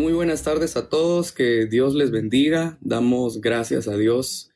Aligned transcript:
Muy 0.00 0.14
buenas 0.14 0.42
tardes 0.42 0.78
a 0.78 0.88
todos, 0.88 1.30
que 1.30 1.66
Dios 1.66 1.94
les 1.94 2.10
bendiga. 2.10 2.78
Damos 2.80 3.42
gracias 3.42 3.86
a 3.86 3.98
Dios 3.98 4.50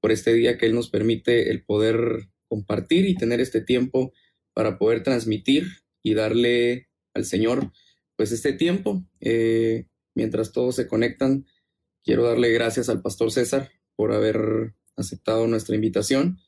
por 0.00 0.12
este 0.12 0.32
día 0.34 0.56
que 0.56 0.66
Él 0.66 0.74
nos 0.76 0.88
permite 0.88 1.50
el 1.50 1.64
poder 1.64 2.28
compartir 2.46 3.04
y 3.04 3.16
tener 3.16 3.40
este 3.40 3.60
tiempo 3.60 4.12
para 4.52 4.78
poder 4.78 5.02
transmitir 5.02 5.66
y 6.04 6.14
darle 6.14 6.90
al 7.12 7.24
Señor 7.24 7.72
pues 8.14 8.30
este 8.30 8.52
tiempo. 8.52 9.04
Eh, 9.18 9.88
mientras 10.14 10.52
todos 10.52 10.76
se 10.76 10.86
conectan, 10.86 11.44
quiero 12.04 12.22
darle 12.22 12.52
gracias 12.52 12.88
al 12.88 13.02
pastor 13.02 13.32
César 13.32 13.72
por 13.96 14.12
haber 14.12 14.76
aceptado 14.94 15.48
nuestra 15.48 15.74
invitación 15.74 16.38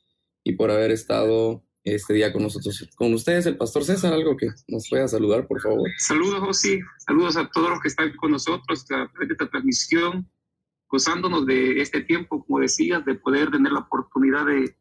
y 0.45 0.53
por 0.53 0.71
haber 0.71 0.91
estado 0.91 1.65
este 1.95 2.13
día 2.13 2.33
con 2.33 2.43
nosotros, 2.43 2.87
con 2.95 3.13
ustedes, 3.13 3.45
el 3.45 3.57
pastor 3.57 3.83
César, 3.83 4.13
algo 4.13 4.35
que 4.35 4.49
nos 4.67 4.89
pueda 4.89 5.07
saludar, 5.07 5.47
por 5.47 5.61
favor. 5.61 5.89
Saludos, 5.97 6.39
José, 6.39 6.79
saludos 7.05 7.37
a 7.37 7.49
todos 7.49 7.69
los 7.69 7.79
que 7.81 7.87
están 7.87 8.15
con 8.15 8.31
nosotros 8.31 8.83
a 8.91 9.07
través 9.11 9.27
de 9.27 9.33
esta 9.33 9.49
transmisión, 9.49 10.29
gozándonos 10.89 11.45
de 11.45 11.81
este 11.81 12.01
tiempo, 12.01 12.43
como 12.45 12.59
decías, 12.59 13.05
de 13.05 13.15
poder 13.15 13.51
tener 13.51 13.71
la 13.71 13.79
oportunidad 13.79 14.45
de, 14.45 14.75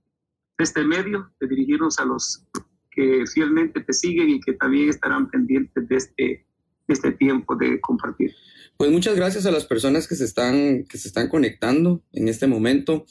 este 0.59 0.84
medio, 0.84 1.30
de 1.38 1.48
dirigirnos 1.48 1.98
a 1.98 2.05
los 2.05 2.45
que 2.91 3.24
fielmente 3.27 3.80
te 3.80 3.93
siguen 3.93 4.30
y 4.30 4.41
que 4.41 4.54
también 4.54 4.88
estarán 4.88 5.29
pendientes 5.30 5.87
de 5.87 5.96
este, 5.96 6.46
este 6.88 7.12
tiempo 7.12 7.54
de 7.57 7.80
compartir. 7.80 8.34
Pues 8.77 8.91
muchas 8.91 9.16
gracias 9.16 9.46
a 9.46 9.51
las 9.51 9.66
personas 9.66 10.07
que 10.07 10.16
se 10.16 10.24
están, 10.24 10.84
que 10.84 10.98
se 10.98 11.09
están 11.09 11.29
conectando 11.29 12.02
en 12.12 12.29
este 12.29 12.46
momento. 12.46 13.07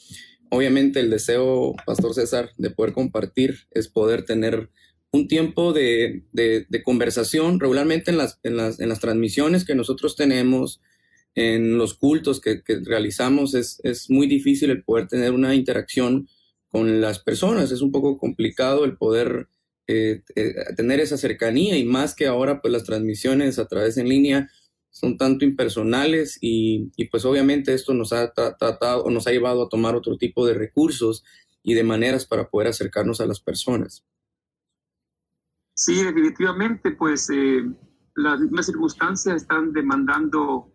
Obviamente 0.50 1.00
el 1.00 1.10
deseo, 1.10 1.74
Pastor 1.84 2.14
César, 2.14 2.50
de 2.56 2.70
poder 2.70 2.92
compartir 2.92 3.66
es 3.72 3.88
poder 3.88 4.24
tener 4.24 4.70
un 5.12 5.28
tiempo 5.28 5.72
de, 5.72 6.24
conversación 6.84 7.58
regularmente 7.58 8.10
en 8.10 8.18
las, 8.18 8.38
en, 8.42 8.56
las, 8.56 8.80
en 8.80 8.88
las, 8.88 9.00
transmisiones 9.00 9.64
que 9.64 9.74
nosotros 9.74 10.14
tenemos, 10.16 10.80
en 11.34 11.78
los 11.78 11.94
cultos 11.94 12.40
que, 12.40 12.62
realizamos, 12.84 13.54
es, 13.54 13.80
es, 13.82 14.10
muy 14.10 14.26
difícil 14.26 14.70
el 14.70 14.84
poder 14.84 15.08
tener 15.08 15.32
una 15.32 15.54
interacción 15.54 16.28
con 16.68 17.00
las 17.00 17.18
personas. 17.18 17.70
Es 17.72 17.80
un 17.80 17.92
poco 17.92 18.18
complicado 18.18 18.84
el 18.84 18.96
poder 18.96 19.48
eh, 19.88 20.22
eh, 20.34 20.54
tener 20.76 21.00
esa 21.00 21.16
cercanía 21.16 21.76
y 21.78 21.84
más 21.84 22.14
que 22.14 22.26
ahora 22.26 22.60
pues 22.60 22.72
las 22.72 22.84
transmisiones 22.84 23.58
a 23.58 23.68
través 23.68 23.96
en 23.96 24.08
línea 24.08 24.50
son 24.96 25.18
tanto 25.18 25.44
impersonales 25.44 26.38
y, 26.40 26.90
pues 27.10 27.26
obviamente 27.26 27.74
esto 27.74 27.92
nos 27.92 28.14
ha 28.14 28.32
tratado 28.32 29.04
o 29.04 29.10
nos 29.10 29.26
ha 29.26 29.30
llevado 29.30 29.62
a 29.62 29.68
tomar 29.68 29.94
otro 29.94 30.16
tipo 30.16 30.46
de 30.46 30.54
recursos 30.54 31.22
y 31.62 31.74
de 31.74 31.84
maneras 31.84 32.24
para 32.24 32.48
poder 32.48 32.68
acercarnos 32.68 33.20
a 33.20 33.26
las 33.26 33.38
personas. 33.38 34.06
Sí, 35.74 36.02
definitivamente, 36.02 36.92
pues 36.92 37.28
eh, 37.28 37.62
las 38.14 38.40
mismas 38.40 38.64
circunstancias 38.64 39.42
están 39.42 39.74
demandando 39.74 40.72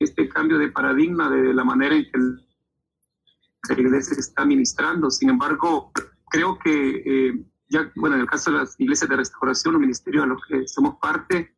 este 0.00 0.28
cambio 0.28 0.58
de 0.58 0.70
paradigma 0.70 1.30
de 1.30 1.54
la 1.54 1.64
manera 1.64 1.96
en 1.96 2.04
que 2.10 3.74
la 3.74 3.80
iglesia 3.80 4.18
está 4.18 4.44
ministrando. 4.44 5.10
Sin 5.10 5.30
embargo, 5.30 5.92
creo 6.28 6.58
que 6.58 7.02
eh, 7.06 7.42
ya, 7.70 7.90
bueno, 7.96 8.16
en 8.16 8.20
el 8.20 8.28
caso 8.28 8.50
de 8.50 8.58
las 8.58 8.78
iglesias 8.78 9.08
de 9.08 9.16
restauración 9.16 9.76
o 9.76 9.78
ministerio 9.78 10.24
a 10.24 10.26
los 10.26 10.42
que 10.46 10.68
somos 10.68 10.96
parte, 11.00 11.55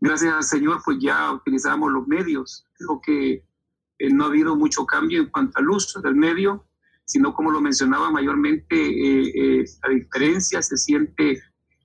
gracias 0.00 0.32
al 0.32 0.44
Señor, 0.44 0.80
pues 0.84 0.98
ya 1.00 1.32
utilizamos 1.32 1.90
los 1.90 2.06
medios. 2.06 2.66
Creo 2.74 3.00
que 3.00 3.44
eh, 3.98 4.10
no 4.10 4.24
ha 4.24 4.28
habido 4.28 4.56
mucho 4.56 4.84
cambio 4.84 5.20
en 5.20 5.30
cuanto 5.30 5.58
al 5.58 5.68
uso 5.70 6.00
del 6.00 6.14
medio, 6.14 6.66
sino 7.04 7.34
como 7.34 7.50
lo 7.50 7.60
mencionaba 7.60 8.10
mayormente, 8.10 8.76
eh, 8.76 9.32
eh, 9.34 9.64
la 9.82 9.94
diferencia 9.94 10.60
se 10.60 10.76
siente 10.76 11.40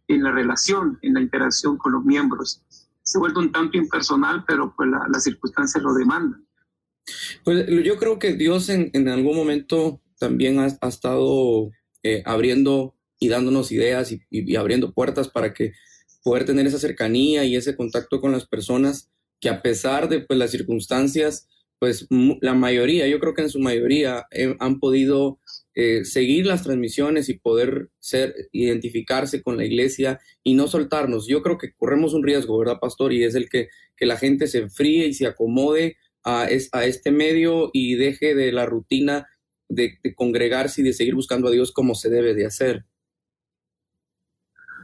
en 0.08 0.24
la 0.24 0.32
relación, 0.32 0.98
en 1.02 1.14
la 1.14 1.22
interacción 1.22 1.78
con 1.78 1.94
los 1.94 2.04
miembros. 2.04 2.64
Se 3.04 3.18
vuelve 3.20 3.40
un 3.40 3.52
tanto 3.52 3.78
impersonal, 3.78 4.44
pero 4.48 4.74
pues 4.76 4.90
las 4.90 5.24
circunstancias 5.24 5.84
lo 5.84 5.94
demandan. 5.94 6.46
Pues 7.44 7.66
yo 7.84 7.98
creo 7.98 8.20
que 8.20 8.34
Dios 8.34 8.70
en, 8.70 8.90
en 8.94 9.10
algún 9.10 9.36
momento 9.36 10.02
también 10.20 10.60
ha, 10.60 10.68
ha 10.82 10.88
estado 10.88 11.72
abriendo 12.26 12.96
y 13.20 13.30
dándonos 13.30 13.72
ideas 13.72 14.12
y, 14.12 14.22
y 14.30 14.56
abriendo 14.56 14.94
puertas 14.94 15.30
para 15.30 15.54
que 15.54 15.74
poder 16.24 16.46
tener 16.46 16.68
esa 16.68 16.80
cercanía 16.80 17.44
y 17.46 17.56
ese 17.56 17.76
contacto 17.76 18.22
con 18.22 18.32
las 18.32 18.48
personas 18.48 19.10
que 19.40 19.50
a 19.50 19.62
pesar 19.62 20.08
de 20.08 20.22
pues, 20.22 20.38
las 20.38 20.52
circunstancias, 20.52 21.48
pues 21.80 22.08
la 22.42 22.54
mayoría, 22.54 23.08
yo 23.08 23.20
creo 23.20 23.34
que 23.34 23.42
en 23.42 23.50
su 23.50 23.60
mayoría 23.60 24.28
eh, 24.32 24.56
han 24.60 24.80
podido 24.80 25.40
eh, 25.74 26.06
seguir 26.06 26.46
las 26.46 26.64
transmisiones 26.64 27.28
y 27.28 27.40
poder 27.40 27.90
ser, 28.00 28.36
identificarse 28.52 29.42
con 29.42 29.58
la 29.58 29.66
iglesia 29.66 30.20
y 30.44 30.54
no 30.54 30.68
soltarnos. 30.68 31.28
Yo 31.28 31.42
creo 31.42 31.58
que 31.58 31.74
corremos 31.74 32.14
un 32.14 32.24
riesgo, 32.24 32.58
¿verdad, 32.60 32.80
pastor? 32.80 33.14
Y 33.14 33.24
es 33.24 33.34
el 33.34 33.50
que, 33.50 33.70
que 33.98 34.06
la 34.06 34.18
gente 34.18 34.48
se 34.48 34.60
enfríe 34.60 35.08
y 35.08 35.14
se 35.14 35.26
acomode 35.26 35.98
a, 36.24 36.48
a 36.72 36.86
este 36.86 37.12
medio 37.12 37.72
y 37.74 37.96
deje 37.96 38.36
de 38.36 38.52
la 38.52 38.68
rutina 38.68 39.28
de, 39.70 39.98
de 40.04 40.14
congregarse 40.14 40.82
y 40.82 40.84
de 40.84 40.94
seguir 40.94 41.16
buscando 41.16 41.48
a 41.48 41.52
Dios 41.52 41.72
como 41.72 41.96
se 41.96 42.10
debe 42.10 42.36
de 42.36 42.46
hacer. 42.46 42.86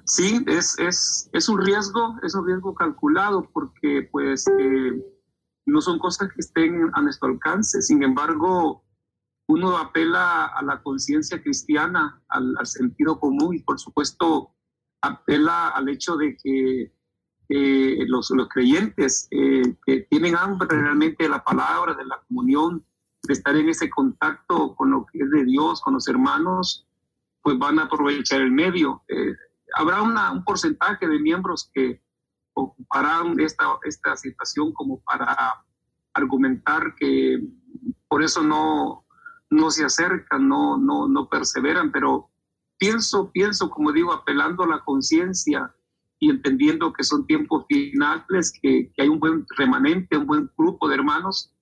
Sí, 0.07 0.41
es, 0.47 0.79
es, 0.79 1.29
es 1.33 1.49
un 1.49 1.61
riesgo, 1.61 2.15
es 2.23 2.33
un 2.33 2.47
riesgo 2.47 2.73
calculado 2.73 3.49
porque 3.51 4.07
pues 4.09 4.45
eh, 4.57 5.03
no 5.65 5.81
son 5.81 5.99
cosas 5.99 6.29
que 6.29 6.39
estén 6.39 6.89
a 6.93 7.01
nuestro 7.01 7.27
alcance. 7.27 7.81
Sin 7.81 8.01
embargo, 8.01 8.85
uno 9.49 9.77
apela 9.77 10.45
a 10.45 10.63
la 10.63 10.81
conciencia 10.81 11.41
cristiana, 11.43 12.23
al, 12.29 12.55
sentido 12.65 13.19
común 13.19 13.55
y 13.55 13.59
por 13.59 13.79
supuesto 13.79 14.55
apela 15.01 15.69
al 15.69 15.89
hecho 15.89 16.15
de 16.15 16.37
que 16.37 16.93
eh, 17.49 18.05
los, 18.07 18.29
los, 18.31 18.47
creyentes 18.47 19.27
eh, 19.31 19.75
que 19.85 20.07
tienen 20.09 20.37
hambre 20.37 20.69
realmente 20.69 21.23
de 21.23 21.29
la 21.29 21.43
palabra, 21.43 21.93
de 21.95 22.05
la 22.05 22.21
comunión, 22.29 22.85
de 23.23 23.33
estar 23.33 23.57
en 23.57 23.67
ese 23.67 23.89
contacto 23.89 24.73
con 24.73 24.91
lo 24.91 25.05
que 25.05 25.19
es 25.19 25.29
de 25.31 25.43
Dios, 25.43 25.81
con 25.81 25.95
los 25.95 26.07
hermanos, 26.07 26.87
pues 27.41 27.59
van 27.59 27.79
a 27.79 27.83
aprovechar 27.83 28.39
el 28.39 28.51
medio 28.51 29.03
habrá 29.75 30.01
un 30.01 30.43
porcentaje 30.43 31.07
de 31.07 31.19
miembros 31.19 31.69
que 31.73 32.01
ocuparán 32.53 33.39
esta, 33.39 33.65
esta 33.83 34.15
situación 34.17 34.73
como 34.73 34.99
para 35.01 35.63
argumentar 36.13 36.95
que 36.95 37.39
por 38.07 38.23
eso 38.23 38.41
no, 38.41 39.05
no 39.49 39.71
se 39.71 39.85
acercan, 39.85 40.47
no, 40.47 40.77
no, 40.77 41.07
no 41.07 41.29
perseveran, 41.29 41.91
pero 41.91 42.29
pienso, 42.77 43.31
pienso, 43.31 43.69
como 43.69 43.91
digo, 43.91 44.13
apelando 44.13 44.63
a 44.63 44.67
la 44.67 44.83
conciencia 44.83 45.73
y 46.19 46.31
entendiendo 46.31 46.93
que 46.93 47.03
son 47.03 47.27
tiempos 47.27 47.65
finales, 47.67 48.51
que, 48.61 48.91
que, 48.95 49.03
hay 49.03 49.09
un 49.09 49.19
buen 49.19 49.45
remanente, 49.55 50.17
un 50.17 50.25
buen 50.25 50.51
grupo 50.57 50.87
de 50.87 50.95
hermanos 50.95 51.53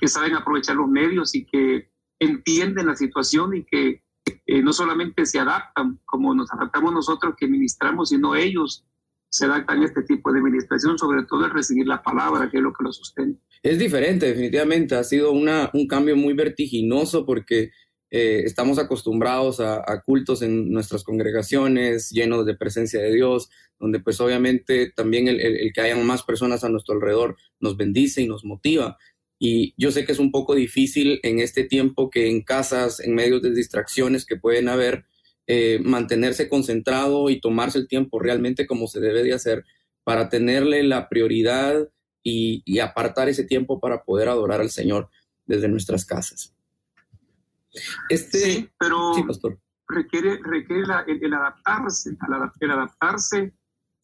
que 0.00 0.08
saben 0.08 0.34
aprovechar 0.34 0.76
los 0.76 0.88
medios 0.88 1.34
y 1.34 1.46
que 1.46 1.90
entienden 2.18 2.86
la 2.86 2.96
situación 2.96 3.56
y 3.56 3.64
que 3.64 4.02
eh, 4.46 4.62
no 4.62 4.72
solamente 4.72 5.26
se 5.26 5.38
adaptan 5.38 5.98
como 6.04 6.34
nos 6.34 6.52
adaptamos 6.52 6.92
nosotros 6.92 7.34
que 7.38 7.46
ministramos, 7.46 8.10
sino 8.10 8.34
ellos 8.34 8.84
se 9.28 9.46
adaptan 9.46 9.82
a 9.82 9.86
este 9.86 10.02
tipo 10.02 10.32
de 10.32 10.40
administración, 10.40 10.98
sobre 10.98 11.24
todo 11.24 11.44
al 11.44 11.52
recibir 11.52 11.86
la 11.86 12.02
palabra, 12.02 12.50
que 12.50 12.56
es 12.56 12.62
lo 12.62 12.72
que 12.72 12.84
lo 12.84 12.92
sustenta. 12.92 13.40
Es 13.62 13.78
diferente, 13.78 14.26
definitivamente. 14.26 14.96
Ha 14.96 15.04
sido 15.04 15.32
una, 15.32 15.70
un 15.72 15.86
cambio 15.86 16.16
muy 16.16 16.34
vertiginoso 16.34 17.24
porque 17.24 17.70
eh, 18.10 18.42
estamos 18.44 18.80
acostumbrados 18.80 19.60
a, 19.60 20.02
cultos 20.04 20.42
en 20.42 20.72
nuestras 20.72 21.04
congregaciones 21.04 22.10
llenos 22.10 22.44
de 22.44 22.56
presencia 22.56 23.00
de 23.00 23.14
Dios, 23.14 23.50
donde 23.78 24.00
pues 24.00 24.20
obviamente 24.20 24.90
también 24.90 25.28
el, 25.28 25.40
el, 25.40 25.72
que 25.72 25.80
hayan 25.80 26.04
más 26.04 26.24
personas 26.24 26.64
a 26.64 26.68
nuestro 26.68 26.96
alrededor 26.96 27.36
nos 27.60 27.76
bendice 27.76 28.20
y 28.22 28.26
nos 28.26 28.44
motiva. 28.44 28.98
Y 29.42 29.72
yo 29.78 29.90
sé 29.90 30.04
que 30.04 30.12
es 30.12 30.18
un 30.18 30.30
poco 30.30 30.54
difícil 30.54 31.18
en 31.22 31.40
este 31.40 31.64
tiempo 31.64 32.10
que 32.10 32.28
en 32.28 32.42
casas, 32.42 33.00
en 33.00 33.14
medios 33.14 33.40
de 33.40 33.50
distracciones 33.50 34.26
que 34.26 34.36
pueden 34.36 34.68
haber, 34.68 35.06
eh, 35.46 35.80
mantenerse 35.82 36.48
concentrado 36.48 37.30
y 37.30 37.40
tomarse 37.40 37.78
el 37.78 37.88
tiempo 37.88 38.18
realmente 38.18 38.66
como 38.66 38.86
se 38.86 39.00
debe 39.00 39.24
de 39.24 39.32
hacer 39.32 39.64
para 40.04 40.28
tenerle 40.28 40.82
la 40.82 41.08
prioridad 41.08 41.88
y, 42.22 42.78
apartar 42.80 43.30
ese 43.30 43.44
tiempo 43.44 43.80
para 43.80 44.04
poder 44.04 44.28
adorar 44.28 44.60
al 44.60 44.70
Señor 44.70 45.08
desde 45.46 45.68
nuestras 45.68 46.04
casas. 46.04 46.54
Este, 48.10 48.38
sí, 48.38 48.70
pero 48.78 49.12
requiere, 49.88 50.38
requiere 50.44 50.82
el, 50.82 51.32
adaptarse, 51.34 52.10
el 52.60 52.70
adaptarse, 52.70 53.54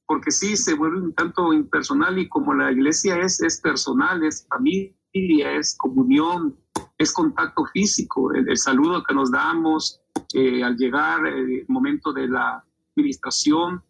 porque 0.07 0.31
sí 0.31 0.57
se 0.57 0.73
vuelve 0.73 0.99
un 0.99 1.15
tanto 1.15 1.53
impersonal 1.53 2.19
y 2.19 2.27
como 2.27 2.55
la 2.55 2.73
iglesia 2.73 3.19
es, 3.19 3.41
es 3.43 3.61
personal, 3.61 4.25
es 4.25 4.47
familia 4.49 4.96
es 5.43 5.77
comunión, 5.77 6.57
es 6.99 7.13
contacto 7.13 7.65
físico, 7.73 8.33
el, 8.35 8.57
saludo 8.57 9.03
que 9.03 9.15
nos 9.15 9.31
damos 9.31 10.01
eh, 10.35 10.63
al 10.63 10.77
llegar, 10.77 11.27
el 11.27 11.65
momento 11.69 12.13
de 12.13 12.29
la 12.29 12.63
administración, 12.95 13.83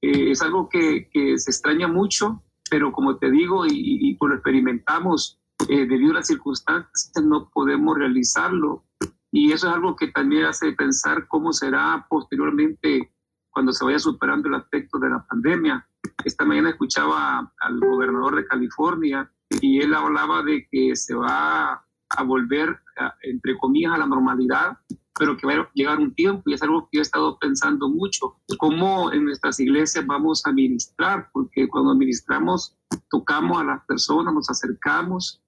eh, 0.00 0.30
es 0.30 0.42
algo 0.42 0.68
que, 0.68 1.08
se 1.12 1.50
extraña 1.50 1.88
mucho, 1.88 2.42
pero 2.70 2.92
como 2.92 3.16
te 3.16 3.30
digo 3.30 3.66
y, 3.66 3.70
y, 3.72 4.16
lo 4.20 4.34
experimentamos, 4.34 5.38
eh, 5.68 5.86
debido 5.86 6.12
a 6.12 6.14
las 6.14 6.26
circunstancias 6.26 7.12
no 7.22 7.50
podemos 7.50 7.96
realizarlo. 7.96 8.84
Y 9.30 9.52
eso 9.52 9.68
es 9.68 9.74
algo 9.74 9.96
que 9.96 10.08
también 10.08 10.44
hace 10.46 10.72
pensar 10.72 11.26
cómo 11.28 11.52
será 11.52 12.06
posteriormente 12.08 13.12
cuando 13.50 13.72
se 13.72 13.84
vaya 13.84 13.98
superando 13.98 14.48
el 14.48 14.54
aspecto 14.54 14.98
de 14.98 15.10
la 15.10 15.24
pandemia. 15.26 15.86
Esta 16.24 16.44
mañana 16.44 16.70
escuchaba 16.70 17.52
al 17.60 17.80
gobernador 17.80 18.36
de 18.36 18.46
California 18.46 19.30
y 19.60 19.80
él 19.80 19.94
hablaba 19.94 20.42
de 20.42 20.66
que 20.70 20.94
se 20.96 21.14
va 21.14 21.84
a 22.10 22.22
volver, 22.22 22.78
entre 23.22 23.56
comillas, 23.58 23.92
a 23.94 23.98
la 23.98 24.06
normalidad, 24.06 24.78
pero 25.18 25.36
que 25.36 25.46
va 25.46 25.54
a 25.54 25.70
llegar 25.74 25.98
un 25.98 26.14
tiempo, 26.14 26.42
y 26.46 26.54
es 26.54 26.62
algo 26.62 26.88
que 26.88 26.98
yo 26.98 27.00
he 27.00 27.02
estado 27.02 27.38
pensando 27.38 27.88
mucho, 27.88 28.36
cómo 28.58 29.12
en 29.12 29.24
nuestras 29.24 29.58
iglesias 29.58 30.06
vamos 30.06 30.46
a 30.46 30.52
ministrar, 30.52 31.28
porque 31.32 31.68
cuando 31.68 31.94
ministramos, 31.94 32.76
tocamos 33.10 33.60
a 33.60 33.64
las 33.64 33.84
personas, 33.86 34.32
nos 34.32 34.48
acercamos, 34.48 35.42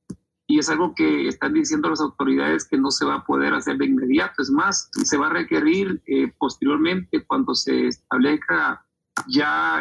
y 0.48 0.58
es 0.58 0.68
algo 0.68 0.92
que 0.96 1.28
están 1.28 1.54
diciendo 1.54 1.88
las 1.88 2.00
autoridades 2.00 2.66
que 2.66 2.76
no 2.76 2.90
se 2.90 3.06
va 3.06 3.14
a 3.14 3.24
poder 3.24 3.54
hacer 3.54 3.78
de 3.78 3.86
inmediato. 3.86 4.42
Es 4.42 4.50
más, 4.50 4.90
se 4.92 5.16
va 5.16 5.28
a 5.28 5.32
requerir 5.32 6.02
eh, 6.06 6.32
posteriormente, 6.38 7.24
cuando 7.24 7.54
se 7.54 7.86
establezca 7.86 8.84
ya 9.28 9.80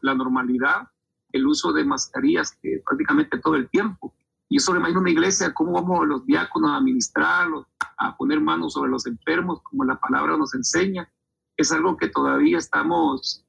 la 0.00 0.14
normalidad, 0.14 0.88
el 1.32 1.46
uso 1.46 1.72
de 1.72 1.84
mascarillas 1.84 2.58
prácticamente 2.84 3.38
todo 3.38 3.56
el 3.56 3.68
tiempo. 3.68 4.14
Y 4.48 4.56
eso 4.56 4.72
me 4.72 4.78
imagino 4.78 5.00
una 5.00 5.10
iglesia, 5.10 5.54
cómo 5.54 5.72
vamos 5.72 6.06
los 6.06 6.26
diáconos 6.26 6.70
a 6.70 6.76
administrarlos, 6.76 7.66
a 7.96 8.16
poner 8.16 8.40
manos 8.40 8.74
sobre 8.74 8.90
los 8.90 9.06
enfermos, 9.06 9.62
como 9.62 9.84
la 9.84 9.98
palabra 9.98 10.36
nos 10.36 10.54
enseña. 10.54 11.10
Es 11.56 11.72
algo 11.72 11.96
que 11.96 12.08
todavía 12.08 12.58
estamos 12.58 13.46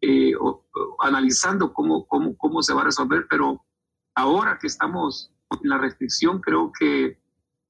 eh, 0.00 0.32
analizando 1.00 1.72
cómo, 1.72 2.06
cómo, 2.06 2.36
cómo 2.36 2.62
se 2.62 2.74
va 2.74 2.82
a 2.82 2.84
resolver, 2.84 3.26
pero 3.30 3.64
ahora 4.14 4.58
que 4.60 4.66
estamos 4.66 5.30
la 5.62 5.78
restricción, 5.78 6.40
creo 6.40 6.72
que 6.78 7.18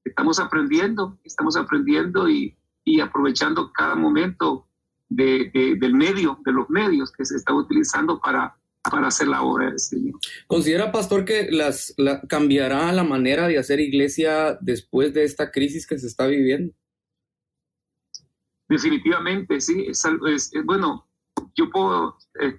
estamos 0.03 0.39
aprendiendo, 0.39 1.17
estamos 1.23 1.55
aprendiendo 1.55 2.29
y, 2.29 2.57
y 2.83 2.99
aprovechando 2.99 3.71
cada 3.71 3.95
momento 3.95 4.67
de, 5.09 5.77
del 5.79 5.93
medio, 5.93 6.39
de 6.43 6.51
los 6.51 6.69
medios 6.69 7.11
que 7.11 7.25
se 7.25 7.35
está 7.35 7.53
utilizando 7.53 8.19
para, 8.19 8.57
para 8.89 9.07
hacer 9.07 9.27
la 9.27 9.41
obra 9.41 9.67
del 9.67 9.79
Señor. 9.79 10.19
¿Considera, 10.47 10.91
pastor, 10.91 11.25
que 11.25 11.49
las, 11.51 11.95
cambiará 12.27 12.91
la 12.91 13.03
manera 13.03 13.47
de 13.47 13.57
hacer 13.57 13.79
iglesia 13.79 14.57
después 14.61 15.13
de 15.13 15.23
esta 15.23 15.51
crisis 15.51 15.87
que 15.87 15.97
se 15.97 16.07
está 16.07 16.27
viviendo? 16.27 16.73
Definitivamente, 18.67 19.61
sí. 19.61 19.85
Es, 19.87 20.03
es, 20.27 20.51
bueno, 20.65 21.07
yo 21.55 21.69
puedo, 21.69 22.17
eh, 22.39 22.57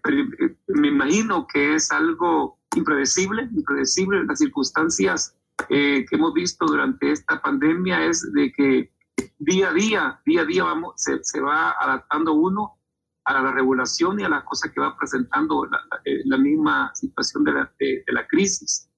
me 0.69 0.89
imagino 0.89 1.47
que 1.47 1.75
es 1.75 1.91
algo 1.91 2.59
impredecible, 2.77 3.49
impredecible. 3.55 4.25
Las 4.25 4.39
circunstancias 4.39 5.37
eh, 5.69 6.05
que 6.09 6.17
hemos 6.17 6.35
visto 6.35 6.67
durante 6.67 7.11
esta 7.11 7.41
pandemia 7.41 8.07
es 8.07 8.33
de 8.33 8.53
que 8.53 8.93
día 9.39 9.71
a 9.71 9.73
día, 9.73 10.21
día 10.25 10.43
a 10.43 10.45
día 10.45 10.65
vamos, 10.65 10.95
se, 10.97 11.41
va 11.41 11.75
adaptando 11.79 12.33
uno 12.33 12.79
a 13.25 13.43
la 13.43 13.53
regulación 13.53 14.21
y 14.21 14.25
a 14.25 14.29
las 14.29 14.45
cosas 14.45 14.71
que 14.71 14.81
va 14.81 14.97
presentando 14.97 15.65
la, 15.67 15.79
eh, 16.05 16.39
misma 16.39 16.95
situación 16.95 17.45
de 17.45 17.53
la, 17.53 17.73
de, 17.79 18.05
la, 18.09 18.27
crisis. 18.27 18.89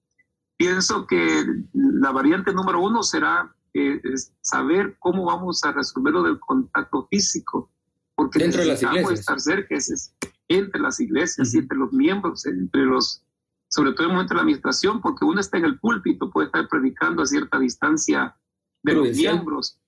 Pienso 0.57 1.07
que 1.07 1.45
la 1.73 2.11
variante 2.11 2.53
número 2.53 2.81
uno 2.81 3.03
será 3.03 3.55
eh, 3.75 4.01
saber 4.41 4.97
cómo 4.99 5.27
vamos 5.27 5.63
a 5.65 5.73
resolver 5.73 6.13
lo 6.13 6.23
del 6.23 6.41
contacto 6.41 7.07
físico, 7.09 7.71
porque 8.15 8.39
Dentro 8.39 8.65
necesitamos 8.65 9.13
estar 9.13 9.39
cerca 9.39 9.77
entre 10.49 10.81
las 10.81 10.99
iglesias, 11.01 11.55
entre 11.55 11.77
los 11.77 11.93
miembros, 11.93 12.47
entre 12.47 12.83
los 12.83 13.23
sobre 13.69 13.93
todo 13.93 14.05
en 14.05 14.11
el 14.11 14.15
momento 14.15 14.35
de 14.35 14.37
la 14.37 14.43
administración, 14.43 15.01
porque 15.01 15.25
uno 15.25 15.41
está 15.41 15.59
en 15.59 15.65
el 15.65 15.79
púlpito, 15.79 16.31
puede 16.31 16.47
estar 16.47 16.69
predicando 16.69 17.23
a 17.23 17.27
cierta 17.27 17.59
distancia 17.59 18.37
de 18.83 18.95
los 18.95 19.17
miembros, 19.17 19.81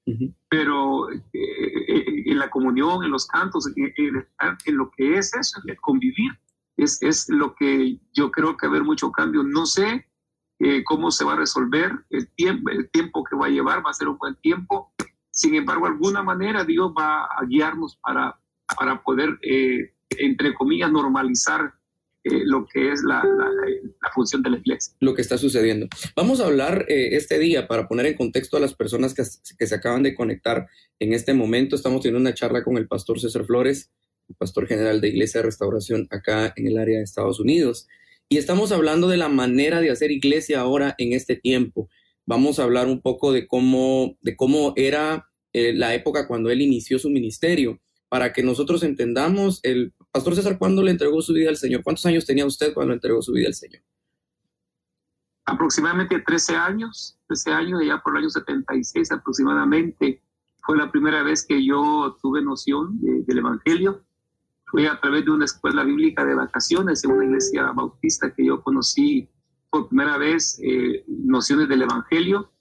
pero 0.49 1.11
eh, 1.11 1.23
eh, 1.33 1.85
en 2.31 2.39
la 2.39 2.51
comunión, 2.51 3.05
en 3.05 3.11
los 3.11 3.27
cantos, 3.27 3.71
en, 3.77 4.77
lo 4.77 4.91
que 4.97 5.19
es 5.19 5.35
eso, 5.35 5.61
el 5.67 5.77
convivir, 5.81 6.33
es, 6.77 7.03
es 7.03 7.29
lo 7.29 7.55
que 7.55 7.99
yo 8.13 8.31
creo 8.31 8.57
que 8.57 8.67
va 8.67 8.73
a 8.73 8.77
haber 8.77 8.85
mucho 8.85 9.11
cambio. 9.11 9.43
No 9.43 9.67
sé 9.67 10.07
eh, 10.61 10.85
cómo 10.85 11.11
se 11.11 11.25
va 11.25 11.33
a 11.33 11.37
resolver 11.37 11.93
el 12.11 12.29
tiempo, 12.35 12.71
el 12.71 12.91
tiempo 12.91 13.25
que 13.25 13.37
va 13.37 13.47
a 13.47 13.51
llevar, 13.51 13.85
va 13.85 13.91
a 13.91 13.95
ser 13.95 14.09
un 14.09 14.19
buen 14.19 14.37
tiempo. 14.37 14.93
Sin 15.31 15.55
embargo, 15.55 15.87
de 15.87 15.93
alguna 15.93 16.23
manera 16.23 16.65
Dios 16.65 16.93
va 16.97 17.25
a 17.25 17.45
guiarnos 17.47 17.97
para, 18.03 18.39
para 18.77 19.03
poder, 19.03 19.39
entre 20.11 20.55
comillas, 20.55 20.91
normalizar 20.91 21.78
eh, 22.25 22.31
lo 22.45 22.67
que 22.67 22.93
es 22.93 23.03
la, 23.03 23.23
función 24.15 24.43
de 24.43 24.51
la 24.51 24.59
iglesia. 24.59 24.95
Lo 25.01 25.15
que 25.15 25.23
está 25.23 25.39
sucediendo. 25.39 25.89
Vamos 26.17 26.41
a 26.41 26.47
hablar 26.47 26.87
eh, 26.89 27.11
este 27.13 27.39
día 27.39 27.69
para 27.69 27.89
poner 27.89 28.07
en 28.07 28.15
contexto 28.15 28.57
a 28.57 28.61
las 28.61 28.75
personas 28.75 29.15
que, 29.15 29.25
se 29.25 29.75
acaban 29.75 30.03
de 30.03 30.15
conectar 30.15 30.67
en 30.99 31.13
este 31.13 31.35
momento. 31.35 31.77
Estamos 31.77 32.03
teniendo 32.03 32.21
una 32.21 32.35
charla 32.35 32.65
con 32.65 32.77
el 32.77 32.89
pastor 32.89 33.21
César 33.21 33.45
Flores, 33.45 33.91
pastor 34.37 34.67
general 34.67 35.01
de 35.01 35.09
Iglesia 35.09 35.41
de 35.41 35.47
Restauración 35.47 36.07
acá 36.11 36.53
en 36.57 36.67
el 36.67 36.79
área 36.79 36.99
de 36.99 37.05
Estados 37.05 37.41
Unidos. 37.41 37.87
Y 38.29 38.37
estamos 38.37 38.73
hablando 38.73 39.09
de 39.09 39.17
la 39.17 39.29
manera 39.29 39.81
de 39.81 39.91
hacer 39.91 40.11
iglesia 40.11 40.61
ahora 40.61 40.95
en 40.99 41.15
este 41.15 41.37
tiempo. 41.37 41.89
Vamos 42.27 42.59
a 42.59 42.65
hablar 42.65 42.87
un 42.87 43.01
poco 43.01 43.33
de 43.33 43.47
cómo, 43.47 44.19
de 44.21 44.37
cómo 44.37 44.75
era 44.77 45.29
eh, 45.55 45.73
la 45.73 45.95
época 45.95 46.29
cuando 46.29 46.51
él 46.51 46.61
inició 46.61 46.99
su 46.99 47.09
ministerio, 47.09 47.81
para 48.11 48.35
que 48.35 48.43
nosotros 48.43 48.83
entendamos 48.83 49.61
el 49.63 49.95
Pastor 50.11 50.35
César, 50.35 50.59
¿cuándo 50.59 50.83
le 50.83 50.91
entregó 50.91 51.21
su 51.21 51.33
vida 51.33 51.51
al 51.51 51.57
Señor? 51.57 51.83
¿Cuántos 51.83 52.07
años 52.07 52.25
tenía 52.25 52.47
usted 52.47 52.73
cuando 52.73 52.91
le 52.91 52.95
entregó 52.97 53.21
su 53.23 53.33
vida 53.33 53.49
al 53.49 53.55
Señor? 53.55 53.83
Aproximadamente 55.45 56.21
13 56.21 56.57
años, 56.57 57.19
13 57.27 57.53
años, 57.53 57.81
ya 57.85 58.01
por 58.03 58.15
el 58.15 58.23
año 58.23 58.31
76 58.31 59.13
aproximadamente, 59.13 60.23
fue 60.63 60.77
la 60.77 60.91
primera 60.91 61.23
vez 61.23 61.47
que 61.47 61.65
yo 61.65 62.17
tuve 62.21 62.43
noción 62.43 62.99
del 63.01 63.39
Evangelio. 63.39 64.05
Fue 64.67 64.87
a 64.87 65.01
través 65.01 65.25
de 65.25 65.31
una 65.31 65.47
escuela 65.47 65.83
bíblica 65.83 66.27
de 66.27 66.35
vacaciones 66.35 67.03
en 67.05 67.13
una 67.13 67.25
iglesia 67.25 67.73
bautista 67.73 68.35
que 68.35 68.45
yo 68.45 68.63
conocí 68.63 69.31
por 69.71 69.89
primera 69.89 70.19
vez 70.19 70.61
eh, 70.63 71.05
nociones 71.07 71.69
del 71.71 71.83
Evangelio. 71.83 72.53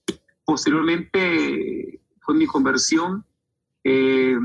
Posteriormente 0.45 1.99
fue 2.21 2.35
mi 2.35 2.45
conversión. 2.45 3.25
Eh, 3.83 4.37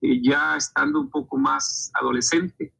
eh, 0.00 0.20
ya 0.22 0.56
estando 0.56 1.00
un 1.00 1.10
poco 1.10 1.36
más 1.36 1.90
adolescente, 1.94 2.72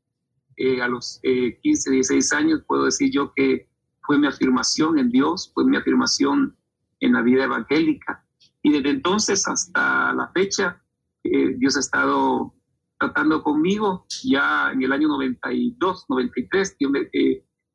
eh, 0.56 0.82
a 0.82 0.88
los 0.88 1.20
15, 1.22 1.90
eh, 1.90 1.92
16 1.92 2.32
años, 2.32 2.62
puedo 2.66 2.84
decir 2.84 3.10
yo 3.12 3.32
que 3.34 3.68
fue 4.02 4.18
mi 4.18 4.26
afirmación 4.26 4.98
en 4.98 5.10
Dios, 5.10 5.50
fue 5.54 5.64
mi 5.64 5.76
afirmación 5.76 6.56
en 7.00 7.12
la 7.12 7.22
vida 7.22 7.44
evangélica. 7.44 8.24
Y 8.62 8.72
desde 8.72 8.90
entonces 8.90 9.46
hasta 9.48 10.12
la 10.12 10.30
fecha, 10.34 10.82
Dios 11.22 11.76
ha 11.76 11.80
estado 11.80 12.54
tratando 12.98 13.42
conmigo. 13.42 14.06
Ya 14.22 14.70
en 14.72 14.82
el 14.82 14.92
año 14.92 15.08
92, 15.08 16.06
93, 16.08 16.76
Dios 16.78 16.90
me, 16.90 17.08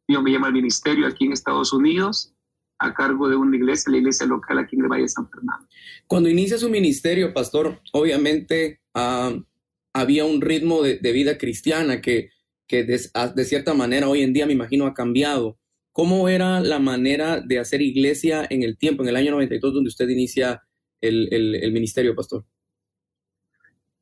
Dios 0.07 0.23
me 0.23 0.31
llama 0.31 0.47
al 0.47 0.53
ministerio 0.53 1.07
aquí 1.07 1.25
en 1.25 1.31
Estados 1.31 1.73
Unidos 1.73 2.34
a 2.79 2.93
cargo 2.93 3.29
de 3.29 3.35
una 3.35 3.55
iglesia, 3.55 3.91
la 3.91 3.97
iglesia 3.97 4.25
local 4.25 4.57
aquí 4.57 4.75
en 4.75 4.83
el 4.83 4.87
Valle 4.87 5.03
de 5.03 5.09
San 5.09 5.29
Fernando. 5.29 5.67
Cuando 6.07 6.29
inicia 6.29 6.57
su 6.57 6.69
ministerio, 6.69 7.33
pastor, 7.33 7.79
obviamente 7.93 8.81
ah, 8.93 9.33
había 9.93 10.25
un 10.25 10.41
ritmo 10.41 10.83
de, 10.83 10.99
vida 11.11 11.37
cristiana 11.37 12.01
que, 12.01 12.31
que 12.67 12.85
ah, 13.13 13.27
de, 13.29 13.45
cierta 13.45 13.73
manera 13.73 14.09
hoy 14.09 14.21
en 14.21 14.33
día 14.33 14.45
me 14.45 14.53
imagino 14.53 14.85
ha 14.85 14.93
cambiado. 14.93 15.57
¿Cómo 15.93 16.27
era 16.27 16.59
la 16.59 16.79
manera 16.79 17.39
de 17.39 17.59
hacer 17.59 17.81
iglesia 17.81 18.45
en 18.49 18.63
el 18.63 18.77
tiempo, 18.77 19.03
en 19.03 19.09
el 19.09 19.15
año 19.15 19.31
92, 19.31 19.73
donde 19.73 19.87
usted 19.87 20.09
inicia 20.09 20.61
el, 20.99 21.29
el, 21.31 21.71
ministerio, 21.71 22.13
pastor? 22.13 22.43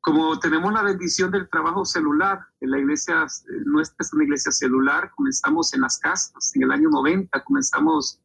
Como 0.02 0.40
tenemos 0.40 0.74
la 0.74 0.82
bendición 0.82 1.30
del 1.30 1.48
trabajo 1.50 1.86
celular, 1.86 2.40
en 2.62 2.72
la 2.72 2.80
iglesia 2.80 3.28
nuestra 3.66 3.98
es 4.00 4.12
una 4.12 4.24
iglesia 4.24 4.52
celular, 4.52 5.12
comenzamos 5.16 5.72
en 5.76 5.82
las 5.82 6.00
casas, 6.00 6.56
en 6.56 6.64
el 6.64 6.72
año 6.72 6.90
90 6.90 7.44
comenzamos 7.44 8.23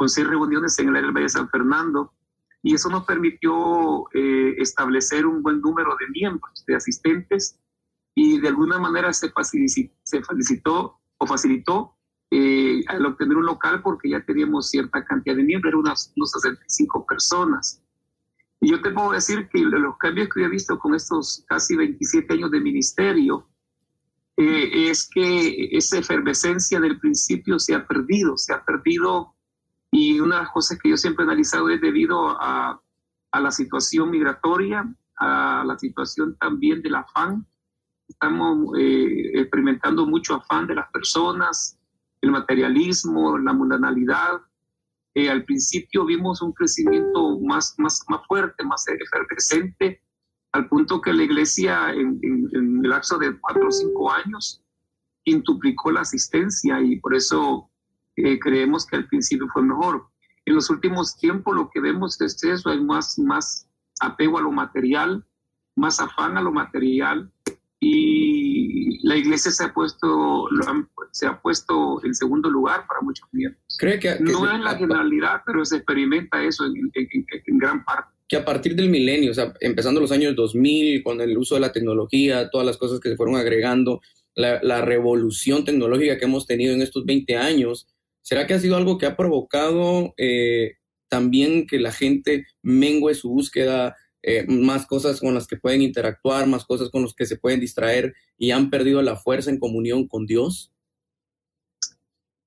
con 0.00 0.08
seis 0.08 0.26
reuniones 0.26 0.78
en 0.78 0.88
el 0.88 0.96
área 0.96 1.08
del 1.08 1.14
Valle 1.14 1.24
de 1.24 1.28
San 1.28 1.50
Fernando 1.50 2.14
y 2.62 2.74
eso 2.74 2.88
nos 2.88 3.04
permitió 3.04 4.06
eh, 4.14 4.54
establecer 4.56 5.26
un 5.26 5.42
buen 5.42 5.60
número 5.60 5.94
de 6.00 6.08
miembros, 6.08 6.64
de 6.66 6.74
asistentes 6.74 7.60
y 8.14 8.40
de 8.40 8.48
alguna 8.48 8.78
manera 8.78 9.12
se, 9.12 9.30
facilitó, 9.30 9.92
se 10.02 10.22
facilitó 10.22 10.98
o 11.18 11.26
facilitó 11.26 11.96
eh, 12.30 12.82
al 12.86 13.04
obtener 13.04 13.36
un 13.36 13.44
local 13.44 13.82
porque 13.82 14.08
ya 14.08 14.24
teníamos 14.24 14.70
cierta 14.70 15.04
cantidad 15.04 15.36
de 15.36 15.42
miembros, 15.44 15.68
eran 15.68 15.80
unas, 15.80 16.14
unas 16.16 16.30
65 16.30 17.04
personas. 17.04 17.82
Y 18.58 18.70
yo 18.70 18.80
te 18.80 18.92
puedo 18.92 19.10
decir 19.10 19.50
que 19.52 19.58
los 19.58 19.98
cambios 19.98 20.30
que 20.30 20.44
he 20.44 20.48
visto 20.48 20.78
con 20.78 20.94
estos 20.94 21.44
casi 21.46 21.76
27 21.76 22.32
años 22.32 22.50
de 22.50 22.60
ministerio 22.60 23.46
eh, 24.38 24.88
es 24.88 25.10
que 25.12 25.68
esa 25.76 25.98
efervescencia 25.98 26.80
del 26.80 26.98
principio 26.98 27.58
se 27.58 27.74
ha 27.74 27.86
perdido, 27.86 28.38
se 28.38 28.54
ha 28.54 28.64
perdido 28.64 29.34
y 29.90 30.20
una 30.20 30.36
de 30.36 30.42
las 30.42 30.52
cosas 30.52 30.78
que 30.78 30.90
yo 30.90 30.96
siempre 30.96 31.24
he 31.24 31.28
analizado 31.28 31.68
es 31.68 31.80
debido 31.80 32.30
a, 32.40 32.80
a 33.32 33.40
la 33.40 33.50
situación 33.50 34.10
migratoria, 34.10 34.92
a 35.16 35.64
la 35.66 35.78
situación 35.78 36.36
también 36.38 36.82
del 36.82 36.94
afán. 36.94 37.46
Estamos 38.08 38.76
eh, 38.78 39.30
experimentando 39.34 40.06
mucho 40.06 40.34
afán 40.34 40.66
de 40.66 40.74
las 40.74 40.90
personas, 40.90 41.78
el 42.20 42.30
materialismo, 42.30 43.38
la 43.38 43.52
mundanalidad. 43.52 44.40
Eh, 45.14 45.28
al 45.28 45.44
principio 45.44 46.04
vimos 46.04 46.40
un 46.42 46.52
crecimiento 46.52 47.38
más, 47.40 47.74
más, 47.78 48.04
más 48.08 48.20
fuerte, 48.26 48.64
más 48.64 48.86
efervescente, 48.88 50.02
al 50.52 50.68
punto 50.68 51.00
que 51.00 51.12
la 51.12 51.22
iglesia 51.22 51.92
en, 51.92 52.18
en, 52.22 52.48
en 52.52 52.84
el 52.84 52.90
lapso 52.90 53.18
de 53.18 53.38
cuatro 53.40 53.68
o 53.68 53.72
cinco 53.72 54.12
años 54.12 54.62
quintuplicó 55.24 55.92
la 55.92 56.00
asistencia 56.00 56.80
y 56.80 56.98
por 56.98 57.14
eso 57.14 57.69
creemos 58.40 58.86
que 58.86 58.96
al 58.96 59.06
principio 59.06 59.46
fue 59.52 59.62
mejor. 59.62 60.06
En 60.46 60.54
los 60.54 60.70
últimos 60.70 61.16
tiempos 61.16 61.54
lo 61.54 61.70
que 61.70 61.80
vemos 61.80 62.20
es 62.20 62.42
eso, 62.42 62.70
hay 62.70 62.80
más, 62.80 63.18
más 63.18 63.68
apego 64.00 64.38
a 64.38 64.42
lo 64.42 64.50
material, 64.50 65.24
más 65.76 66.00
afán 66.00 66.36
a 66.36 66.42
lo 66.42 66.52
material 66.52 67.30
y 67.80 69.06
la 69.06 69.16
iglesia 69.16 69.50
se 69.50 69.64
ha 69.64 69.72
puesto, 69.72 70.48
se 71.12 71.26
ha 71.26 71.40
puesto 71.40 72.04
en 72.04 72.14
segundo 72.14 72.50
lugar 72.50 72.86
para 72.86 73.00
muchos 73.00 73.26
miembros. 73.32 73.62
¿Cree 73.78 73.98
que, 73.98 74.16
no 74.20 74.52
es 74.52 74.60
la 74.60 74.76
generalidad, 74.76 75.40
pero 75.46 75.64
se 75.64 75.76
experimenta 75.76 76.44
eso 76.44 76.66
en, 76.66 76.90
en, 76.94 77.58
gran 77.58 77.82
parte. 77.84 78.10
Que 78.28 78.36
a 78.36 78.44
partir 78.44 78.76
del 78.76 78.90
milenio, 78.90 79.30
o 79.30 79.34
sea, 79.34 79.54
empezando 79.60 80.00
los 80.00 80.12
años 80.12 80.36
2000, 80.36 81.02
con 81.02 81.20
el 81.20 81.36
uso 81.36 81.54
de 81.54 81.62
la 81.62 81.72
tecnología, 81.72 82.50
todas 82.50 82.66
las 82.66 82.76
cosas 82.76 83.00
que 83.00 83.08
se 83.08 83.16
fueron 83.16 83.36
agregando, 83.36 84.00
la, 84.34 84.60
la 84.62 84.82
revolución 84.82 85.64
tecnológica 85.64 86.18
que 86.18 86.26
hemos 86.26 86.46
tenido 86.46 86.74
en 86.74 86.82
estos 86.82 87.04
20 87.06 87.36
años, 87.36 87.88
¿será 88.22 88.46
que 88.46 88.54
ha 88.54 88.60
sido 88.60 88.76
algo 88.76 88.98
que 88.98 89.06
ha 89.06 89.16
provocado 89.16 90.14
eh, 90.16 90.76
también 91.10 91.66
que 91.66 91.78
la 91.78 91.92
gente 91.92 92.46
mengue 92.62 93.14
su 93.14 93.28
búsqueda 93.28 93.96
eh, 94.22 94.46
más 94.48 94.86
cosas 94.86 95.20
con 95.20 95.34
las 95.34 95.46
que 95.46 95.56
pueden 95.56 95.82
interactuar, 95.82 96.46
más 96.46 96.64
cosas 96.64 96.88
con 96.90 97.02
las 97.02 97.14
que 97.14 97.26
se 97.26 97.36
pueden 97.36 97.60
distraer 97.60 98.14
y 98.38 98.52
han 98.52 98.70
perdido 98.70 99.02
la 99.02 99.16
fuerza 99.16 99.50
en 99.50 99.58
comunión 99.58 100.06
con 100.06 100.24
Dios? 100.24 100.72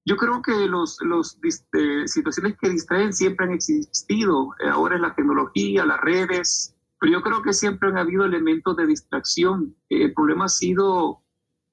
Yo 0.05 0.17
creo 0.17 0.41
que 0.41 0.67
los, 0.67 0.97
los 1.01 1.37
eh, 1.43 2.07
situaciones 2.07 2.57
que 2.59 2.69
distraen 2.69 3.13
siempre 3.13 3.45
han 3.45 3.53
existido. 3.53 4.49
Eh, 4.59 4.69
ahora 4.69 4.95
es 4.95 5.01
la 5.01 5.15
tecnología, 5.15 5.85
las 5.85 5.99
redes, 6.01 6.75
pero 6.99 7.13
yo 7.13 7.21
creo 7.21 7.41
que 7.41 7.53
siempre 7.53 7.89
han 7.89 7.97
habido 7.97 8.23
elementos 8.23 8.75
de 8.77 8.87
distracción. 8.87 9.75
el 9.89 10.13
problema 10.13 10.45
ha 10.45 10.49
sido, 10.49 11.21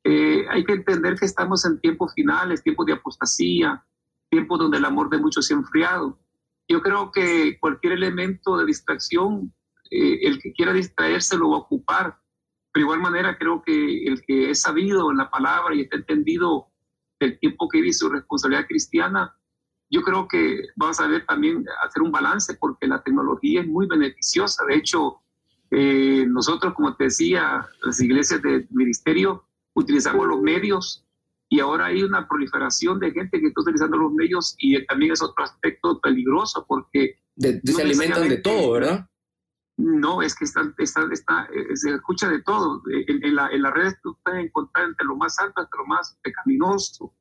hay 0.04 0.64
que 0.64 0.72
entender 0.72 1.16
que 1.16 1.26
estamos 1.26 1.64
en 1.64 1.80
tiempos 1.80 2.14
finales, 2.14 2.62
tiempos 2.62 2.86
de 2.86 2.94
apostasía, 2.94 3.84
tiempos 4.30 4.58
donde 4.58 4.78
el 4.78 4.84
amor 4.84 5.10
de 5.10 5.18
muchos 5.18 5.46
se 5.46 5.54
ha 5.54 5.58
enfriado. 5.58 6.18
Yo 6.68 6.80
creo 6.80 7.10
que 7.10 7.58
cualquier 7.58 7.94
elemento 7.94 8.56
de 8.56 8.64
distracción 8.64 9.52
eh, 9.90 10.20
el 10.22 10.40
que 10.40 10.52
quiera 10.52 10.72
distraerse 10.72 11.36
lo 11.36 11.50
va 11.50 11.56
a 11.56 11.60
ocupar. 11.60 12.18
Pero 12.72 12.86
de 12.86 12.92
igual 12.92 13.00
manera 13.00 13.36
creo 13.36 13.62
que 13.62 14.04
el 14.04 14.22
que 14.22 14.50
es 14.50 14.62
sabido 14.62 15.10
en 15.10 15.16
la 15.16 15.30
palabra 15.30 15.74
y 15.74 15.80
está 15.82 15.96
entendido 15.96 16.68
el 17.18 17.38
tiempo 17.38 17.68
que 17.68 17.80
vive 17.80 17.92
su 17.92 18.08
responsabilidad 18.08 18.66
cristiana, 18.66 19.36
yo 19.90 20.02
creo 20.02 20.28
que 20.28 20.68
va 20.80 20.90
a 20.90 20.94
saber 20.94 21.26
también 21.26 21.64
hacer 21.84 22.02
un 22.02 22.12
balance 22.12 22.54
porque 22.54 22.86
la 22.86 23.02
tecnología 23.02 23.62
es 23.62 23.66
muy 23.66 23.86
beneficiosa. 23.88 24.64
De 24.64 24.76
hecho, 24.76 25.20
eh, 25.72 26.24
nosotros, 26.28 26.74
como 26.74 26.94
te 26.94 27.04
decía, 27.04 27.66
las 27.82 28.00
iglesias 28.00 28.40
de 28.42 28.68
ministerio 28.70 29.44
utilizamos 29.74 30.26
los 30.28 30.40
medios 30.40 31.04
y 31.52 31.58
ahora 31.58 31.86
hay 31.86 32.02
una 32.04 32.28
proliferación 32.28 33.00
de 33.00 33.10
gente 33.10 33.40
que 33.40 33.48
está 33.48 33.60
utilizando 33.60 33.96
los 33.96 34.12
medios 34.12 34.54
y 34.58 34.86
también 34.86 35.12
es 35.12 35.20
otro 35.20 35.42
aspecto 35.42 36.00
peligroso 36.00 36.64
porque... 36.66 37.16
se 37.36 37.82
alimentan 37.82 38.28
de 38.28 38.36
todo, 38.38 38.72
¿verdad? 38.72 39.06
No, 39.76 40.22
es 40.22 40.36
que 40.36 40.44
está, 40.44 40.72
está, 40.78 41.08
está, 41.10 41.48
eh, 41.52 41.76
se 41.76 41.94
escucha 41.94 42.28
de 42.28 42.40
todo. 42.42 42.82
En, 42.88 43.34
la, 43.34 43.48
en 43.48 43.62
las 43.62 43.74
redes 43.74 43.98
tú 44.00 44.16
puedes 44.22 44.44
encontrar 44.44 44.90
entre 44.90 45.06
lo 45.06 45.16
más 45.16 45.40
alto 45.40 45.60
hasta 45.60 45.76
lo 45.76 45.86
más 45.86 46.16
pecaminoso 46.22 47.12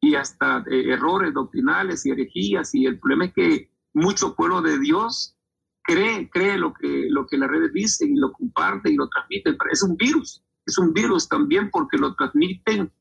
y 0.00 0.14
hasta 0.14 0.62
eh, 0.70 0.92
errores 0.92 1.34
doctrinales 1.34 2.06
y 2.06 2.10
herejías. 2.10 2.72
Y 2.72 2.86
el 2.86 3.00
problema 3.00 3.24
es 3.24 3.32
que 3.32 3.70
mucho 3.94 4.36
pueblo 4.36 4.62
de 4.62 4.78
Dios 4.78 5.36
cree, 5.82 6.30
cree 6.30 6.56
lo 6.56 6.72
que, 6.72 7.08
lo 7.10 7.26
que 7.26 7.38
las 7.38 7.50
redes 7.50 7.72
dicen 7.72 8.14
y 8.14 8.20
lo 8.20 8.30
comparte 8.30 8.92
y 8.92 8.94
lo 8.94 9.08
transmiten. 9.08 9.56
Es 9.72 9.82
un 9.82 9.96
virus, 9.96 10.44
es 10.64 10.78
un 10.78 10.92
virus 10.92 11.28
también 11.28 11.68
porque 11.70 11.96
lo 11.96 12.14
transmiten 12.14 12.92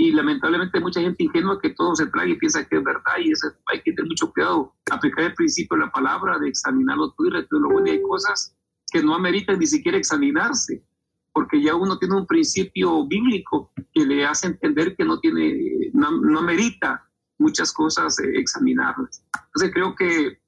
y 0.00 0.12
lamentablemente 0.12 0.78
mucha 0.78 1.00
gente 1.00 1.24
ingenua 1.24 1.60
que 1.60 1.70
todo 1.70 1.94
se 1.96 2.06
trae 2.06 2.30
y 2.30 2.36
piensa 2.36 2.64
que 2.66 2.76
es 2.76 2.84
verdad 2.84 3.18
y 3.20 3.32
eso 3.32 3.48
hay 3.66 3.82
que 3.82 3.92
tener 3.92 4.08
mucho 4.08 4.32
cuidado, 4.32 4.72
aplicar 4.92 5.24
el 5.24 5.34
principio 5.34 5.76
de 5.76 5.86
la 5.86 5.90
palabra, 5.90 6.38
de 6.38 6.48
examinar 6.48 6.96
los 6.96 7.12
lo 7.50 7.68
bueno, 7.68 7.90
hay 7.90 8.00
cosas 8.02 8.56
que 8.92 9.02
no 9.02 9.16
ameritan 9.16 9.58
ni 9.58 9.66
siquiera 9.66 9.98
examinarse, 9.98 10.84
porque 11.32 11.60
ya 11.60 11.74
uno 11.74 11.98
tiene 11.98 12.14
un 12.14 12.28
principio 12.28 13.08
bíblico 13.08 13.72
que 13.92 14.06
le 14.06 14.24
hace 14.24 14.46
entender 14.46 14.94
que 14.94 15.04
no 15.04 15.18
tiene, 15.18 15.90
no, 15.92 16.12
no 16.12 16.38
amerita 16.38 17.04
muchas 17.38 17.72
cosas 17.72 18.20
eh, 18.20 18.30
examinarlas. 18.36 19.24
Entonces 19.46 19.72
creo 19.74 19.96
que 19.96 20.38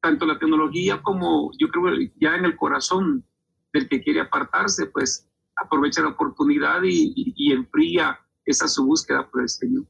tanto 0.00 0.26
la 0.26 0.38
tecnología 0.38 1.00
como 1.00 1.52
yo 1.60 1.68
creo 1.68 1.96
ya 2.20 2.34
en 2.34 2.44
el 2.44 2.56
corazón 2.56 3.24
del 3.72 3.88
que 3.88 4.02
quiere 4.02 4.20
apartarse, 4.20 4.86
pues 4.86 5.28
aprovecha 5.54 6.02
la 6.02 6.08
oportunidad 6.08 6.82
y, 6.82 7.12
y, 7.14 7.34
y 7.36 7.52
enfría 7.52 8.18
esa 8.46 8.66
es 8.66 8.72
su 8.72 8.86
búsqueda 8.86 9.28
por 9.30 9.42
el 9.42 9.48
Señor. 9.48 9.86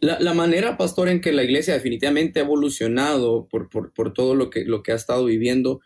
La, 0.00 0.32
manera, 0.32 0.76
pastor, 0.76 1.08
en 1.08 1.20
que 1.20 1.32
la 1.32 1.42
iglesia 1.42 1.74
definitivamente 1.74 2.40
ha 2.40 2.44
evolucionado 2.44 3.46
por, 3.48 3.68
por, 3.68 4.12
todo 4.12 4.34
lo 4.34 4.48
que, 4.48 4.64
lo 4.64 4.82
que 4.82 4.92
ha 4.92 4.94
estado 4.94 5.26
viviendo, 5.26 5.80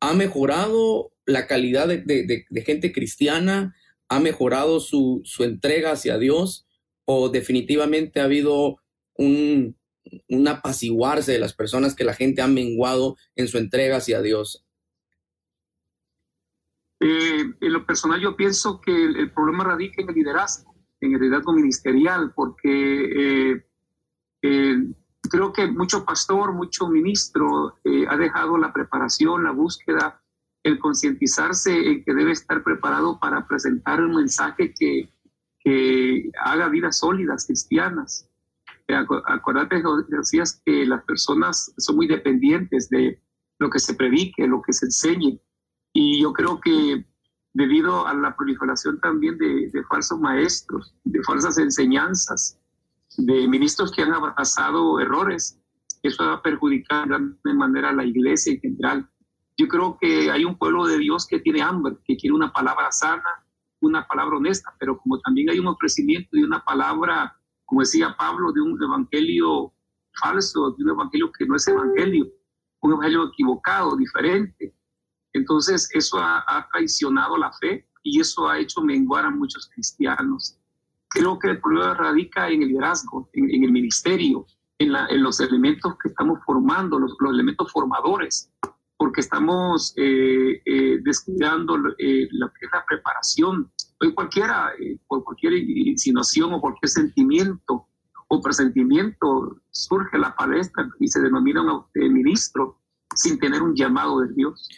ha 0.00 0.14
mejorado 0.14 1.12
la 1.26 1.46
calidad 1.46 1.88
de, 1.88 2.46
gente 2.64 2.92
cristiana, 2.92 3.74
ha 4.08 4.20
mejorado 4.20 4.80
su, 4.80 5.22
entrega 5.40 5.92
hacia 5.92 6.18
Dios 6.18 6.66
o 7.04 7.28
definitivamente 7.28 8.20
ha 8.20 8.24
habido 8.24 8.78
un, 9.14 9.76
apaciguarse 10.48 11.32
de 11.32 11.38
las 11.38 11.52
personas 11.52 11.94
que 11.94 12.04
la 12.04 12.14
gente 12.14 12.40
ha 12.40 12.48
menguado 12.48 13.16
en 13.34 13.48
su 13.48 13.58
entrega 13.58 13.96
hacia 13.96 14.22
Dios? 14.22 14.64
Eh, 17.00 17.42
en 17.60 17.72
lo 17.72 17.84
personal 17.84 18.20
yo 18.20 18.36
pienso 18.36 18.80
que 18.80 18.92
el 18.92 19.30
problema 19.32 19.64
radica 19.64 20.00
en 20.00 20.08
el 20.08 20.14
liderazgo 20.14 20.75
en 21.00 21.14
el 21.14 21.20
liderazgo 21.20 21.52
ministerial, 21.52 22.32
porque 22.34 23.52
eh, 23.52 23.66
eh, 24.42 24.76
creo 25.30 25.52
que 25.52 25.66
mucho 25.66 26.04
pastor, 26.04 26.52
mucho 26.52 26.88
ministro 26.88 27.78
eh, 27.84 28.06
ha 28.08 28.16
dejado 28.16 28.56
la 28.58 28.72
preparación, 28.72 29.44
la 29.44 29.52
búsqueda, 29.52 30.22
el 30.62 30.78
concientizarse 30.78 31.72
en 31.74 32.04
que 32.04 32.14
debe 32.14 32.32
estar 32.32 32.62
preparado 32.62 33.18
para 33.20 33.46
presentar 33.46 34.00
un 34.00 34.16
mensaje 34.16 34.74
que, 34.76 35.10
que 35.60 36.30
haga 36.44 36.68
vidas 36.68 36.98
sólidas, 36.98 37.46
cristianas. 37.46 38.28
Acuérdate, 39.26 39.82
decías 40.08 40.60
que 40.64 40.86
las 40.86 41.02
personas 41.04 41.72
son 41.76 41.96
muy 41.96 42.06
dependientes 42.06 42.88
de 42.88 43.20
lo 43.58 43.68
que 43.68 43.80
se 43.80 43.94
predique, 43.94 44.46
lo 44.46 44.62
que 44.62 44.72
se 44.72 44.86
enseñe. 44.86 45.40
Y 45.92 46.22
yo 46.22 46.32
creo 46.32 46.60
que 46.60 47.04
debido 47.56 48.06
a 48.06 48.12
la 48.12 48.36
proliferación 48.36 49.00
también 49.00 49.38
de, 49.38 49.70
falsos 49.88 50.20
maestros, 50.20 50.94
de 51.04 51.22
falsas 51.22 51.56
enseñanzas, 51.56 52.60
de 53.16 53.48
ministros 53.48 53.90
que 53.92 54.02
han 54.02 54.12
abrazado 54.12 55.00
errores. 55.00 55.58
Eso 56.02 56.26
va 56.26 56.34
a 56.34 56.42
perjudicar 56.42 57.08
de 57.08 57.54
manera 57.54 57.88
a 57.88 57.94
la 57.94 58.04
iglesia 58.04 58.52
en 58.52 58.60
general. 58.60 59.10
Yo 59.56 59.68
creo 59.68 59.96
que 59.98 60.30
hay 60.30 60.44
un 60.44 60.58
pueblo 60.58 60.86
de 60.86 60.98
Dios 60.98 61.26
que 61.26 61.40
tiene 61.40 61.62
hambre, 61.62 61.96
que 62.04 62.18
quiere 62.18 62.36
una 62.36 62.52
palabra 62.52 62.92
sana, 62.92 63.42
una 63.80 64.06
palabra 64.06 64.36
honesta, 64.36 64.74
pero 64.78 64.98
como 64.98 65.18
también 65.20 65.48
hay 65.48 65.58
un 65.58 65.68
ofrecimiento 65.68 66.28
de 66.32 66.44
una 66.44 66.62
palabra, 66.62 67.40
como 67.64 67.80
decía 67.80 68.14
Pablo, 68.18 68.52
de 68.52 68.60
un 68.60 68.82
evangelio 68.82 69.72
falso, 70.20 70.72
de 70.72 70.84
un 70.84 70.90
evangelio 70.90 71.32
que 71.32 71.46
no 71.46 71.56
es 71.56 71.66
evangelio, 71.68 72.26
un 72.80 72.92
evangelio 72.92 73.28
equivocado, 73.28 73.96
diferente, 73.96 74.74
entonces, 75.36 75.88
eso 75.92 76.18
ha, 76.18 76.68
traicionado 76.72 77.36
la 77.36 77.52
fe 77.52 77.86
y 78.02 78.20
eso 78.20 78.48
ha 78.48 78.58
hecho 78.58 78.80
menguar 78.80 79.24
a 79.24 79.30
muchos 79.30 79.68
cristianos. 79.72 80.58
Creo 81.08 81.38
que 81.38 81.50
el 81.50 81.60
problema 81.60 81.94
radica 81.94 82.48
en 82.48 82.62
el 82.62 82.68
liderazgo, 82.68 83.28
en, 83.32 83.64
el 83.64 83.72
ministerio, 83.72 84.46
en, 84.78 84.92
los 85.22 85.40
elementos 85.40 85.94
que 86.02 86.08
estamos 86.08 86.38
formando, 86.44 86.98
los, 86.98 87.16
elementos 87.32 87.70
formadores, 87.70 88.50
porque 88.98 89.20
estamos 89.20 89.92
eh, 89.96 90.62
eh, 90.64 90.98
descuidando 91.02 91.76
eh, 91.98 92.28
lo 92.30 92.48
que 92.48 92.66
es 92.66 92.72
la 92.72 92.84
preparación. 92.86 93.70
Hoy 94.00 94.14
cualquiera, 94.14 94.72
por 95.06 95.24
cualquier 95.24 95.54
insinuación 95.54 96.52
o 96.54 96.60
cualquier 96.60 96.90
sentimiento 96.90 97.88
o 98.28 98.42
presentimiento, 98.42 99.60
surge 99.70 100.18
la 100.18 100.34
palestra 100.34 100.88
y 100.98 101.08
se 101.08 101.20
denomina 101.20 101.62
un 101.62 102.12
ministro 102.12 102.80
sin 103.14 103.38
tener 103.38 103.62
un 103.62 103.74
llamado 103.74 104.20
de 104.20 104.32
Dios. 104.34 104.68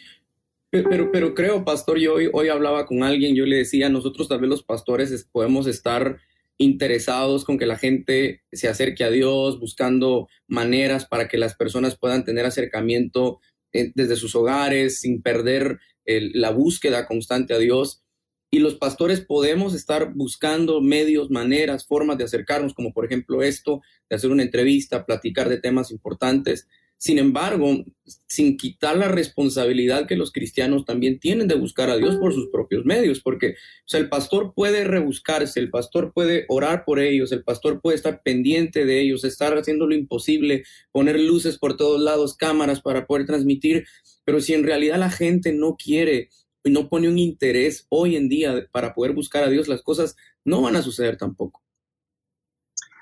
Pero, 0.71 1.11
pero 1.11 1.33
creo, 1.33 1.65
pastor, 1.65 1.97
yo 1.97 2.13
hoy, 2.13 2.29
hoy 2.31 2.49
hablaba 2.49 2.85
con 2.85 3.03
alguien, 3.03 3.35
yo 3.35 3.45
le 3.45 3.57
decía, 3.57 3.89
nosotros 3.89 4.27
también 4.27 4.51
los 4.51 4.63
pastores 4.63 5.27
podemos 5.31 5.65
estar 5.65 6.19
interesados 6.59 7.45
con 7.45 7.57
que 7.57 7.65
la 7.65 7.77
gente 7.77 8.43
se 8.51 8.67
acerque 8.67 9.03
a 9.03 9.09
Dios, 9.09 9.59
buscando 9.59 10.27
maneras 10.47 11.05
para 11.05 11.27
que 11.27 11.37
las 11.37 11.55
personas 11.55 11.97
puedan 11.97 12.25
tener 12.25 12.45
acercamiento 12.45 13.39
eh, 13.71 13.91
desde 13.95 14.17
sus 14.17 14.35
hogares 14.35 14.99
sin 14.99 15.21
perder 15.21 15.79
la 16.05 16.49
búsqueda 16.49 17.05
constante 17.05 17.53
a 17.53 17.59
Dios. 17.59 18.03
Y 18.51 18.59
los 18.59 18.75
pastores 18.75 19.21
podemos 19.21 19.75
estar 19.75 20.13
buscando 20.15 20.81
medios, 20.81 21.29
maneras, 21.29 21.85
formas 21.85 22.17
de 22.17 22.23
acercarnos, 22.23 22.73
como 22.73 22.93
por 22.93 23.05
ejemplo 23.05 23.43
esto, 23.43 23.81
de 24.09 24.15
hacer 24.15 24.31
una 24.31 24.41
entrevista, 24.41 25.05
platicar 25.05 25.49
de 25.49 25.59
temas 25.59 25.91
importantes. 25.91 26.67
Sin 27.01 27.17
embargo, 27.17 27.85
sin 28.27 28.57
quitar 28.57 28.97
la 28.97 29.07
responsabilidad 29.07 30.05
que 30.05 30.17
los 30.17 30.33
cristianos 30.33 30.83
también 30.83 31.17
tienen 31.17 31.47
de 31.47 31.55
buscar 31.55 31.89
a 31.89 31.95
Dios 31.95 32.17
por 32.17 32.33
sus 32.33 32.49
propios 32.49 32.83
medios, 32.83 33.21
porque 33.21 33.55
el 33.93 34.09
pastor 34.09 34.53
puede 34.53 34.83
rebuscarse, 34.83 35.61
el 35.61 35.69
pastor 35.69 36.11
puede 36.13 36.43
orar 36.49 36.83
por 36.83 36.99
ellos, 36.99 37.31
el 37.31 37.41
pastor 37.41 37.79
puede 37.79 37.95
estar 37.95 38.21
pendiente 38.21 38.85
de 38.85 38.99
ellos, 38.99 39.23
estar 39.23 39.57
haciendo 39.57 39.87
lo 39.87 39.95
imposible, 39.95 40.63
poner 40.91 41.17
luces 41.21 41.57
por 41.57 41.77
todos 41.77 42.01
lados, 42.01 42.35
cámaras 42.35 42.81
para 42.81 43.07
poder 43.07 43.25
transmitir, 43.25 43.85
pero 44.25 44.41
si 44.41 44.53
en 44.53 44.65
realidad 44.65 44.99
la 44.99 45.09
gente 45.09 45.53
no 45.53 45.77
quiere 45.77 46.27
y 46.65 46.69
no 46.69 46.89
pone 46.89 47.07
un 47.07 47.17
interés 47.17 47.85
hoy 47.87 48.17
en 48.17 48.27
día 48.27 48.67
para 48.73 48.93
poder 48.93 49.13
buscar 49.13 49.45
a 49.45 49.49
Dios, 49.49 49.69
las 49.69 49.83
cosas 49.83 50.17
no 50.43 50.61
van 50.61 50.75
a 50.75 50.81
suceder 50.81 51.15
tampoco. 51.15 51.63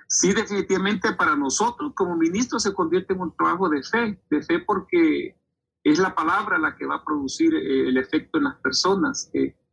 Sí, 0.07 0.33
definitivamente 0.33 1.13
para 1.13 1.35
nosotros 1.35 1.91
como 1.93 2.15
ministros 2.15 2.63
se 2.63 2.73
convierte 2.73 3.13
en 3.13 3.21
un 3.21 3.35
trabajo 3.35 3.67
de 3.69 3.83
fe, 3.83 4.21
de 4.29 4.41
fe 4.41 4.59
porque 4.59 5.35
es 5.83 5.99
la 5.99 6.15
palabra 6.15 6.57
la 6.57 6.75
que 6.75 6.85
va 6.85 6.95
a 6.95 7.03
producir 7.03 7.53
eh, 7.53 7.89
el 7.89 7.97
efecto 7.97 8.37
en 8.37 8.45
las 8.45 8.55
personas. 8.57 9.29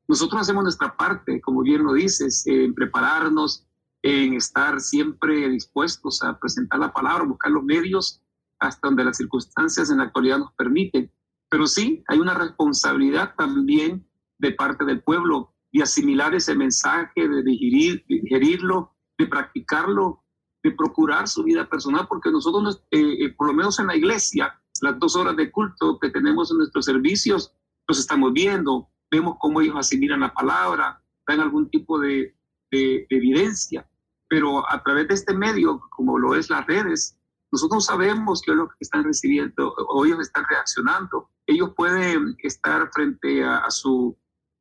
nosotros 0.08 0.42
hacemos 0.42 0.64
nuestra 0.64 0.96
parte, 0.96 1.40
como 1.40 1.62
bien 1.62 1.84
lo 1.84 1.92
dices, 1.92 2.44
en 2.46 2.74
prepararnos, 2.74 3.66
en 4.02 4.34
estar 4.34 4.80
siempre 4.80 5.48
dispuestos 5.48 6.22
a 6.22 6.38
presentar 6.38 6.80
la 6.80 6.92
palabra, 6.92 7.24
buscar 7.24 7.52
los 7.52 7.64
medios 7.64 8.20
hasta 8.58 8.88
donde 8.88 9.04
las 9.04 9.16
circunstancias 9.16 9.90
en 9.90 9.98
la 9.98 10.04
actualidad 10.04 10.38
nos 10.38 10.52
permiten. 10.54 11.10
Pero 11.48 11.66
sí, 11.66 12.02
hay 12.08 12.18
una 12.18 12.34
responsabilidad 12.34 13.34
también 13.36 14.06
de 14.38 14.52
parte 14.52 14.84
del 14.84 15.02
pueblo 15.02 15.54
de 15.72 15.82
asimilar 15.82 16.34
ese 16.34 16.54
mensaje, 16.54 17.28
de 17.28 17.42
digerir, 17.42 18.04
digerirlo, 18.08 18.94
de 19.18 19.26
practicarlo, 19.26 20.23
de 20.64 20.72
procurar 20.72 21.28
su 21.28 21.44
vida 21.44 21.68
personal, 21.68 22.08
porque 22.08 22.30
nosotros, 22.30 22.82
eh, 22.90 23.26
eh, 23.26 23.34
por 23.34 23.48
lo 23.48 23.52
menos 23.52 23.78
en 23.78 23.86
la 23.86 23.96
iglesia, 23.96 24.58
las 24.80 24.98
dos 24.98 25.14
horas 25.14 25.36
de 25.36 25.52
culto 25.52 25.98
que 26.00 26.10
tenemos 26.10 26.50
en 26.50 26.58
nuestros 26.58 26.86
servicios, 26.86 27.52
los 27.86 27.98
estamos 27.98 28.32
viendo, 28.32 28.88
vemos 29.10 29.36
cómo 29.38 29.60
ellos 29.60 29.76
asimilan 29.76 30.20
la 30.20 30.32
palabra, 30.32 31.02
dan 31.28 31.40
algún 31.40 31.68
tipo 31.68 32.00
de, 32.00 32.34
de, 32.70 33.06
de 33.08 33.16
evidencia, 33.16 33.86
pero 34.26 34.68
a 34.68 34.82
través 34.82 35.06
de 35.08 35.14
este 35.14 35.34
medio, 35.34 35.80
como 35.90 36.18
lo 36.18 36.34
es 36.34 36.48
las 36.48 36.66
redes, 36.66 37.18
nosotros 37.52 37.84
sabemos 37.84 38.42
qué 38.42 38.50
es 38.50 38.56
lo 38.56 38.68
que 38.68 38.74
están 38.80 39.04
recibiendo 39.04 39.74
o 39.76 40.04
ellos 40.04 40.18
están 40.20 40.44
reaccionando. 40.50 41.30
Ellos 41.46 41.70
pueden 41.76 42.34
estar 42.42 42.90
frente 42.92 43.44
a, 43.44 43.70
su 43.70 44.18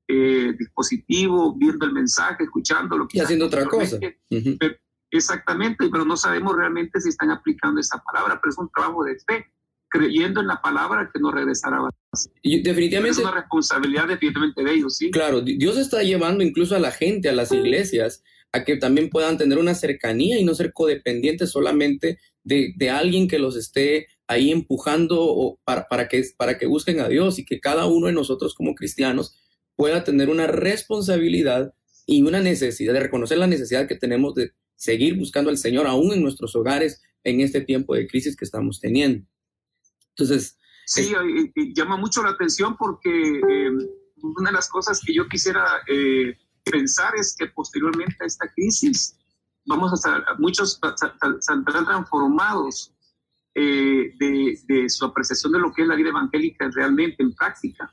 eh, 0.07 0.53
dispositivo, 0.59 1.55
viendo 1.57 1.87
el 1.87 1.93
mensaje, 1.93 2.43
escuchando 2.43 2.95
lo 2.95 3.07
que... 3.07 3.17
Y 3.17 3.21
haciendo 3.21 3.47
otra 3.47 3.65
cosa. 3.65 3.97
Exactamente, 5.17 5.89
pero 5.91 6.05
no 6.05 6.17
sabemos 6.17 6.55
realmente 6.55 6.99
si 6.99 7.09
están 7.09 7.31
aplicando 7.31 7.79
esa 7.79 8.01
palabra, 8.03 8.39
pero 8.41 8.51
es 8.51 8.57
un 8.57 8.69
trabajo 8.69 9.03
de 9.03 9.17
fe, 9.19 9.45
creyendo 9.89 10.41
en 10.41 10.47
la 10.47 10.61
palabra 10.61 11.09
que 11.13 11.19
nos 11.19 11.33
regresará. 11.33 11.77
Y 12.41 12.63
definitivamente... 12.63 13.21
Es 13.21 13.25
una 13.25 13.35
responsabilidad 13.35 14.07
definitivamente 14.07 14.63
de 14.63 14.73
ellos, 14.73 14.97
¿sí? 14.97 15.11
Claro, 15.11 15.41
Dios 15.41 15.77
está 15.77 16.01
llevando 16.01 16.43
incluso 16.43 16.75
a 16.75 16.79
la 16.79 16.91
gente, 16.91 17.29
a 17.29 17.33
las 17.33 17.51
iglesias, 17.51 18.23
a 18.51 18.63
que 18.63 18.77
también 18.77 19.09
puedan 19.09 19.37
tener 19.37 19.57
una 19.57 19.75
cercanía 19.75 20.39
y 20.39 20.43
no 20.43 20.55
ser 20.55 20.73
codependientes 20.73 21.51
solamente 21.51 22.19
de, 22.43 22.89
alguien 22.89 23.27
que 23.27 23.39
los 23.39 23.55
esté 23.55 24.07
ahí 24.27 24.51
empujando 24.51 25.59
para, 25.63 25.87
para, 25.87 26.07
que, 26.07 26.23
para 26.37 26.57
que 26.57 26.65
busquen 26.65 26.99
a 26.99 27.07
Dios 27.07 27.39
y 27.39 27.45
que 27.45 27.59
cada 27.59 27.85
uno 27.85 28.07
de 28.07 28.13
nosotros 28.13 28.55
como 28.55 28.75
cristianos 28.75 29.39
pueda 29.75 30.03
tener 30.03 30.29
una 30.29 30.47
responsabilidad 30.47 31.73
y 32.05 32.21
una 32.23 32.41
necesidad 32.41 32.93
de 32.93 32.99
reconocer 32.99 33.37
la 33.37 33.47
necesidad 33.47 33.87
que 33.87 33.95
tenemos 33.95 34.35
de 34.35 34.51
seguir 34.83 35.17
buscando 35.17 35.49
al 35.49 35.57
Señor 35.57 35.87
aún 35.87 36.11
en 36.11 36.21
nuestros 36.21 36.55
hogares 36.55 37.01
en 37.23 37.39
este 37.39 37.61
tiempo 37.61 37.95
de 37.95 38.05
crisis 38.05 38.35
que 38.35 38.45
estamos 38.45 38.79
teniendo. 38.79 39.25
Entonces... 40.09 40.57
Sí, 40.85 41.13
llama 41.73 41.95
mucho 41.95 42.21
la 42.21 42.31
atención 42.31 42.75
porque 42.77 43.09
eh, 43.09 43.71
una 44.17 44.49
de 44.49 44.55
las 44.55 44.67
cosas 44.67 44.99
que 44.99 45.13
yo 45.13 45.29
quisiera 45.29 45.63
eh, 45.87 46.37
pensar 46.65 47.13
es 47.15 47.33
que 47.37 47.47
posteriormente 47.47 48.17
a 48.19 48.25
esta 48.25 48.51
crisis 48.53 49.17
vamos 49.65 50.05
a 50.05 50.25
muchos 50.39 50.77
saldrán 51.39 51.85
transformados 51.85 52.93
eh, 53.55 54.13
de, 54.19 54.89
su 54.89 55.05
apreciación 55.05 55.53
de 55.53 55.59
lo 55.59 55.71
que 55.71 55.83
es 55.83 55.87
la 55.87 55.95
vida 55.95 56.09
evangélica 56.09 56.69
realmente 56.73 57.23
en 57.23 57.33
práctica. 57.33 57.89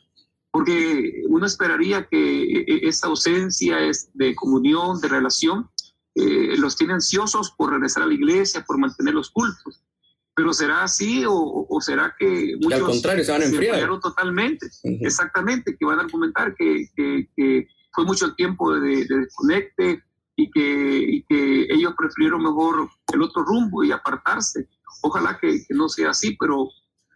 Porque 0.50 1.22
uno 1.28 1.46
esperaría 1.46 2.08
que 2.08 2.18
e, 2.18 2.64
e, 2.66 2.88
esa 2.88 3.06
ausencia 3.06 3.76
de 4.14 4.34
comunión, 4.34 5.00
de 5.00 5.06
relación, 5.06 5.70
eh, 6.14 6.56
los 6.58 6.76
tiene 6.76 6.94
ansiosos 6.94 7.52
por 7.56 7.72
regresar 7.72 8.02
a 8.02 8.06
la 8.06 8.14
iglesia, 8.14 8.64
por 8.66 8.78
mantener 8.78 9.14
los 9.14 9.30
cultos. 9.30 9.82
Pero 10.34 10.52
¿será 10.52 10.84
así 10.84 11.24
o, 11.26 11.66
será 11.80 12.14
que 12.18 12.56
muchos 12.60 12.80
al 12.80 12.86
contrario, 12.86 13.24
se 13.24 13.32
van 13.32 13.42
a 13.42 13.44
enfriar? 13.44 14.00
totalmente, 14.00 14.70
exactamente, 14.84 15.76
que 15.78 15.84
van 15.84 15.98
a 15.98 16.02
argumentar 16.02 16.54
que, 16.54 16.86
que, 16.96 17.68
fue 17.92 18.04
mucho 18.04 18.32
tiempo 18.34 18.72
de, 18.72 19.04
de 19.04 19.16
desconecte, 19.16 20.04
y 20.40 20.50
que, 20.50 21.24
que 21.28 21.66
ellos 21.74 21.94
prefirieron 21.96 22.42
mejor 22.42 22.88
el 23.12 23.22
otro 23.22 23.42
rumbo 23.44 23.84
y 23.84 23.92
apartarse. 23.92 24.68
Ojalá 25.02 25.38
que, 25.40 25.66
no 25.70 25.88
sea 25.88 26.10
así, 26.10 26.36
pero, 26.38 26.68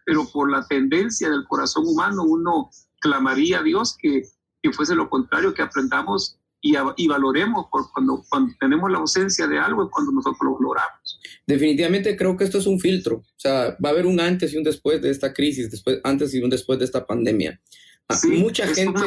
pero 0.05 0.27
por 0.31 0.51
la 0.51 0.65
tendencia 0.67 1.29
del 1.29 1.45
corazón 1.47 1.85
humano 1.87 2.23
uno 2.23 2.69
clamaría 2.99 3.59
a 3.59 3.63
Dios 3.63 3.97
que, 3.99 4.23
que 4.61 4.71
fuese 4.71 4.95
lo 4.95 5.09
contrario, 5.09 5.53
que 5.53 5.61
aprendamos 5.61 6.39
y, 6.61 6.75
y, 6.97 7.07
valoremos 7.07 7.67
por 7.71 7.91
cuando, 7.91 8.23
cuando 8.27 8.53
tenemos 8.59 8.91
la 8.91 8.97
ausencia 8.97 9.45
de 9.45 9.59
algo 9.59 9.83
es 9.83 9.89
cuando 9.91 10.11
nosotros 10.11 10.39
lo 10.41 10.53
valoramos. 10.53 11.19
Definitivamente 11.45 12.17
creo 12.17 12.35
que 12.35 12.43
esto 12.43 12.57
es 12.57 12.65
un 12.65 12.79
filtro, 12.79 13.17
o 13.17 13.25
sea, 13.37 13.77
va 13.83 13.89
a 13.89 13.91
haber 13.91 14.05
un 14.05 14.19
antes 14.19 14.53
y 14.53 14.57
un 14.57 14.63
después 14.63 15.01
de 15.01 15.11
esta 15.11 15.33
crisis, 15.33 15.69
después, 15.69 15.99
antes 16.03 16.33
y 16.33 16.41
un 16.41 16.49
después 16.49 16.79
de 16.79 16.85
esta 16.85 17.05
pandemia. 17.05 17.61
Ah, 18.07 18.19
mucha 18.27 18.67
gente, 18.67 19.01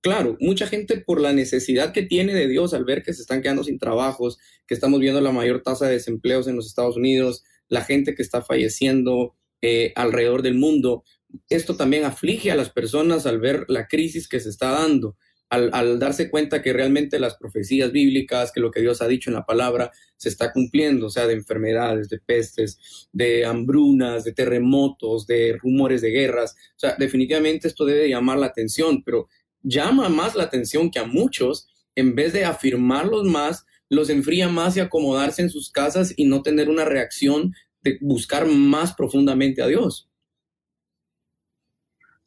claro, 0.00 0.38
mucha 0.40 0.66
gente 0.66 0.98
por 0.98 1.20
la 1.20 1.34
necesidad 1.34 1.92
que 1.92 2.02
tiene 2.02 2.34
de 2.34 2.48
Dios 2.48 2.72
al 2.72 2.84
ver 2.84 3.02
que 3.02 3.12
se 3.12 3.20
están 3.20 3.42
quedando 3.42 3.62
sin 3.62 3.78
trabajos, 3.78 4.38
que 4.66 4.72
estamos 4.72 5.00
viendo 5.00 5.20
la 5.20 5.32
mayor 5.32 5.62
tasa 5.62 5.86
de 5.86 5.92
desempleos 5.92 6.48
en 6.48 6.56
los 6.56 6.66
Estados 6.66 6.96
Unidos, 6.96 7.44
la 7.68 7.84
gente 7.84 8.14
que 8.14 8.22
está 8.22 8.40
falleciendo 8.40 9.34
eh, 9.60 9.92
alrededor 9.96 10.40
del 10.40 10.54
mundo. 10.54 11.04
Esto 11.50 11.76
también 11.76 12.04
aflige 12.04 12.50
a 12.50 12.56
las 12.56 12.70
personas 12.70 13.26
al 13.26 13.38
ver 13.38 13.66
la 13.68 13.86
crisis 13.86 14.28
que 14.28 14.40
se 14.40 14.48
está 14.48 14.70
dando 14.70 15.16
al, 15.50 15.98
darse 15.98 16.30
cuenta 16.30 16.62
que 16.62 16.72
realmente 16.72 17.18
las 17.18 17.36
profecías 17.36 17.90
bíblicas, 17.90 18.52
que 18.52 18.60
lo 18.60 18.70
que 18.70 18.80
Dios 18.80 19.00
ha 19.00 19.08
dicho 19.08 19.30
en 19.30 19.34
la 19.34 19.46
palabra 19.46 19.90
se 20.16 20.28
está 20.28 20.52
cumpliendo, 20.52 21.06
o 21.06 21.10
sea, 21.10 21.26
de 21.26 21.34
enfermedades, 21.34 22.08
de 22.08 22.18
pestes, 22.18 23.08
de 23.12 23.44
hambrunas, 23.46 24.24
de 24.24 24.32
terremotos, 24.32 25.26
de 25.26 25.56
rumores 25.60 26.02
de 26.02 26.10
guerras. 26.10 26.54
O 26.76 26.78
sea, 26.78 26.96
definitivamente 26.98 27.68
esto 27.68 27.84
debe 27.84 28.08
llamar 28.08 28.38
la 28.38 28.46
atención, 28.46 29.02
pero 29.02 29.28
llama 29.62 30.08
más 30.08 30.34
la 30.34 30.44
atención 30.44 30.90
que 30.90 30.98
a 30.98 31.04
muchos, 31.04 31.68
en 31.94 32.14
vez 32.14 32.32
de 32.32 32.44
afirmarlos 32.44 33.24
más, 33.24 33.64
los 33.88 34.10
enfría 34.10 34.48
más 34.48 34.76
y 34.76 34.80
acomodarse 34.80 35.42
en 35.42 35.50
sus 35.50 35.70
casas 35.70 36.12
y 36.16 36.26
no 36.26 36.42
tener 36.42 36.68
una 36.68 36.84
reacción 36.84 37.54
de 37.82 37.98
buscar 38.00 38.46
más 38.46 38.92
profundamente 38.92 39.62
a 39.62 39.66
Dios. 39.66 40.07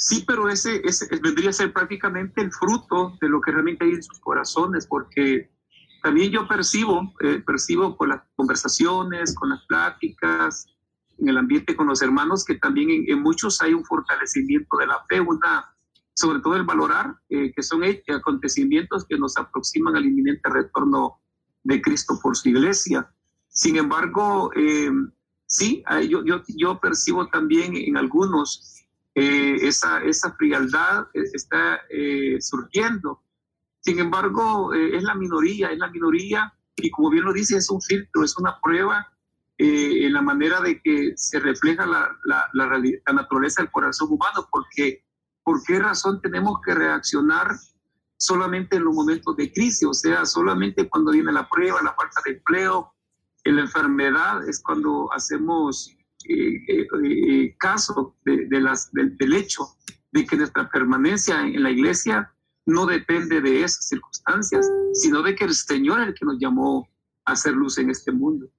Sí, 0.03 0.23
pero 0.25 0.49
ese, 0.49 0.81
ese, 0.83 1.07
vendría 1.21 1.51
a 1.51 1.53
ser 1.53 1.71
prácticamente 1.71 2.41
el 2.41 2.51
fruto 2.51 3.19
de 3.21 3.29
lo 3.29 3.39
que 3.39 3.51
realmente 3.51 3.85
hay 3.85 3.91
en 3.91 4.01
sus 4.01 4.19
corazones, 4.19 4.87
porque 4.87 5.51
también 6.01 6.31
yo 6.31 6.47
percibo, 6.47 7.13
eh, 7.19 7.43
percibo 7.45 7.95
con 7.95 8.09
las 8.09 8.23
conversaciones, 8.35 9.35
con 9.35 9.49
las 9.49 9.63
pláticas, 9.67 10.65
en 11.19 11.29
el 11.29 11.37
ambiente 11.37 11.75
con 11.75 11.85
los 11.85 12.01
hermanos, 12.01 12.43
que 12.43 12.55
también 12.55 13.05
en, 13.07 13.21
muchos 13.21 13.61
hay 13.61 13.75
un 13.75 13.85
fortalecimiento 13.85 14.75
de 14.77 14.87
la 14.87 15.05
fe, 15.07 15.21
una, 15.21 15.71
sobre 16.15 16.39
todo 16.39 16.55
el 16.55 16.63
valorar 16.63 17.15
eh, 17.29 17.53
que 17.55 17.61
son 17.61 17.83
acontecimientos 17.83 19.05
que 19.05 19.19
nos 19.19 19.37
aproximan 19.37 19.95
al 19.95 20.07
inminente 20.07 20.49
retorno 20.49 21.19
de 21.61 21.79
Cristo 21.79 22.19
por 22.19 22.35
su 22.35 22.49
iglesia. 22.49 23.07
Sin 23.49 23.77
embargo, 23.77 24.49
eh, 24.55 24.89
sí, 25.45 25.83
yo, 26.09 26.25
yo, 26.25 26.41
yo 26.47 26.79
percibo 26.79 27.27
también 27.27 27.75
en 27.75 27.97
algunos 27.97 28.80
eh, 29.13 29.57
esa, 29.61 30.01
esa 30.03 30.33
frialdad 30.33 31.07
eh, 31.13 31.23
está 31.33 31.81
eh, 31.89 32.37
surgiendo. 32.39 33.21
Sin 33.81 33.99
embargo, 33.99 34.73
es 34.73 35.01
la 35.03 35.15
minoría, 35.15 35.71
es 35.71 35.79
la 35.79 35.89
minoría 35.89 36.53
y 36.75 36.91
como 36.91 37.09
bien 37.09 37.25
lo 37.25 37.33
dice, 37.33 37.57
es 37.57 37.69
un 37.71 37.81
filtro, 37.81 38.23
es 38.23 38.37
una 38.37 38.59
prueba 38.61 39.07
en 39.57 40.13
la 40.13 40.21
manera 40.21 40.61
de 40.61 40.81
que 40.81 41.13
se 41.15 41.39
refleja 41.39 41.85
la, 41.85 42.15
la, 42.25 42.49
la, 42.53 43.13
naturaleza 43.13 43.61
del 43.61 43.71
corazón 43.71 44.09
humano, 44.11 44.47
porque 44.51 45.03
¿por 45.43 45.63
qué 45.63 45.79
razón 45.79 46.21
tenemos 46.21 46.59
que 46.63 46.73
reaccionar 46.73 47.55
solamente 48.17 48.77
en 48.77 48.85
los 48.85 48.93
momentos 48.93 49.35
de 49.35 49.51
crisis? 49.51 49.87
O 49.87 49.93
sea, 49.93 50.25
solamente 50.25 50.87
cuando 50.87 51.11
viene 51.11 51.31
la 51.31 51.49
prueba, 51.49 51.81
la 51.81 51.93
falta 51.93 52.21
de 52.25 52.33
empleo, 52.33 52.93
la 53.45 53.61
enfermedad, 53.61 54.47
es 54.47 54.61
cuando 54.61 55.11
hacemos 55.11 55.89
eh, 55.89 55.93
eh, 55.93 55.99
eh, 55.99 56.00
caso 57.59 58.15
de, 58.25 58.61
las, 58.61 58.91
del 58.91 59.33
hecho 59.33 59.65
de 60.11 60.25
que 60.25 60.35
nuestra 60.35 60.69
permanencia 60.69 61.41
en 61.41 61.63
la 61.63 61.71
iglesia 61.71 62.31
no 62.65 62.85
depende 62.85 63.41
de 63.41 63.63
esas 63.63 63.87
circunstancias, 63.87 64.69
sino 64.93 65.23
de 65.23 65.35
que 65.35 65.45
el 65.45 65.53
Señor 65.53 66.01
es 66.01 66.07
el 66.09 66.13
que 66.13 66.25
nos 66.25 66.37
llamó 66.39 66.87
hacer 67.25 67.53
luz 67.53 67.77
en 67.77 67.89
este 67.89 68.11
mundo. 68.11 68.49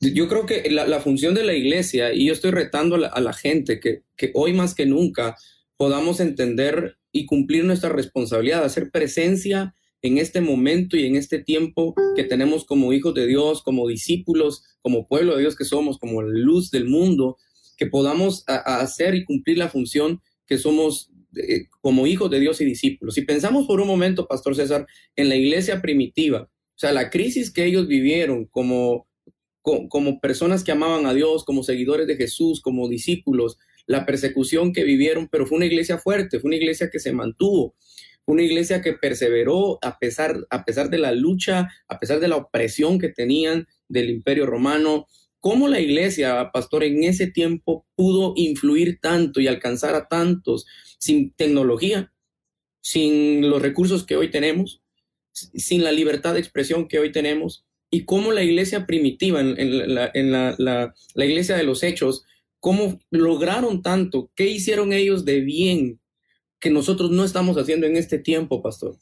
Yo 0.00 0.28
creo 0.28 0.46
que 0.46 0.70
la, 0.70 1.00
función 1.00 1.34
de 1.34 1.44
la 1.44 1.54
iglesia, 1.54 2.12
y 2.12 2.26
yo 2.26 2.32
estoy 2.32 2.50
retando 2.50 2.96
a 2.96 3.20
la, 3.20 3.32
gente 3.32 3.80
que, 3.80 4.02
que, 4.16 4.30
hoy 4.34 4.52
más 4.52 4.74
que 4.74 4.86
nunca 4.86 5.36
podamos 5.76 6.20
entender 6.20 6.98
y 7.12 7.26
cumplir 7.26 7.64
nuestra 7.64 7.90
responsabilidad, 7.90 8.64
hacer 8.64 8.90
presencia 8.90 9.74
en 10.02 10.18
este 10.18 10.40
momento 10.40 10.96
y 10.96 11.06
en 11.06 11.16
este 11.16 11.38
tiempo 11.38 11.94
que 12.14 12.24
tenemos 12.24 12.64
como 12.64 12.92
hijos 12.92 13.14
de 13.14 13.26
Dios, 13.26 13.62
como 13.62 13.88
discípulos, 13.88 14.64
como 14.88 15.06
pueblo 15.06 15.34
de 15.34 15.42
Dios 15.42 15.54
que 15.54 15.66
somos, 15.66 15.98
como 15.98 16.22
luz 16.22 16.70
del 16.70 16.86
mundo, 16.86 17.36
que 17.76 17.84
podamos 17.84 18.42
hacer 18.46 19.14
y 19.14 19.26
cumplir 19.26 19.58
la 19.58 19.68
función 19.68 20.22
que 20.46 20.56
somos 20.56 21.10
eh, 21.36 21.66
como 21.82 22.06
hijos 22.06 22.30
de 22.30 22.40
Dios 22.40 22.62
y 22.62 22.64
discípulos. 22.64 23.14
Si 23.14 23.20
pensamos 23.20 23.66
por 23.66 23.82
un 23.82 23.86
momento, 23.86 24.26
Pastor 24.26 24.56
César, 24.56 24.86
en 25.14 25.28
la 25.28 25.36
iglesia 25.36 25.82
primitiva, 25.82 26.44
o 26.44 26.78
sea, 26.78 26.92
la 26.92 27.10
crisis 27.10 27.52
que 27.52 27.66
ellos 27.66 27.86
vivieron 27.86 28.46
como, 28.46 29.06
como 29.60 30.20
personas 30.20 30.64
que 30.64 30.72
amaban 30.72 31.04
a 31.04 31.12
Dios, 31.12 31.44
como 31.44 31.62
seguidores 31.62 32.06
de 32.06 32.16
Jesús, 32.16 32.62
como 32.62 32.88
discípulos, 32.88 33.58
la 33.84 34.06
persecución 34.06 34.72
que 34.72 34.84
vivieron, 34.84 35.28
pero 35.30 35.46
fue 35.46 35.56
una 35.56 35.66
iglesia 35.66 35.98
fuerte, 35.98 36.40
fue 36.40 36.48
una 36.48 36.56
iglesia 36.56 36.88
que 36.90 36.98
se 36.98 37.12
mantuvo, 37.12 37.74
una 38.24 38.42
iglesia 38.42 38.80
que 38.80 38.94
perseveró 38.94 39.78
a 39.82 39.98
pesar, 39.98 40.46
a 40.48 40.64
pesar 40.64 40.88
de 40.88 40.96
la 40.96 41.12
lucha, 41.12 41.68
a 41.88 41.98
pesar 41.98 42.20
de 42.20 42.28
la 42.28 42.36
opresión 42.36 42.98
que 42.98 43.10
tenían 43.10 43.66
del 43.88 44.10
imperio 44.10 44.46
romano. 44.46 45.06
¿Cómo 45.40 45.68
la 45.68 45.80
iglesia, 45.80 46.50
pastor, 46.52 46.84
en 46.84 47.04
ese 47.04 47.28
tiempo 47.28 47.86
pudo 47.94 48.32
influir 48.36 48.98
tanto 49.00 49.40
y 49.40 49.46
alcanzar 49.46 49.94
a 49.94 50.08
tantos 50.08 50.66
sin 50.98 51.32
tecnología, 51.32 52.12
sin 52.80 53.48
los 53.48 53.62
recursos 53.62 54.04
que 54.04 54.16
hoy 54.16 54.30
tenemos, 54.30 54.82
sin 55.32 55.84
la 55.84 55.92
libertad 55.92 56.34
de 56.34 56.40
expresión 56.40 56.88
que 56.88 56.98
hoy 56.98 57.12
tenemos? 57.12 57.64
Y 57.90 58.04
cómo 58.04 58.32
la 58.32 58.42
iglesia 58.42 58.86
primitiva, 58.86 59.40
en, 59.40 59.92
la, 60.32 60.94
la 61.14 61.24
iglesia 61.24 61.56
de 61.56 61.64
los 61.64 61.82
hechos, 61.82 62.24
cómo 62.60 62.98
lograron 63.10 63.82
tanto, 63.82 64.30
qué 64.34 64.46
hicieron 64.46 64.92
ellos 64.92 65.24
de 65.24 65.40
bien 65.40 66.00
que 66.60 66.70
nosotros 66.70 67.10
no 67.10 67.24
estamos 67.24 67.56
haciendo 67.56 67.86
en 67.86 67.96
este 67.96 68.18
tiempo, 68.18 68.62
pastor? 68.62 68.96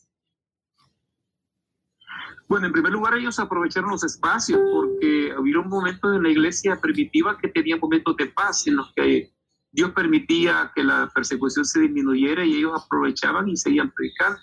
Bueno, 2.49 2.67
en 2.67 2.73
primer 2.73 2.93
lugar 2.93 3.15
ellos 3.15 3.39
aprovecharon 3.39 3.91
los 3.91 4.05
espacios 4.05 4.61
porque 4.73 5.35
hubo 5.37 5.63
un 5.63 5.69
momento 5.69 6.13
en 6.15 6.23
la 6.23 6.31
iglesia 6.31 6.81
primitiva 6.81 7.37
que 7.39 7.49
tenía 7.49 7.77
momentos 7.77 8.17
de 8.17 8.27
paz 8.27 8.67
en 8.67 8.77
los 8.77 8.93
que 8.95 9.33
Dios 9.73 9.91
permitía 9.91 10.71
que 10.75 10.85
la 10.85 11.11
persecución 11.15 11.65
se 11.65 11.81
disminuyera 11.81 12.45
y 12.45 12.57
ellos 12.57 12.85
aprovechaban 12.85 13.49
y 13.49 13.57
seguían 13.57 13.91
predicando, 13.91 14.41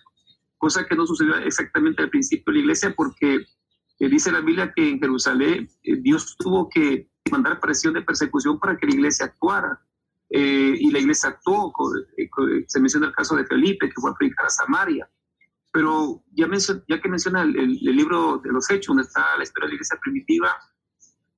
cosa 0.58 0.86
que 0.86 0.96
no 0.96 1.08
sucedió 1.08 1.38
exactamente 1.38 2.04
al 2.04 2.10
principio 2.10 2.44
de 2.48 2.54
la 2.54 2.60
iglesia 2.60 2.94
porque 2.96 3.46
eh, 4.00 4.10
dice 4.10 4.32
la 4.32 4.42
Biblia 4.42 4.74
que 4.76 4.90
en 4.90 5.00
Jerusalén 5.00 5.70
eh, 5.84 5.96
Dios 5.98 6.36
tuvo 6.38 6.70
que 6.70 7.10
mandar 7.32 7.60
presión 7.60 7.94
de 7.94 8.02
persecución 8.02 8.60
para 8.60 8.78
que 8.78 8.86
la 8.86 8.94
iglesia 8.94 9.26
actuara. 9.28 9.80
Eh, 10.36 10.76
y 10.80 10.90
la 10.90 11.00
iglesia 11.00 11.30
actuó, 11.30 11.72
eh, 12.18 12.28
se 12.66 12.80
menciona 12.80 13.08
el 13.08 13.14
caso 13.14 13.36
de 13.36 13.46
Felipe, 13.46 13.88
que 13.88 14.02
fue 14.02 14.10
a 14.10 14.16
predicar 14.16 14.48
a 14.48 14.50
Samaria. 14.50 15.08
Pero 15.74 16.24
ya, 16.34 16.48
ya 16.88 17.02
que 17.02 17.10
menciona 17.10 17.42
el, 17.42 17.80
libro 17.82 18.38
de 18.38 18.52
los 18.52 18.70
Hechos, 18.70 18.88
donde 18.96 19.04
está 19.04 19.36
la 19.38 19.44
historia 19.44 19.66
de 19.66 19.72
la 19.72 19.76
iglesia 19.76 20.00
primitiva, 20.00 20.56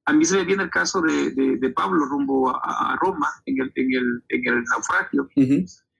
a 0.04 0.14
mí 0.14 0.26
se 0.26 0.36
me 0.36 0.44
viene 0.44 0.64
el 0.64 0.70
caso 0.70 1.02
de, 1.02 1.32
de, 1.32 1.70
Pablo 1.72 2.06
rumbo 2.06 2.50
a, 2.50 2.98
Roma 3.02 3.30
en 3.46 3.62
el, 3.62 3.72
en 3.76 3.94
el, 3.94 4.24
en 4.28 4.48
el 4.54 4.64
naufragio, 4.66 5.30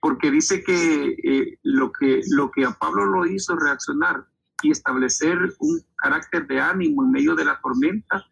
porque 0.00 0.30
dice 0.30 0.62
que, 0.62 1.16
eh, 1.24 1.58
lo 1.62 1.90
que 1.90 2.20
lo 2.28 2.50
que 2.50 2.66
a 2.66 2.72
Pablo 2.72 3.06
lo 3.06 3.26
hizo 3.26 3.56
reaccionar 3.56 4.26
y 4.62 4.70
establecer 4.70 5.38
un 5.58 5.80
carácter 5.96 6.46
de 6.46 6.60
ánimo 6.60 7.04
en 7.04 7.12
medio 7.12 7.34
de 7.34 7.46
la 7.46 7.58
tormenta 7.60 8.22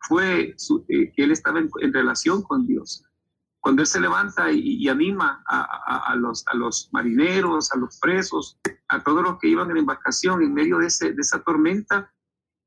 fue 0.00 0.56
que 0.88 1.12
él 1.16 1.30
estaba 1.30 1.60
en, 1.60 1.70
en 1.80 1.92
relación 1.94 2.42
con 2.42 2.66
Dios 2.66 3.04
cuando 3.64 3.80
Él 3.80 3.86
se 3.86 3.98
levanta 3.98 4.52
y, 4.52 4.86
anima 4.90 5.42
a, 5.46 6.14
los, 6.16 6.44
a 6.48 6.54
los 6.54 6.90
marineros, 6.92 7.72
a 7.72 7.78
los 7.78 7.98
presos, 7.98 8.60
a 8.88 9.02
todos 9.02 9.22
los 9.22 9.38
que 9.38 9.48
iban 9.48 9.70
en 9.70 9.78
embarcación 9.78 10.42
en 10.42 10.52
medio 10.52 10.76
de, 10.76 10.88
ese, 10.88 11.14
de 11.14 11.20
esa 11.22 11.42
tormenta, 11.42 12.12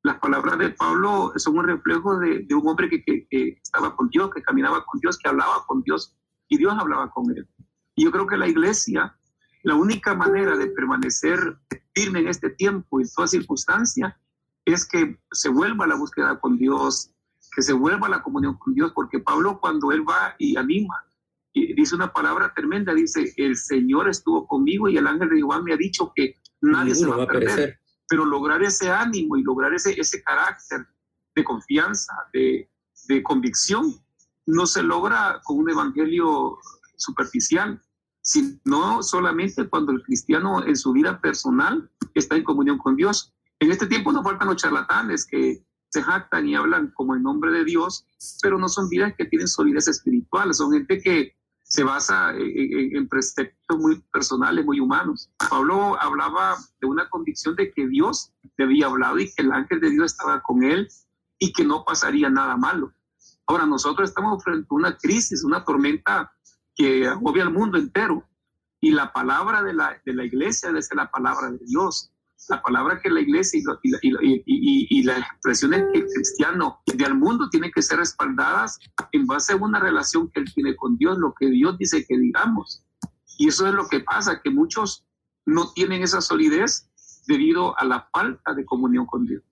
las 0.01 0.17
palabras 0.17 0.57
de 0.57 0.71
Pablo 0.71 1.33
son 1.35 1.59
un 1.59 1.65
reflejo 1.65 2.17
de, 2.17 2.47
un 2.49 2.67
hombre 2.67 2.89
que, 2.89 3.03
que, 3.05 3.59
estaba 3.63 3.95
con 3.95 4.09
Dios, 4.09 4.31
que 4.33 4.41
caminaba 4.41 4.83
con 4.85 4.99
Dios, 4.99 5.19
que 5.19 5.29
hablaba 5.29 5.63
con 5.67 5.83
Dios 5.83 6.17
y 6.49 6.57
Dios 6.57 6.73
hablaba 6.75 7.11
con 7.11 7.29
él. 7.29 7.47
Y 7.95 8.05
yo 8.05 8.11
creo 8.11 8.25
que 8.25 8.37
la 8.37 8.47
iglesia, 8.47 9.15
la 9.61 9.75
única 9.75 10.15
manera 10.15 10.57
de 10.57 10.65
permanecer 10.65 11.59
firme 11.93 12.21
en 12.21 12.29
este 12.29 12.49
tiempo 12.49 12.99
y 12.99 13.03
en 13.03 13.09
toda 13.15 13.27
circunstancia 13.27 14.19
es 14.65 14.83
que 14.83 15.19
se 15.31 15.49
vuelva 15.49 15.85
a 15.85 15.89
la 15.89 15.95
búsqueda 15.95 16.39
con 16.39 16.57
Dios, 16.57 17.11
que 17.57 17.63
se 17.63 17.73
vuelva 17.73 18.05
a 18.05 18.11
la 18.11 18.21
comunión 18.21 18.55
con 18.59 18.75
Dios, 18.75 18.91
porque 18.93 19.17
Pablo 19.17 19.59
cuando 19.59 19.91
él 19.91 20.07
va 20.07 20.35
y 20.37 20.55
anima, 20.57 20.93
y 21.51 21.73
dice 21.73 21.95
una 21.95 22.13
palabra 22.13 22.53
tremenda, 22.55 22.93
dice, 22.93 23.33
el 23.35 23.57
Señor 23.57 24.07
estuvo 24.07 24.45
conmigo 24.45 24.87
y 24.87 24.97
el 24.97 25.07
ángel 25.07 25.29
de 25.29 25.37
Jehová 25.37 25.59
me 25.63 25.73
ha 25.73 25.77
dicho 25.77 26.11
que 26.15 26.35
nadie 26.61 26.93
se 26.93 27.07
va, 27.07 27.23
a 27.23 27.25
perder. 27.25 27.79
Pero 28.07 28.25
lograr 28.25 28.61
ese 28.61 28.91
ánimo 28.91 29.37
y 29.37 29.41
lograr 29.41 29.73
ese, 29.73 29.99
ese 29.99 30.21
carácter 30.21 30.85
de 31.33 31.43
confianza, 31.43 32.13
de, 32.31 32.69
de 33.07 33.23
convicción, 33.23 33.91
no 34.45 34.67
se 34.67 34.83
logra 34.83 35.41
con 35.43 35.57
un 35.57 35.71
evangelio 35.71 36.59
superficial, 36.95 37.81
sino 38.21 39.01
solamente 39.01 39.67
cuando 39.67 39.93
el 39.93 40.03
cristiano 40.03 40.63
en 40.63 40.75
su 40.75 40.93
vida 40.93 41.19
personal 41.19 41.89
está 42.13 42.35
en 42.35 42.43
comunión 42.43 42.77
con 42.77 42.95
Dios. 42.95 43.33
En 43.59 43.71
este 43.71 43.87
tiempo 43.87 44.11
no 44.11 44.21
faltan 44.21 44.47
los 44.47 44.57
charlatanes 44.57 45.25
que 45.25 45.65
se 45.89 46.03
jactan 46.03 46.47
y 46.47 46.55
hablan 46.55 46.91
como 46.91 47.15
en 47.15 47.23
nombre 47.23 47.51
de 47.51 47.63
Dios, 47.63 48.05
pero 48.41 48.57
no 48.57 48.69
son 48.69 48.89
vidas 48.89 49.13
que 49.17 49.25
tienen 49.25 49.47
solidez 49.47 49.87
espiritual, 49.87 50.53
son 50.53 50.73
gente 50.73 51.01
que 51.01 51.35
se 51.63 51.83
basa 51.83 52.33
en, 52.35 53.07
preceptos 53.09 53.77
muy 53.77 53.99
personales, 54.11 54.65
muy 54.65 54.79
humanos. 54.79 55.29
Pablo 55.49 56.01
hablaba 56.01 56.55
de 56.79 56.87
una 56.87 57.09
convicción 57.09 57.55
de 57.55 57.71
que 57.73 57.87
Dios 57.87 58.31
le 58.55 58.65
había 58.65 58.85
hablado 58.85 59.19
y 59.19 59.31
que 59.33 59.43
el 59.43 59.51
ángel 59.51 59.81
de 59.81 59.89
Dios 59.89 60.13
estaba 60.13 60.41
con 60.41 60.63
él 60.63 60.87
y 61.39 61.51
que 61.51 61.65
no 61.65 61.83
pasaría 61.83 62.29
nada 62.29 62.55
malo. 62.55 62.93
Ahora, 63.45 63.65
nosotros 63.65 64.09
estamos 64.09 64.43
frente 64.43 64.67
a 64.69 64.75
una 64.75 64.97
crisis, 64.97 65.43
una 65.43 65.63
tormenta 65.65 66.31
que 66.73 67.07
agobia 67.07 67.43
al 67.43 67.51
mundo 67.51 67.77
entero 67.77 68.23
y 68.79 68.91
la 68.91 69.11
palabra 69.11 69.61
de 69.61 69.73
la, 69.73 70.01
de 70.05 70.13
la 70.13 70.23
iglesia 70.23 70.69
es 70.77 70.89
la 70.95 71.09
palabra 71.11 71.51
de 71.51 71.59
Dios 71.65 72.11
la 72.49 72.61
palabra 72.61 72.99
que 73.01 73.09
la 73.09 73.21
iglesia 73.21 73.59
y, 73.59 75.03
las 75.03 75.19
expresiones 75.19 75.85
que 75.91 75.99
el 75.99 76.05
cristiano 76.07 76.81
del 76.85 77.15
mundo 77.15 77.49
tienen 77.49 77.71
que 77.71 77.81
ser 77.81 77.99
respaldadas 77.99 78.79
en 79.11 79.25
base 79.25 79.53
a 79.53 79.57
una 79.57 79.79
relación 79.79 80.29
que 80.29 80.41
él 80.41 80.53
tiene 80.53 80.75
con 80.75 80.97
Dios, 80.97 81.17
lo 81.17 81.33
que 81.39 81.47
Dios 81.49 81.77
dice 81.77 82.05
que 82.05 82.17
digamos. 82.17 82.83
Y 83.37 83.47
eso 83.47 83.67
es 83.67 83.73
lo 83.73 83.87
que 83.87 83.99
pasa, 83.99 84.41
que 84.43 84.49
muchos 84.49 85.05
no 85.45 85.71
tienen 85.73 86.03
esa 86.03 86.21
solidez 86.21 86.89
debido 87.27 87.77
a 87.77 87.85
la 87.85 88.07
falta 88.11 88.53
de 88.53 88.65
comunión 88.65 89.05
con 89.05 89.25
Dios. 89.25 89.43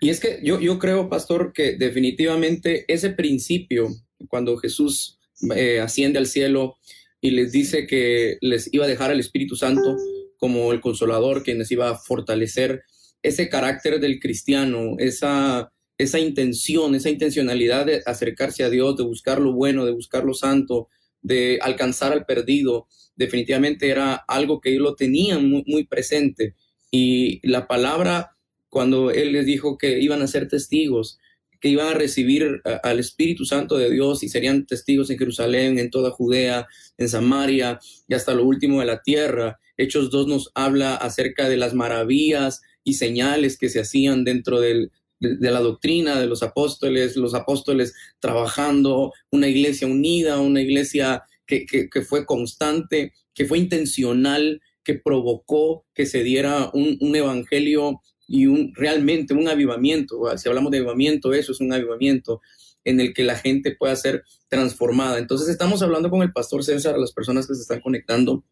Y 0.00 0.10
es 0.10 0.20
que 0.20 0.40
yo, 0.42 0.60
yo 0.60 0.78
creo, 0.78 1.08
pastor, 1.08 1.52
que 1.52 1.76
definitivamente 1.76 2.84
ese 2.92 3.10
principio, 3.10 3.88
cuando 4.28 4.56
Jesús 4.56 5.18
eh, 5.54 5.80
asciende 5.80 6.18
al 6.18 6.26
cielo 6.26 6.76
y 7.20 7.32
les 7.32 7.52
dice 7.52 7.86
que 7.86 8.38
les 8.40 8.72
iba 8.72 8.84
a 8.84 8.88
dejar 8.88 9.10
al 9.10 9.20
Espíritu 9.20 9.56
Santo, 9.56 9.96
como 10.38 10.72
el 10.72 10.80
consolador, 10.80 11.42
quien 11.42 11.58
les 11.58 11.70
iba 11.70 11.90
a 11.90 11.98
fortalecer 11.98 12.82
ese 13.22 13.48
carácter 13.48 14.00
del 14.00 14.20
cristiano, 14.20 14.96
esa, 14.98 15.72
esa 15.98 16.18
intención, 16.18 16.94
esa 16.94 17.10
intencionalidad 17.10 17.86
de 17.86 18.02
acercarse 18.04 18.64
a 18.64 18.70
Dios, 18.70 18.96
de 18.96 19.04
buscar 19.04 19.40
lo 19.40 19.52
bueno, 19.52 19.84
de 19.84 19.92
buscar 19.92 20.24
lo 20.24 20.34
santo, 20.34 20.88
de 21.22 21.58
alcanzar 21.62 22.12
al 22.12 22.26
perdido, 22.26 22.86
definitivamente 23.16 23.88
era 23.88 24.14
algo 24.14 24.60
que 24.60 24.70
ellos 24.70 24.82
lo 24.82 24.94
tenían 24.94 25.48
muy, 25.48 25.64
muy 25.66 25.84
presente. 25.84 26.54
Y 26.90 27.46
la 27.48 27.66
palabra, 27.66 28.36
cuando 28.68 29.10
Él 29.10 29.32
les 29.32 29.46
dijo 29.46 29.78
que 29.78 30.00
iban 30.00 30.20
a 30.20 30.26
ser 30.26 30.48
testigos, 30.48 31.18
que 31.64 31.70
iban 31.70 31.86
a 31.86 31.94
recibir 31.94 32.60
al 32.82 32.98
Espíritu 32.98 33.46
Santo 33.46 33.78
de 33.78 33.90
Dios 33.90 34.22
y 34.22 34.28
serían 34.28 34.66
testigos 34.66 35.08
en 35.08 35.16
Jerusalén, 35.16 35.78
en 35.78 35.88
toda 35.88 36.10
Judea, 36.10 36.66
en 36.98 37.08
Samaria 37.08 37.80
y 38.06 38.12
hasta 38.12 38.34
lo 38.34 38.44
último 38.44 38.80
de 38.80 38.86
la 38.86 39.00
tierra. 39.00 39.58
Hechos 39.76 40.10
2 40.10 40.26
nos 40.26 40.50
habla 40.54 40.94
acerca 40.94 41.48
de 41.48 41.56
las 41.56 41.74
maravillas 41.74 42.62
y 42.84 42.94
señales 42.94 43.58
que 43.58 43.68
se 43.68 43.80
hacían 43.80 44.24
dentro 44.24 44.60
de, 44.60 44.90
la 45.20 45.60
doctrina 45.60 46.20
de 46.20 46.26
los 46.26 46.42
apóstoles, 46.42 47.16
los 47.16 47.34
apóstoles 47.34 47.94
trabajando, 48.20 49.12
una 49.30 49.48
iglesia 49.48 49.86
unida, 49.86 50.40
una 50.40 50.60
iglesia 50.60 51.22
que, 51.46 51.88
fue 52.06 52.26
constante, 52.26 53.12
que 53.34 53.46
fue 53.46 53.58
intencional, 53.58 54.60
que 54.82 54.94
provocó 54.94 55.86
que 55.94 56.04
se 56.04 56.22
diera 56.22 56.70
un, 56.74 56.98
un 57.00 57.16
evangelio 57.16 58.02
y 58.26 58.46
un, 58.46 58.72
realmente 58.74 59.34
un 59.34 59.48
avivamiento. 59.48 60.20
Si 60.36 60.48
hablamos 60.48 60.70
de 60.70 60.78
avivamiento, 60.78 61.32
eso 61.32 61.52
es 61.52 61.60
un 61.60 61.72
avivamiento 61.72 62.40
en 62.84 63.00
el 63.00 63.14
que 63.14 63.24
la 63.24 63.36
gente 63.36 63.74
pueda 63.74 63.96
ser 63.96 64.24
transformada. 64.48 65.18
Entonces 65.18 65.48
estamos 65.48 65.82
hablando 65.82 66.10
con 66.10 66.22
el 66.22 66.32
pastor 66.32 66.64
César, 66.64 66.98
las 66.98 67.12
personas 67.12 67.46
que 67.46 67.54
se 67.54 67.62
están 67.62 67.80
conectando, 67.80 68.44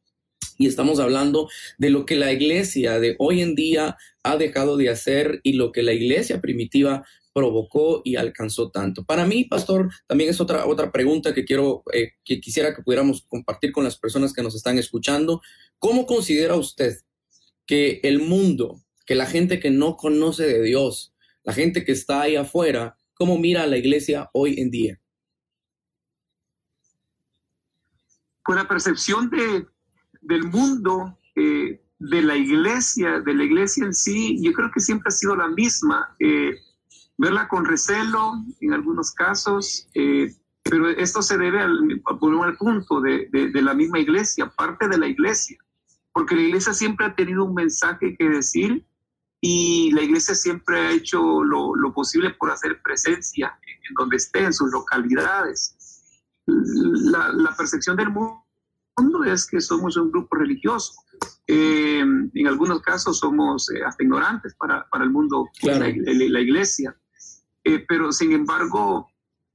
y 0.59 0.67
estamos 0.67 1.01
hablando 1.01 1.49
de 1.79 1.91
lo 1.91 2.05
que 2.07 2.17
la 2.17 2.33
iglesia 2.33 2.99
de 3.01 3.17
hoy 3.19 3.43
en 3.43 3.55
día 3.55 3.97
ha 4.23 4.37
dejado 4.37 4.77
de 4.77 4.91
hacer 4.91 5.41
y 5.43 5.55
lo 5.55 5.73
que 5.73 5.83
la 5.83 5.93
iglesia 5.93 6.41
primitiva 6.41 7.05
provocó 7.33 8.03
y 8.05 8.17
alcanzó 8.17 8.71
tanto. 8.71 9.05
Para 9.05 9.27
mí, 9.27 9.45
pastor, 9.45 9.91
también 10.07 10.31
es 10.31 10.41
otra, 10.41 10.67
otra 10.67 10.93
pregunta 10.93 11.35
que 11.35 11.45
quiero, 11.45 11.83
eh, 11.93 12.13
que 12.25 12.41
quisiera 12.41 12.75
que 12.75 12.83
pudiéramos 12.83 13.23
compartir 13.23 13.73
con 13.73 13.85
las 13.85 13.97
personas 13.97 14.33
que 14.33 14.43
nos 14.43 14.55
están 14.55 14.79
escuchando. 14.79 15.41
¿Cómo 15.79 16.07
considera 16.07 16.57
usted 16.57 16.99
que 17.67 18.01
el 18.03 18.21
mundo, 18.21 18.83
que 19.07 19.15
la 19.15 19.27
gente 19.27 19.61
que 19.61 19.71
no 19.71 19.97
conoce 19.97 20.47
de 20.47 20.63
Dios, 20.63 21.15
la 21.43 21.53
gente 21.53 21.85
que 21.85 21.93
está 21.93 22.23
ahí 22.23 22.37
afuera, 22.37 22.97
cómo 23.15 23.39
mira 23.39 23.63
a 23.63 23.67
la 23.67 23.79
iglesia 23.79 24.31
hoy 24.33 24.61
en 24.61 24.71
día? 24.71 25.01
Con 28.43 28.57
la 28.57 28.67
percepción 28.67 29.31
de, 29.31 29.67
del 30.23 30.45
mundo, 30.45 31.19
eh, 31.37 31.81
de 31.99 32.23
la 32.23 32.37
iglesia, 32.37 33.21
de 33.21 33.35
la 33.35 33.45
iglesia 33.45 33.85
en 33.85 33.95
sí, 33.95 34.43
yo 34.43 34.53
creo 34.53 34.71
que 34.73 34.81
siempre 34.81 35.09
ha 35.09 35.13
sido 35.13 35.37
la 35.37 35.49
misma. 35.49 36.17
Eh, 36.19 36.55
verla 37.19 37.47
con 37.47 37.65
recelo 37.65 38.33
en 38.61 38.73
algunos 38.73 39.13
casos, 39.13 39.87
eh, 39.95 40.35
pero 40.65 40.89
esto 40.89 41.23
se 41.23 41.39
debe 41.39 41.61
al, 41.61 42.03
al 42.05 42.57
punto 42.57 43.01
de, 43.01 43.29
de, 43.31 43.63
la 43.63 43.75
misma 43.75 44.01
iglesia, 44.01 44.53
parte 44.57 44.89
de 44.89 44.99
la 44.99 45.07
iglesia, 45.07 45.59
porque 46.13 46.35
la 46.35 46.43
iglesia 46.43 46.73
siempre 46.73 47.07
ha 47.07 47.15
tenido 47.15 47.45
un 47.45 47.55
mensaje 47.55 48.17
que 48.17 48.29
decir 48.29 48.85
y 49.41 49.91
la 49.93 50.03
iglesia 50.03 50.35
siempre 50.35 50.81
ha 50.81 50.91
hecho 50.93 51.43
lo, 51.45 51.75
lo 51.75 51.93
posible 51.93 52.31
por 52.31 52.51
hacer 52.51 52.81
presencia 52.83 53.59
en 53.89 53.95
donde 53.95 54.17
esté, 54.17 54.45
en 54.45 54.53
sus 54.53 54.71
localidades. 54.73 55.77
La, 56.47 57.33
la 57.33 57.57
percepción 57.57 57.97
del 57.97 58.11
mundo 58.11 58.45
es 59.27 59.47
que 59.47 59.61
somos 59.61 59.97
un 59.97 60.11
grupo 60.11 60.37
religioso, 60.37 60.95
eh, 61.47 62.01
en 62.01 62.47
algunos 62.47 62.81
casos 62.83 63.19
somos 63.19 63.71
eh, 63.71 63.83
hasta 63.85 64.03
ignorantes 64.03 64.55
para, 64.55 64.89
para 64.91 65.05
el 65.05 65.11
mundo, 65.11 65.49
la, 65.63 65.79
la, 65.79 66.41
iglesia. 66.41 66.97
Eh, 67.65 67.85
pero 67.89 68.13
sin 68.13 68.33
embargo, 68.33 69.09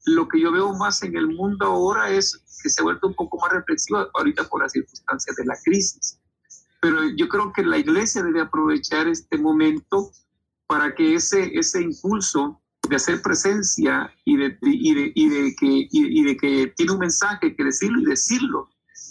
lo 0.06 0.28
que 0.28 0.40
yo 0.40 0.52
veo 0.52 0.74
más 0.74 1.04
en 1.04 1.16
el 1.16 1.28
mundo 1.28 1.66
ahora 1.66 2.10
es 2.10 2.44
que 2.64 2.70
se 2.70 2.82
ha 2.82 2.84
vuelto 2.84 3.08
un 3.08 3.16
poco 3.16 3.38
más 3.40 3.52
reflexivo 3.52 4.08
ahorita 4.14 4.48
por 4.48 4.62
las 4.62 4.72
circunstancias 4.72 5.36
de 5.36 5.46
la 5.46 5.56
crisis. 5.64 6.20
Pero 6.82 7.02
yo 7.16 7.28
creo 7.28 7.52
que 7.54 7.64
la 7.64 7.78
iglesia 7.78 8.24
debe 8.24 8.42
aprovechar 8.42 9.08
este 9.08 9.38
momento 9.38 10.12
para 10.68 10.94
que 10.94 11.16
ese, 11.16 11.52
ese 11.58 11.82
impulso 11.82 12.62
de 12.90 12.96
hacer 12.96 13.22
presencia 13.22 14.14
y 14.24 14.38
de, 14.38 14.58
y 14.62 14.94
de, 14.94 15.12
y 15.16 15.30
de 15.30 15.56
que, 15.56 15.68
y, 15.68 15.90
y 15.92 16.24
de 16.24 16.38
que 16.38 16.74
tiene 16.76 16.94
un 16.94 17.00
mensaje 17.00 17.56
que 17.56 17.64
decirlo 17.64 18.02
y 18.02 18.06
decirlo, 18.06 18.70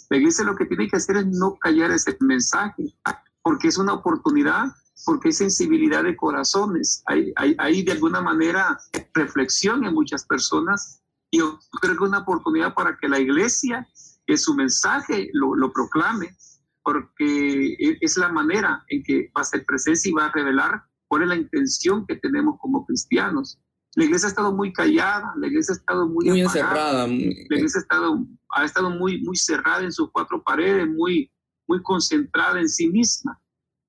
la 0.09 0.17
iglesia 0.17 0.45
lo 0.45 0.55
que 0.55 0.65
tiene 0.65 0.87
que 0.87 0.97
hacer 0.97 1.17
es 1.17 1.27
no 1.27 1.55
callar 1.55 1.91
ese 1.91 2.17
mensaje, 2.21 2.95
porque 3.41 3.67
es 3.67 3.77
una 3.77 3.93
oportunidad, 3.93 4.65
porque 5.05 5.29
hay 5.29 5.33
sensibilidad 5.33 6.03
de 6.03 6.15
corazones, 6.15 7.03
hay, 7.05 7.31
hay, 7.35 7.55
hay 7.59 7.83
de 7.83 7.93
alguna 7.93 8.21
manera 8.21 8.79
reflexión 9.13 9.85
en 9.85 9.93
muchas 9.93 10.25
personas 10.25 11.01
y 11.29 11.39
yo 11.39 11.59
creo 11.81 11.97
que 11.97 12.03
es 12.03 12.09
una 12.09 12.19
oportunidad 12.19 12.73
para 12.73 12.97
que 12.97 13.09
la 13.09 13.19
iglesia, 13.19 13.87
que 14.25 14.37
su 14.37 14.55
mensaje 14.55 15.29
lo, 15.33 15.55
lo 15.55 15.71
proclame, 15.71 16.35
porque 16.83 17.73
e, 17.73 17.97
es 17.99 18.17
la 18.17 18.29
manera 18.29 18.83
en 18.87 19.03
que 19.03 19.29
va 19.35 19.41
a 19.41 19.43
ser 19.43 19.65
presencia 19.65 20.09
y 20.09 20.13
va 20.13 20.27
a 20.27 20.31
revelar 20.31 20.83
cuál 21.07 21.23
es 21.23 21.27
la 21.29 21.35
intención 21.35 22.05
que 22.05 22.15
tenemos 22.15 22.57
como 22.59 22.85
cristianos. 22.85 23.59
La 23.95 24.05
iglesia 24.05 24.27
ha 24.27 24.29
estado 24.29 24.53
muy 24.53 24.71
callada, 24.71 25.33
la 25.37 25.47
iglesia 25.47 25.73
ha 25.73 25.77
estado 25.77 26.07
muy, 26.07 26.29
muy 26.29 26.41
encerrada. 26.41 27.07
La 27.07 27.13
iglesia 27.13 27.79
ha 27.79 27.81
estado, 27.81 28.25
ha 28.49 28.63
estado 28.63 28.89
muy, 28.89 29.21
muy 29.21 29.35
cerrada 29.35 29.81
en 29.81 29.91
sus 29.91 30.11
cuatro 30.11 30.41
paredes, 30.43 30.87
muy, 30.87 31.31
muy 31.67 31.81
concentrada 31.83 32.59
en 32.59 32.69
sí 32.69 32.89
misma. 32.89 33.39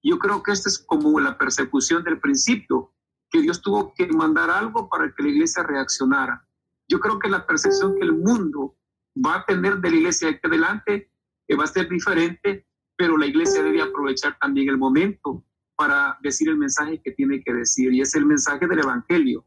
Yo 0.02 0.18
creo 0.18 0.42
que 0.42 0.52
esta 0.52 0.68
es 0.68 0.78
como 0.78 1.18
la 1.20 1.36
persecución 1.36 2.04
del 2.04 2.20
principio, 2.20 2.92
que 3.30 3.40
Dios 3.42 3.60
tuvo 3.60 3.92
que 3.94 4.06
mandar 4.08 4.50
algo 4.50 4.88
para 4.88 5.12
que 5.12 5.22
la 5.22 5.28
iglesia 5.28 5.62
reaccionara. 5.62 6.46
Yo 6.88 7.00
creo 7.00 7.18
que 7.18 7.28
la 7.28 7.46
percepción 7.46 7.94
que 7.96 8.04
el 8.04 8.12
mundo 8.12 8.76
va 9.14 9.36
a 9.36 9.44
tener 9.44 9.78
de 9.78 9.90
la 9.90 9.96
iglesia 9.96 10.30
aquí 10.30 10.40
adelante 10.42 11.10
que 11.46 11.56
va 11.56 11.64
a 11.64 11.68
ser 11.68 11.88
diferente, 11.88 12.66
pero 12.96 13.16
la 13.16 13.26
iglesia 13.26 13.62
debe 13.62 13.82
aprovechar 13.82 14.38
también 14.38 14.68
el 14.68 14.78
momento 14.78 15.44
para 15.76 16.18
decir 16.22 16.48
el 16.48 16.58
mensaje 16.58 17.00
que 17.02 17.12
tiene 17.12 17.42
que 17.42 17.52
decir, 17.52 17.92
y 17.92 18.00
es 18.00 18.14
el 18.14 18.26
mensaje 18.26 18.66
del 18.66 18.80
Evangelio. 18.80 19.46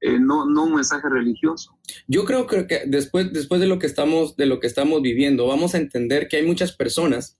Eh, 0.00 0.18
no, 0.20 0.48
no 0.48 0.64
un 0.64 0.76
mensaje 0.76 1.08
religioso. 1.08 1.76
Yo 2.06 2.24
creo 2.24 2.46
que 2.46 2.82
después, 2.86 3.32
después 3.32 3.60
de, 3.60 3.66
lo 3.66 3.78
que 3.78 3.86
estamos, 3.86 4.36
de 4.36 4.46
lo 4.46 4.60
que 4.60 4.68
estamos 4.68 5.02
viviendo, 5.02 5.46
vamos 5.46 5.74
a 5.74 5.78
entender 5.78 6.28
que 6.28 6.36
hay 6.36 6.46
muchas 6.46 6.72
personas 6.72 7.38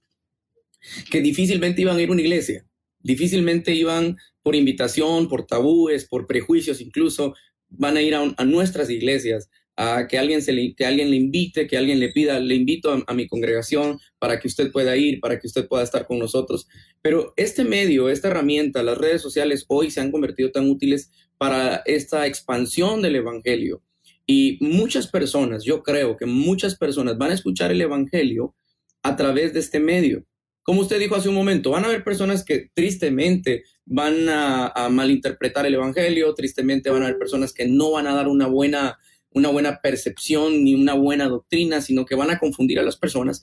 que 1.10 1.20
difícilmente 1.20 1.82
iban 1.82 1.96
a 1.96 2.02
ir 2.02 2.08
a 2.08 2.12
una 2.12 2.20
iglesia, 2.20 2.66
difícilmente 3.00 3.74
iban 3.74 4.16
por 4.42 4.56
invitación, 4.56 5.28
por 5.28 5.46
tabúes, 5.46 6.08
por 6.08 6.26
prejuicios 6.26 6.80
incluso, 6.80 7.34
van 7.68 7.96
a 7.96 8.02
ir 8.02 8.14
a, 8.14 8.44
nuestras 8.44 8.90
iglesias, 8.90 9.50
a 9.76 10.08
que 10.08 10.18
alguien, 10.18 10.42
se 10.42 10.52
le, 10.52 10.74
que 10.74 10.86
alguien 10.86 11.10
le 11.10 11.16
invite, 11.16 11.68
que 11.68 11.76
alguien 11.76 12.00
le 12.00 12.10
pida, 12.10 12.40
le 12.40 12.54
invito 12.54 12.90
a, 12.90 13.04
a, 13.06 13.14
mi 13.14 13.28
congregación 13.28 14.00
para 14.18 14.40
que 14.40 14.48
usted 14.48 14.72
pueda 14.72 14.96
ir, 14.96 15.20
para 15.20 15.38
que 15.38 15.46
usted 15.46 15.68
pueda 15.68 15.84
estar 15.84 16.06
con 16.06 16.18
nosotros. 16.18 16.66
Pero 17.02 17.34
este 17.36 17.62
medio, 17.62 18.08
esta 18.08 18.28
herramienta, 18.28 18.82
las 18.82 18.98
redes 18.98 19.22
sociales 19.22 19.64
hoy 19.68 19.90
se 19.90 20.00
han 20.00 20.10
convertido 20.10 20.50
tan 20.50 20.68
útiles 20.68 21.10
para 21.38 21.76
esta 21.86 22.26
expansión 22.26 23.00
del 23.00 23.16
Evangelio. 23.16 23.82
Y 24.26 24.58
muchas 24.60 25.06
personas, 25.06 25.64
yo 25.64 25.82
creo 25.82 26.16
que 26.16 26.26
muchas 26.26 26.76
personas 26.76 27.16
van 27.16 27.30
a 27.30 27.34
escuchar 27.34 27.70
el 27.70 27.80
Evangelio 27.80 28.54
a 29.02 29.16
través 29.16 29.54
de 29.54 29.60
este 29.60 29.80
medio. 29.80 30.24
Como 30.62 30.82
usted 30.82 30.98
dijo 30.98 31.14
hace 31.14 31.30
un 31.30 31.34
momento, 31.34 31.70
van 31.70 31.84
a 31.84 31.86
haber 31.86 32.04
personas 32.04 32.44
que 32.44 32.68
tristemente 32.74 33.64
van 33.86 34.28
a, 34.28 34.88
malinterpretar 34.90 35.64
el 35.64 35.74
Evangelio, 35.74 36.34
tristemente 36.34 36.90
van 36.90 37.02
a 37.02 37.06
haber 37.06 37.18
personas 37.18 37.54
que 37.54 37.66
no 37.66 37.92
van 37.92 38.06
a 38.06 38.14
dar 38.14 38.28
una 38.28 38.48
buena, 38.48 38.98
una 39.30 39.48
buena 39.48 39.80
percepción 39.80 40.62
ni 40.62 40.74
una 40.74 40.92
buena 40.92 41.26
doctrina, 41.26 41.80
sino 41.80 42.04
que 42.04 42.16
van 42.16 42.30
a 42.30 42.38
confundir 42.38 42.78
a 42.78 42.82
las 42.82 42.98
personas. 42.98 43.40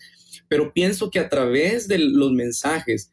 Pero 0.48 0.72
pienso 0.72 1.10
que 1.10 1.20
a 1.20 1.30
través 1.30 1.88
de 1.88 1.98
los 1.98 2.32
mensajes, 2.32 3.12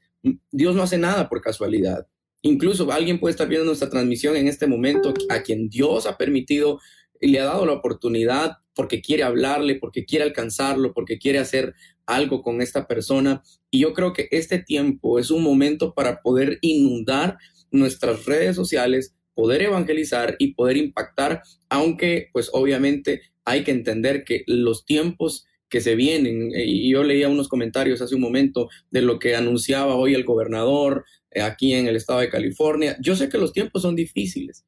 Dios 0.50 0.76
no 0.76 0.82
hace 0.82 0.98
nada 0.98 1.30
por 1.30 1.40
casualidad. 1.40 2.06
Incluso 2.42 2.90
alguien 2.90 3.20
puede 3.20 3.32
estar 3.32 3.48
viendo 3.48 3.66
nuestra 3.66 3.88
transmisión 3.88 4.36
en 4.36 4.48
este 4.48 4.66
momento 4.66 5.14
a 5.28 5.42
quien 5.42 5.68
Dios 5.68 6.06
ha 6.06 6.16
permitido 6.16 6.80
y 7.20 7.28
le 7.28 7.40
ha 7.40 7.44
dado 7.44 7.64
la 7.64 7.74
oportunidad 7.74 8.58
porque 8.74 9.00
quiere 9.00 9.22
hablarle, 9.22 9.76
porque 9.76 10.04
quiere 10.04 10.24
alcanzarlo, 10.24 10.92
porque 10.92 11.18
quiere 11.18 11.38
hacer 11.38 11.74
algo 12.06 12.42
con 12.42 12.60
esta 12.60 12.86
persona. 12.86 13.42
Y 13.70 13.80
yo 13.80 13.92
creo 13.92 14.12
que 14.12 14.28
este 14.32 14.58
tiempo 14.58 15.18
es 15.18 15.30
un 15.30 15.42
momento 15.42 15.94
para 15.94 16.20
poder 16.20 16.58
inundar 16.62 17.38
nuestras 17.70 18.26
redes 18.26 18.56
sociales, 18.56 19.14
poder 19.34 19.62
evangelizar 19.62 20.36
y 20.38 20.54
poder 20.54 20.76
impactar, 20.76 21.42
aunque 21.68 22.28
pues 22.32 22.50
obviamente 22.52 23.22
hay 23.44 23.64
que 23.64 23.70
entender 23.70 24.24
que 24.24 24.42
los 24.46 24.84
tiempos 24.84 25.46
que 25.68 25.80
se 25.80 25.94
vienen, 25.94 26.50
y 26.54 26.90
yo 26.90 27.02
leía 27.02 27.30
unos 27.30 27.48
comentarios 27.48 28.02
hace 28.02 28.14
un 28.14 28.20
momento 28.20 28.68
de 28.90 29.00
lo 29.00 29.18
que 29.18 29.34
anunciaba 29.34 29.94
hoy 29.94 30.12
el 30.12 30.24
gobernador, 30.24 31.06
eh, 31.06 31.21
aquí 31.40 31.74
en 31.74 31.86
el 31.86 31.96
estado 31.96 32.20
de 32.20 32.28
California. 32.28 32.96
Yo 33.00 33.16
sé 33.16 33.28
que 33.28 33.38
los 33.38 33.52
tiempos 33.52 33.82
son 33.82 33.96
difíciles, 33.96 34.64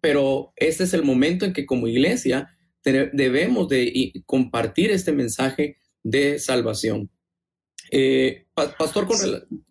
pero 0.00 0.52
este 0.56 0.84
es 0.84 0.94
el 0.94 1.04
momento 1.04 1.44
en 1.44 1.52
que 1.52 1.66
como 1.66 1.88
iglesia 1.88 2.56
debemos 2.84 3.68
de 3.68 4.12
compartir 4.26 4.90
este 4.90 5.12
mensaje 5.12 5.76
de 6.02 6.38
salvación. 6.38 7.10
Eh, 7.90 8.46
pastor, 8.54 9.06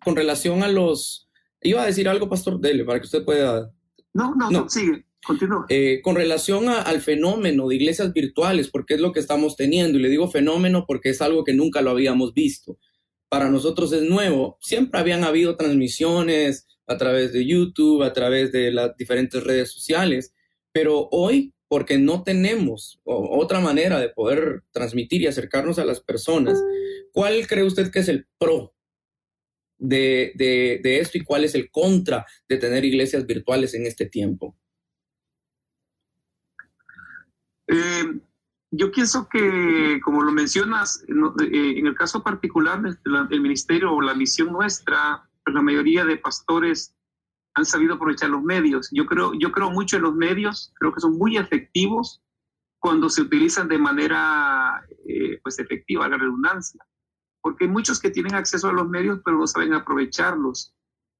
con, 0.04 0.16
relación 0.16 0.62
a 0.62 0.68
los... 0.68 1.28
Iba 1.60 1.82
a 1.82 1.86
decir 1.86 2.08
algo, 2.08 2.28
Pastor, 2.28 2.60
dele, 2.60 2.84
para 2.84 3.00
que 3.00 3.06
usted 3.06 3.24
pueda... 3.24 3.70
No, 4.14 4.34
no, 4.34 4.50
no, 4.50 4.68
sigue. 4.68 5.04
Continúa. 5.24 5.66
Eh, 5.68 6.00
con 6.02 6.16
relación 6.16 6.68
al 6.68 7.00
fenómeno 7.00 7.68
de 7.68 7.76
iglesias 7.76 8.12
virtuales, 8.12 8.68
porque 8.68 8.94
es 8.94 9.00
lo 9.00 9.12
que 9.12 9.20
estamos 9.20 9.56
teniendo, 9.56 9.98
y 9.98 10.02
le 10.02 10.08
digo 10.08 10.28
fenómeno 10.28 10.84
porque 10.86 11.10
es 11.10 11.22
algo 11.22 11.44
que 11.44 11.52
nunca 11.52 11.80
lo 11.82 11.90
habíamos 11.90 12.34
visto 12.34 12.78
para 13.32 13.48
nosotros 13.48 13.90
es 13.94 14.02
nuevo. 14.02 14.58
Siempre 14.60 15.00
habían 15.00 15.24
habido 15.24 15.56
transmisiones 15.56 16.66
a 16.86 16.98
través 16.98 17.32
de 17.32 17.46
YouTube, 17.46 18.02
a 18.02 18.12
través 18.12 18.52
de 18.52 18.70
las 18.70 18.94
diferentes 18.98 19.42
redes 19.42 19.72
sociales, 19.72 20.34
pero 20.70 21.08
hoy, 21.10 21.54
porque 21.66 21.96
no 21.96 22.24
tenemos 22.24 23.00
otra 23.04 23.60
manera 23.60 23.98
de 24.00 24.10
poder 24.10 24.64
transmitir 24.70 25.22
y 25.22 25.28
acercarnos 25.28 25.78
a 25.78 25.86
las 25.86 26.00
personas, 26.00 26.62
¿cuál 27.14 27.46
cree 27.46 27.64
usted 27.64 27.90
que 27.90 28.00
es 28.00 28.08
el 28.08 28.26
pro 28.36 28.74
de, 29.78 30.34
esto 30.84 31.16
y 31.16 31.24
cuál 31.24 31.44
es 31.44 31.54
el 31.54 31.70
contra 31.70 32.26
de 32.46 32.58
tener 32.58 32.84
iglesias 32.84 33.24
virtuales 33.24 33.72
en 33.72 33.86
este 33.86 34.04
tiempo? 34.04 34.58
Eh, 37.66 38.20
yo 38.74 38.90
pienso 38.90 39.28
que, 39.28 40.00
como 40.02 40.22
lo 40.22 40.32
mencionas, 40.32 41.04
eh, 41.06 41.74
en 41.76 41.86
el 41.86 41.94
caso 41.94 42.22
particular 42.22 42.80
del 42.80 43.40
ministerio 43.40 43.92
o 43.92 44.00
la 44.00 44.14
misión 44.14 44.50
nuestra, 44.50 45.28
pues 45.44 45.54
la 45.54 45.60
mayoría 45.60 46.06
de 46.06 46.16
pastores 46.16 46.94
han 47.54 47.66
sabido 47.66 47.94
aprovechar 47.94 48.30
los 48.30 48.42
medios. 48.42 48.88
Yo 48.90 49.04
creo, 49.04 49.32
yo 49.38 49.52
creo 49.52 49.70
mucho 49.70 49.96
en 49.96 50.02
los 50.02 50.14
medios, 50.14 50.72
creo 50.76 50.94
que 50.94 51.02
son 51.02 51.18
muy 51.18 51.36
efectivos 51.36 52.22
cuando 52.78 53.10
se 53.10 53.20
utilizan 53.20 53.68
de 53.68 53.78
manera 53.78 54.82
eh, 55.06 55.38
pues 55.42 55.58
efectiva, 55.58 56.08
la 56.08 56.16
redundancia. 56.16 56.82
Porque 57.42 57.66
hay 57.66 57.70
muchos 57.70 58.00
que 58.00 58.10
tienen 58.10 58.34
acceso 58.34 58.70
a 58.70 58.72
los 58.72 58.88
medios, 58.88 59.20
pero 59.22 59.36
no 59.36 59.46
saben 59.46 59.74
aprovecharlos. 59.74 60.74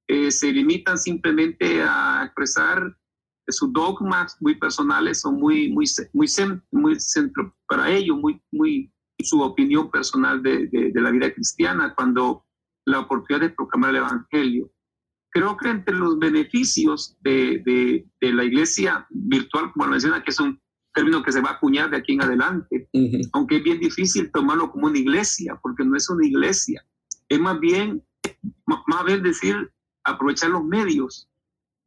Eh, 0.07 0.31
se 0.31 0.51
limitan 0.51 0.97
simplemente 0.97 1.83
a 1.83 2.23
expresar 2.25 2.97
sus 3.47 3.71
dogmas 3.73 4.37
muy 4.39 4.55
personales 4.55 5.21
son 5.21 5.35
muy, 5.35 5.69
muy, 5.71 5.85
muy, 6.13 6.27
muy 6.71 6.99
centro 6.99 7.55
para 7.67 7.89
ellos, 7.89 8.17
muy, 8.17 8.41
muy 8.51 8.91
su 9.19 9.41
opinión 9.41 9.89
personal 9.89 10.41
de, 10.43 10.67
de, 10.67 11.01
la 11.01 11.11
vida 11.11 11.33
cristiana 11.33 11.93
cuando 11.95 12.45
la 12.85 12.99
oportunidad 12.99 13.47
de 13.47 13.55
proclamar 13.55 13.91
el 13.91 13.97
Evangelio. 13.97 14.71
Creo 15.31 15.57
que 15.57 15.69
entre 15.69 15.95
los 15.95 16.19
beneficios 16.19 17.17
de, 17.21 18.03
de 18.19 18.33
la 18.33 18.43
iglesia 18.43 19.07
virtual, 19.09 19.71
como 19.71 19.87
menciona, 19.87 20.23
que 20.23 20.31
es 20.31 20.39
un 20.39 20.61
término 20.93 21.23
que 21.23 21.31
se 21.31 21.41
va 21.41 21.51
a 21.51 21.53
acuñar 21.53 21.89
de 21.89 21.97
aquí 21.97 22.13
en 22.13 22.21
adelante, 22.21 22.89
aunque 23.33 23.57
es 23.57 23.63
bien 23.63 23.79
difícil 23.79 24.31
tomarlo 24.31 24.71
como 24.71 24.87
una 24.87 24.99
iglesia, 24.99 25.57
porque 25.61 25.83
no 25.83 25.95
es 25.95 26.09
una 26.09 26.25
iglesia, 26.25 26.85
es 27.29 27.39
más 27.39 27.59
bien, 27.59 28.03
más 28.65 29.05
bien 29.05 29.23
decir, 29.23 29.71
aprovechar 30.03 30.51
los 30.51 30.63
medios 30.63 31.29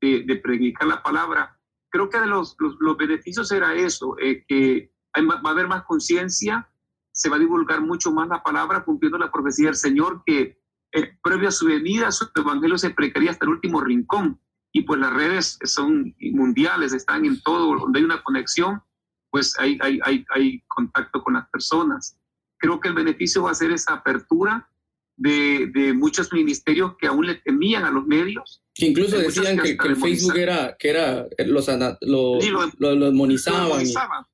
de, 0.01 0.37
predicar 0.37 0.89
la 0.89 1.03
palabra. 1.03 1.59
Creo 1.91 2.09
que 2.09 2.21
de 2.21 2.27
los, 2.27 2.57
los, 2.59 2.97
beneficios 2.97 3.51
era 3.53 3.75
eso, 3.75 4.17
eh, 4.19 4.45
que 4.47 4.93
va 5.17 5.41
a 5.43 5.53
haber 5.53 5.69
más 5.69 5.85
conciencia, 5.85 6.69
se 7.13 7.29
va 7.29 7.37
a 7.37 7.41
divulgar 7.41 7.81
mucho 7.81 8.13
más 8.13 8.29
la 8.29 8.43
palabra 8.43 8.85
cumpliendo 8.85 9.19
la 9.19 9.33
profecía 9.33 9.67
del 9.67 9.77
Señor 9.77 10.23
que 10.27 10.61
eh, 10.93 11.19
previo 11.23 11.49
a 11.49 11.53
su 11.53 11.67
venida 11.67 12.11
su 12.13 12.29
evangelio 12.35 12.79
se 12.79 12.91
predicaría 12.91 13.31
hasta 13.31 13.45
el 13.45 13.53
último 13.53 13.81
rincón 13.81 14.41
y 14.77 14.83
pues 14.83 15.01
las 15.01 15.13
redes 15.15 15.59
son 15.65 16.15
mundiales, 16.33 16.93
están 16.93 17.25
en 17.25 17.41
todo, 17.41 17.79
donde 17.79 17.99
hay 17.99 18.05
una 18.05 18.23
conexión, 18.23 18.83
pues 19.31 19.59
hay, 19.59 19.79
hay, 19.81 19.99
hay, 20.05 20.25
hay 20.35 20.63
contacto 20.69 21.23
con 21.23 21.33
las 21.33 21.49
personas. 21.49 22.19
Creo 22.59 22.79
que 22.79 22.89
el 22.89 22.95
beneficio 22.95 23.45
va 23.45 23.53
a 23.53 23.55
ser 23.55 23.71
esa 23.73 23.95
apertura 23.95 24.69
de, 25.17 25.71
de 25.73 25.95
muchos 25.95 26.31
ministerios 26.31 26.95
que 26.99 27.07
aún 27.07 27.27
le 27.27 27.37
temían 27.37 27.85
a 27.85 27.91
los 27.91 28.07
medios. 28.07 28.63
Que 28.77 28.87
incluso 28.87 29.17
decían 29.17 29.59
que, 29.59 29.71
el 29.71 29.97
Facebook 29.97 30.37
era, 30.37 30.77
que 30.79 30.91
era, 30.91 31.27
los, 31.47 31.67
lo, 32.03 32.39
lo, 32.79 32.95
lo, 32.95 33.39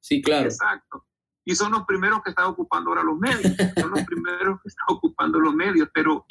sí, 0.01 0.21
claro. 0.21 0.47
Exacto. 0.47 1.07
Y 1.45 1.55
son 1.55 1.73
los 1.73 1.85
primeros 1.87 2.23
que 2.23 2.31
están 2.31 2.47
ocupando 2.47 2.91
ahora 2.91 3.05
los 3.05 3.19
medios. 3.19 3.55
Son 3.79 3.91
los 3.91 4.03
primeros 4.05 4.61
que 4.63 4.69
están 4.69 4.87
ocupando 4.89 5.39
los 5.39 5.55
medios. 5.55 5.89
Pero 5.95 6.27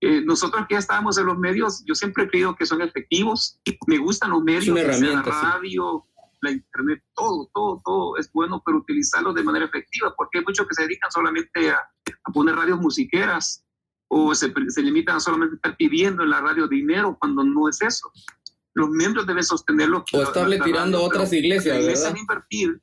eh, 0.00 0.20
nosotros 0.22 0.66
que 0.68 0.74
ya 0.74 0.80
estábamos 0.80 1.16
en 1.16 1.24
los 1.24 1.38
medios, 1.38 1.82
yo 1.86 1.94
siempre 1.94 2.24
he 2.24 2.28
creído 2.28 2.54
que 2.56 2.66
son 2.66 2.82
efectivos. 2.82 3.58
Me 3.86 3.96
gustan 3.96 4.30
los 4.30 4.42
medios, 4.42 4.76
la 4.76 5.22
radio, 5.22 6.06
la 6.42 6.50
internet, 6.50 7.02
todo, 7.14 7.50
todo, 7.54 7.80
todo 7.84 8.18
es 8.18 8.30
bueno, 8.32 8.62
pero 8.64 8.78
utilizarlos 8.78 9.34
de 9.34 9.42
manera 9.42 9.64
efectiva, 9.64 10.14
porque 10.16 10.38
hay 10.38 10.44
muchos 10.44 10.68
que 10.68 10.74
se 10.74 10.82
dedican 10.82 11.10
solamente 11.10 11.70
a, 11.70 11.78
poner 12.32 12.54
radios 12.54 12.78
musiqueras 12.80 13.63
o 14.08 14.34
se, 14.34 14.52
se, 14.68 14.82
limitan 14.82 15.16
a 15.16 15.20
solamente 15.20 15.56
estar 15.56 15.76
pidiendo 15.76 16.22
en 16.22 16.30
la 16.30 16.40
radio 16.40 16.68
dinero 16.68 17.16
cuando 17.18 17.42
no 17.44 17.68
es 17.68 17.80
eso. 17.82 18.10
Los 18.74 18.90
miembros 18.90 19.26
deben 19.26 19.44
sostenerlo. 19.44 20.04
O 20.12 20.22
estarle 20.22 20.60
tirando 20.60 20.98
a 20.98 21.02
otras 21.02 21.32
iglesias, 21.32 21.84
¿verdad? 21.84 22.16
invertir 22.16 22.80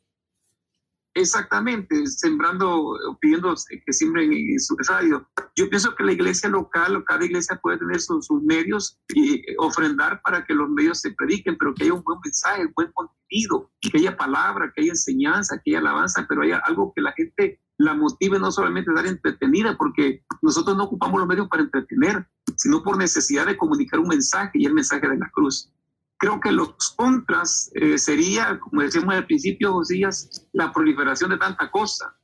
Exactamente, 1.13 2.07
sembrando, 2.07 2.97
pidiendo 3.19 3.53
que 3.85 3.93
siembren 3.93 4.31
en 4.31 4.59
su 4.59 4.77
radio. 4.87 5.27
Yo 5.57 5.69
pienso 5.69 5.93
que 5.93 6.05
la 6.05 6.13
iglesia 6.13 6.47
local, 6.47 7.03
cada 7.05 7.25
iglesia 7.25 7.59
puede 7.61 7.79
tener 7.79 7.99
sus, 7.99 8.29
medios 8.43 8.97
y 9.13 9.43
ofrendar 9.57 10.21
para 10.21 10.45
que 10.45 10.53
los 10.53 10.69
medios 10.69 11.01
se 11.01 11.11
prediquen, 11.11 11.57
pero 11.57 11.73
que 11.73 11.83
haya 11.83 11.93
un 11.93 12.03
buen 12.03 12.19
mensaje, 12.23 12.65
un 12.65 12.73
buen 12.73 12.91
contenido, 12.93 13.69
que 13.81 13.97
haya 13.97 14.15
palabra, 14.15 14.71
que 14.73 14.83
haya 14.83 14.91
enseñanza, 14.91 15.59
que 15.63 15.71
haya 15.71 15.79
alabanza, 15.79 16.25
pero 16.29 16.43
haya 16.43 16.61
algo 16.63 16.93
que 16.95 17.01
la 17.01 17.11
gente 17.11 17.59
la 17.81 17.95
motive 17.95 18.39
no 18.39 18.51
solamente 18.51 18.93
dar 18.93 19.07
entretenida, 19.07 19.75
porque 19.75 20.23
nosotros 20.41 20.77
no 20.77 20.83
ocupamos 20.83 21.19
los 21.19 21.27
medios 21.27 21.47
para 21.47 21.63
entretener, 21.63 22.27
sino 22.55 22.83
por 22.83 22.97
necesidad 22.97 23.45
de 23.47 23.57
comunicar 23.57 23.99
un 23.99 24.07
mensaje 24.07 24.51
y 24.59 24.65
el 24.65 24.73
mensaje 24.73 25.07
de 25.07 25.17
la 25.17 25.29
cruz. 25.31 25.71
Creo 26.17 26.39
que 26.39 26.51
los 26.51 26.93
contras 26.95 27.71
eh, 27.73 27.97
sería, 27.97 28.59
como 28.59 28.83
decíamos 28.83 29.15
al 29.15 29.25
principio, 29.25 29.81
días, 29.89 30.47
la 30.53 30.71
proliferación 30.71 31.31
de 31.31 31.37
tanta 31.37 31.71
cosa, 31.71 32.15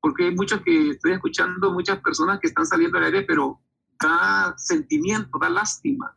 porque 0.00 0.24
hay 0.24 0.34
muchos 0.34 0.60
que 0.62 0.90
estoy 0.90 1.12
escuchando, 1.12 1.72
muchas 1.72 2.00
personas 2.00 2.40
que 2.40 2.48
están 2.48 2.66
saliendo 2.66 2.98
al 2.98 3.04
aire, 3.04 3.22
pero 3.22 3.60
da 4.00 4.54
sentimiento, 4.58 5.38
da 5.40 5.48
lástima, 5.48 6.16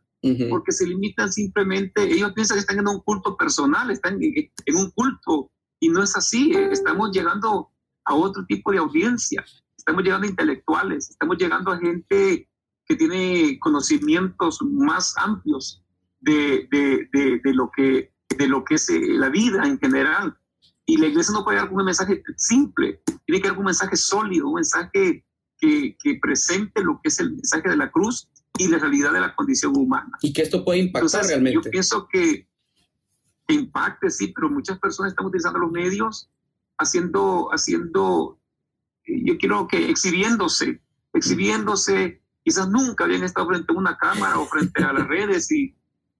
porque 0.49 0.71
se 0.71 0.87
limitan 0.87 1.31
simplemente, 1.31 2.03
ellos 2.03 2.33
piensan 2.33 2.55
que 2.55 2.61
están 2.61 2.79
en 2.79 2.87
un 2.87 2.99
culto 3.01 3.37
personal, 3.37 3.91
están 3.91 4.17
en, 4.19 4.75
un 4.75 4.89
culto, 4.91 5.51
y 5.79 5.89
no 5.89 6.01
es 6.03 6.17
así, 6.17 6.51
eh, 6.53 6.69
estamos 6.71 7.11
llegando 7.11 7.71
a 8.07 8.15
otro 8.15 8.45
tipo 8.45 8.71
de 8.71 8.79
audiencia, 8.79 9.43
estamos 9.77 10.03
llegando 10.03 10.25
a 10.25 10.29
intelectuales, 10.29 11.09
estamos 11.11 11.37
llegando 11.37 11.71
a 11.71 11.77
gente 11.77 12.49
que 12.85 12.95
tiene 12.95 13.59
conocimientos 13.59 14.59
más 14.61 15.13
amplios 15.17 15.83
de, 16.21 16.67
de, 16.71 17.39
de, 17.43 17.53
lo, 17.53 17.69
que, 17.69 18.13
de 18.37 18.47
lo 18.47 18.63
que 18.63 18.75
es 18.75 18.89
eh, 18.89 18.99
la 19.09 19.29
vida 19.29 19.65
en 19.65 19.77
general. 19.77 20.37
Y 20.85 20.97
la 20.97 21.07
iglesia 21.07 21.33
no 21.33 21.43
puede 21.43 21.57
dar 21.57 21.69
un 21.69 21.83
mensaje 21.83 22.23
simple, 22.37 23.01
tiene 23.25 23.41
que 23.41 23.49
dar 23.49 23.57
un 23.57 23.65
mensaje 23.65 23.97
sólido, 23.97 24.47
un 24.47 24.55
mensaje 24.55 25.25
que, 25.59 25.97
que, 26.01 26.19
presente 26.21 26.81
lo 26.81 27.01
que 27.03 27.09
es 27.09 27.19
el 27.19 27.31
mensaje 27.31 27.67
de 27.67 27.75
la 27.75 27.91
cruz 27.91 28.29
y 28.57 28.69
la 28.69 28.77
realidad 28.77 29.11
de 29.11 29.19
la 29.19 29.35
condición 29.35 29.75
humana. 29.75 30.17
Y 30.21 30.31
que 30.31 30.43
esto 30.43 30.63
puede 30.63 30.79
impactar 30.79 31.25
realmente. 31.25 31.55
Yo 31.55 31.69
pienso 31.69 32.07
que 32.07 32.47
impacte, 33.49 34.09
sí, 34.09 34.31
pero 34.33 34.49
muchas 34.49 34.79
personas 34.79 35.11
están 35.11 35.25
utilizando 35.25 35.59
los 35.59 35.71
medios 35.71 36.29
haciendo, 36.77 37.49
haciendo, 37.51 38.39
eh, 39.05 39.21
yo 39.25 39.37
quiero 39.37 39.67
que 39.67 39.89
exhibiéndose, 39.89 40.81
exhibiéndose, 41.13 42.21
quizás 42.43 42.69
nunca 42.69 43.05
habían 43.05 43.23
estado 43.23 43.47
frente 43.47 43.73
a 43.73 43.77
una 43.77 43.97
cámara 43.97 44.39
o 44.39 44.45
frente 44.45 44.83
a 44.83 44.93
las 44.93 45.07
redes 45.07 45.51
y 45.51 45.77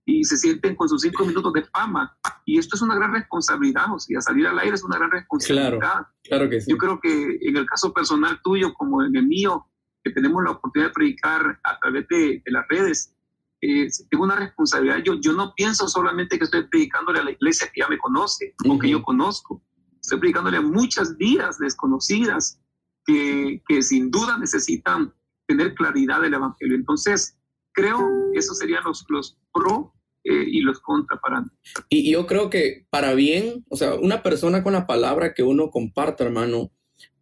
y 0.08 0.24
se 0.24 0.38
sienten 0.38 0.76
con 0.76 0.88
sus 0.88 1.02
cinco 1.02 1.26
minutos 1.26 1.52
de 1.52 1.64
fama. 1.66 2.18
Y 2.46 2.58
esto 2.58 2.78
es 2.78 2.82
una 2.82 2.96
gran 2.96 3.14
responsabilidad, 3.14 3.94
o 3.94 4.00
sea, 4.00 4.22
salir 4.22 4.48
al 4.48 4.58
aire 4.58 4.74
es 4.74 4.84
una 4.84 4.98
gran 4.98 5.12
responsabilidad. 5.12 5.80
Claro, 5.80 6.08
claro 6.24 6.50
que 6.50 6.62
sí. 6.62 6.72
Yo 6.72 6.78
creo 6.78 7.00
que 7.02 7.38
en 7.42 7.58
el 7.58 7.66
caso 7.66 7.94
personal 7.94 8.40
tuyo, 8.42 8.74
como 8.74 9.04
en 9.04 9.14
el 9.16 9.28
mío, 9.28 9.68
que 10.02 10.12
tenemos 10.12 10.42
la 10.46 10.52
oportunidad 10.52 10.90
de 10.90 10.94
predicar 10.94 11.60
a 11.62 11.80
través 11.80 12.08
de, 12.08 12.42
las 12.46 12.66
redes, 12.70 13.14
eh, 13.60 13.90
tengo 14.10 14.24
una 14.24 14.38
responsabilidad. 14.38 15.00
Yo, 15.04 15.16
yo 15.20 15.34
no 15.34 15.54
pienso 15.54 15.90
solamente 15.90 16.38
que 16.38 16.46
estoy 16.46 16.66
predicándole 16.70 17.20
a 17.20 17.26
la 17.26 17.32
iglesia 17.32 17.70
que 17.74 17.82
ya 17.82 17.90
me 17.90 17.98
conoce 17.98 18.56
o 18.66 18.80
que 18.80 18.90
yo 18.90 19.04
conozco. 19.04 19.62
Estoy 20.08 20.20
predicándole 20.22 20.56
a 20.56 20.62
muchas 20.62 21.18
vidas 21.18 21.58
desconocidas 21.60 22.62
que, 23.06 23.62
que 23.68 23.82
sin 23.82 24.10
duda 24.10 24.38
necesitan 24.38 25.14
tener 25.46 25.76
claridad 25.76 26.22
del 26.22 26.34
Evangelio. 26.34 26.78
Entonces, 26.78 27.38
creo 27.74 28.00
esos 28.34 28.58
serían 28.58 28.86
los, 28.86 29.06
los 29.10 29.38
pro 29.52 29.94
eh, 30.24 30.46
y 30.48 30.62
los 30.62 30.80
contra 30.80 31.20
para 31.20 31.46
Y 31.90 32.10
yo 32.10 32.26
creo 32.26 32.50
que 32.50 32.88
para 32.90 33.16
bien, 33.16 33.66
o 33.68 33.76
sea, 33.76 33.96
una 33.96 34.24
persona 34.24 34.64
con 34.64 34.72
la 34.72 34.88
palabra 34.88 35.34
que 35.34 35.44
uno 35.44 35.72
comparte, 35.72 36.24
hermano, 36.24 36.72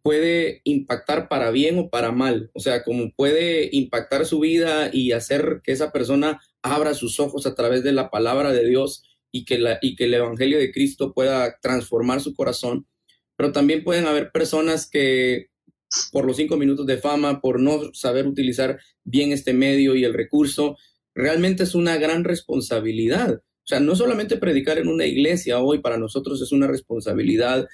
puede 0.02 0.60
impactar 0.62 1.28
para 1.28 1.50
bien 1.50 1.80
o 1.80 1.90
para 1.90 2.12
mal. 2.12 2.52
O 2.54 2.60
sea, 2.60 2.84
como 2.84 3.10
puede 3.16 3.68
impactar 3.72 4.26
su 4.26 4.38
vida 4.38 4.90
y 4.92 5.10
hacer 5.10 5.60
que 5.64 5.72
esa 5.72 5.90
persona 5.90 6.40
abra 6.62 6.94
sus 6.94 7.18
ojos 7.18 7.46
a 7.46 7.56
través 7.56 7.82
de 7.82 7.90
la 7.90 8.10
palabra 8.10 8.52
de 8.52 8.64
Dios 8.64 9.05
y 9.36 9.44
que, 9.44 9.58
la, 9.58 9.78
y 9.82 9.96
que 9.96 10.04
el 10.04 10.14
Evangelio 10.14 10.58
de 10.58 10.72
Cristo 10.72 11.12
pueda 11.12 11.58
transformar 11.60 12.20
su 12.20 12.34
corazón. 12.34 12.86
Pero 13.36 13.52
también 13.52 13.84
pueden 13.84 14.06
haber 14.06 14.32
personas 14.32 14.88
que 14.88 15.48
por 16.10 16.24
los 16.24 16.36
cinco 16.36 16.56
minutos 16.56 16.86
de 16.86 16.96
fama, 16.96 17.40
por 17.40 17.60
no 17.60 17.92
saber 17.92 18.26
utilizar 18.26 18.80
bien 19.04 19.32
este 19.32 19.52
medio 19.52 19.94
y 19.94 20.04
el 20.04 20.14
recurso, 20.14 20.76
realmente 21.14 21.64
es 21.64 21.74
una 21.74 21.96
gran 21.98 22.24
responsabilidad. 22.24 23.34
O 23.34 23.68
sea, 23.68 23.80
no 23.80 23.94
solamente 23.94 24.36
predicar 24.36 24.78
en 24.78 24.88
una 24.88 25.06
iglesia 25.06 25.58
hoy 25.58 25.80
para 25.80 25.98
nosotros 25.98 26.40
es 26.40 26.52
una 26.52 26.66
responsabilidad, 26.66 27.66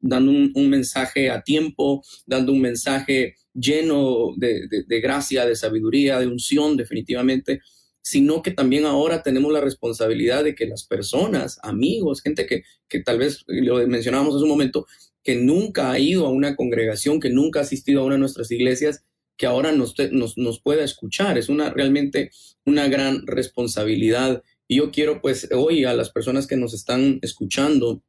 dando 0.00 0.30
un, 0.32 0.68
mensaje 0.68 1.30
a 1.30 1.42
tiempo, 1.42 2.02
dando 2.26 2.52
un 2.52 2.60
mensaje 2.60 3.36
lleno 3.54 4.34
de, 4.36 4.68
gracia, 5.00 5.46
de 5.46 5.56
sabiduría, 5.56 6.18
de 6.18 6.26
unción 6.26 6.76
definitivamente, 6.76 7.60
sino 8.06 8.40
que 8.40 8.52
también 8.52 8.84
ahora 8.84 9.24
tenemos 9.24 9.52
la 9.52 9.60
responsabilidad 9.60 10.44
de 10.44 10.54
que 10.54 10.68
las 10.68 10.84
personas, 10.86 11.58
amigos, 11.64 12.22
gente 12.22 12.46
que, 12.46 12.62
que 12.88 13.00
tal 13.00 13.18
vez 13.18 13.42
lo 13.48 13.84
mencionábamos 13.88 14.36
hace 14.36 14.44
un 14.44 14.48
momento, 14.48 14.86
que 15.24 15.34
nunca 15.34 15.90
ha 15.90 15.98
ido 15.98 16.24
a 16.24 16.30
una 16.30 16.54
congregación, 16.54 17.18
que 17.18 17.30
nunca 17.30 17.58
ha 17.58 17.62
asistido 17.62 18.00
a 18.00 18.04
una 18.04 18.14
de 18.14 18.20
nuestras 18.20 18.48
iglesias, 18.52 19.02
que 19.36 19.46
ahora 19.46 19.72
nos, 19.72 19.96
nos, 20.12 20.60
pueda 20.60 20.84
escuchar. 20.84 21.36
Es 21.36 21.48
una 21.48 21.70
realmente 21.70 22.30
una 22.64 22.86
gran 22.86 23.26
responsabilidad. 23.26 24.40
Y 24.68 24.76
yo 24.76 24.92
quiero 24.92 25.20
pues 25.20 25.48
hoy 25.52 25.84
a 25.84 25.92
las 25.92 26.10
personas 26.10 26.46
que 26.46 26.56
nos 26.56 26.74
están 26.74 27.18
escuchando, 27.22 28.04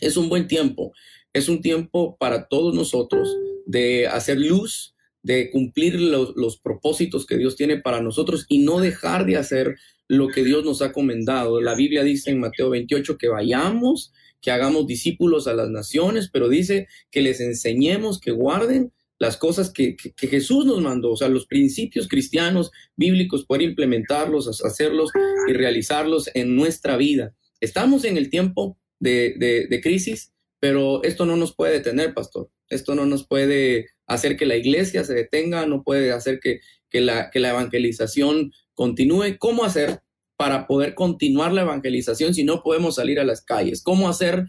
es 0.00 0.16
un 0.16 0.30
buen 0.30 0.48
tiempo, 0.48 0.94
es 1.34 1.50
un 1.50 1.60
tiempo 1.60 2.16
para 2.16 2.48
todos 2.48 2.74
nosotros 2.74 3.28
de 3.66 4.06
hacer 4.06 4.38
luz, 4.38 4.95
de 5.26 5.50
cumplir 5.50 6.00
los, 6.00 6.36
los 6.36 6.56
propósitos 6.56 7.26
que 7.26 7.36
Dios 7.36 7.56
tiene 7.56 7.78
para 7.78 8.00
nosotros 8.00 8.46
y 8.48 8.60
no 8.60 8.78
dejar 8.78 9.26
de 9.26 9.36
hacer 9.36 9.74
lo 10.06 10.28
que 10.28 10.44
Dios 10.44 10.64
nos 10.64 10.82
ha 10.82 10.92
comendado. 10.92 11.60
La 11.60 11.74
Biblia 11.74 12.04
dice 12.04 12.30
en 12.30 12.38
Mateo 12.38 12.70
28 12.70 13.18
que 13.18 13.26
vayamos, 13.26 14.12
que 14.40 14.52
hagamos 14.52 14.86
discípulos 14.86 15.48
a 15.48 15.54
las 15.54 15.68
naciones, 15.68 16.30
pero 16.32 16.48
dice 16.48 16.86
que 17.10 17.22
les 17.22 17.40
enseñemos 17.40 18.20
que 18.20 18.30
guarden 18.30 18.92
las 19.18 19.36
cosas 19.36 19.72
que, 19.72 19.96
Jesús 20.16 20.64
nos 20.64 20.80
mandó, 20.80 21.10
o 21.10 21.16
sea, 21.16 21.28
los 21.28 21.46
principios 21.46 22.06
cristianos, 22.06 22.70
bíblicos, 22.94 23.46
poder 23.46 23.62
implementarlos, 23.62 24.62
hacerlos 24.64 25.10
y 25.48 25.54
realizarlos 25.54 26.30
en 26.34 26.54
nuestra 26.54 26.96
vida. 26.96 27.34
estamos 27.60 28.04
en 28.04 28.16
el 28.16 28.30
tiempo 28.30 28.78
de, 29.00 29.34
de 29.68 29.80
crisis, 29.80 30.32
pero 30.60 31.02
esto 31.02 31.26
no 31.26 31.34
nos 31.36 31.52
puede 31.52 31.72
detener, 31.72 32.14
pastor. 32.14 32.48
Esto 32.68 32.94
no 32.94 33.06
nos 33.06 33.26
puede 33.26 33.86
hacer 34.06 34.36
que 34.36 34.46
la 34.46 34.56
iglesia 34.56 35.04
se 35.04 35.14
detenga, 35.14 35.66
no 35.66 35.82
puede 35.82 36.12
hacer 36.12 36.40
que, 36.40 36.60
la, 36.92 37.30
que 37.30 37.40
la 37.40 37.50
evangelización 37.50 38.52
continúe. 38.74 39.36
¿Cómo 39.38 39.64
hacer 39.64 40.00
para 40.36 40.66
poder 40.66 40.94
continuar 40.94 41.52
la 41.52 41.62
evangelización 41.62 42.34
si 42.34 42.44
no 42.44 42.62
podemos 42.62 42.96
salir 42.96 43.20
a 43.20 43.24
las 43.24 43.42
calles? 43.42 43.82
¿Cómo 43.82 44.08
hacer 44.08 44.46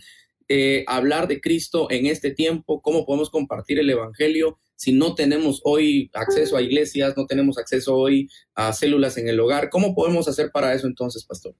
eh, 0.50 0.86
hablar 0.88 1.28
de 1.28 1.42
Cristo 1.42 1.88
en 1.90 2.06
este 2.06 2.32
tiempo? 2.32 2.82
¿Cómo 2.82 3.06
podemos 3.06 3.30
compartir 3.30 3.80
el 3.80 3.90
Evangelio 3.90 4.60
si 4.76 4.94
no 4.94 5.16
tenemos 5.16 5.60
hoy 5.64 6.10
acceso 6.14 6.56
a 6.56 6.62
iglesias, 6.62 7.16
no 7.18 7.26
tenemos 7.26 7.58
acceso 7.58 7.96
hoy 7.96 8.30
a 8.56 8.72
células 8.74 9.18
en 9.18 9.28
el 9.28 9.40
hogar? 9.40 9.70
¿Cómo 9.70 9.96
podemos 9.96 10.28
hacer 10.28 10.52
para 10.52 10.74
eso 10.74 10.88
entonces, 10.88 11.26
pastor? 11.26 11.56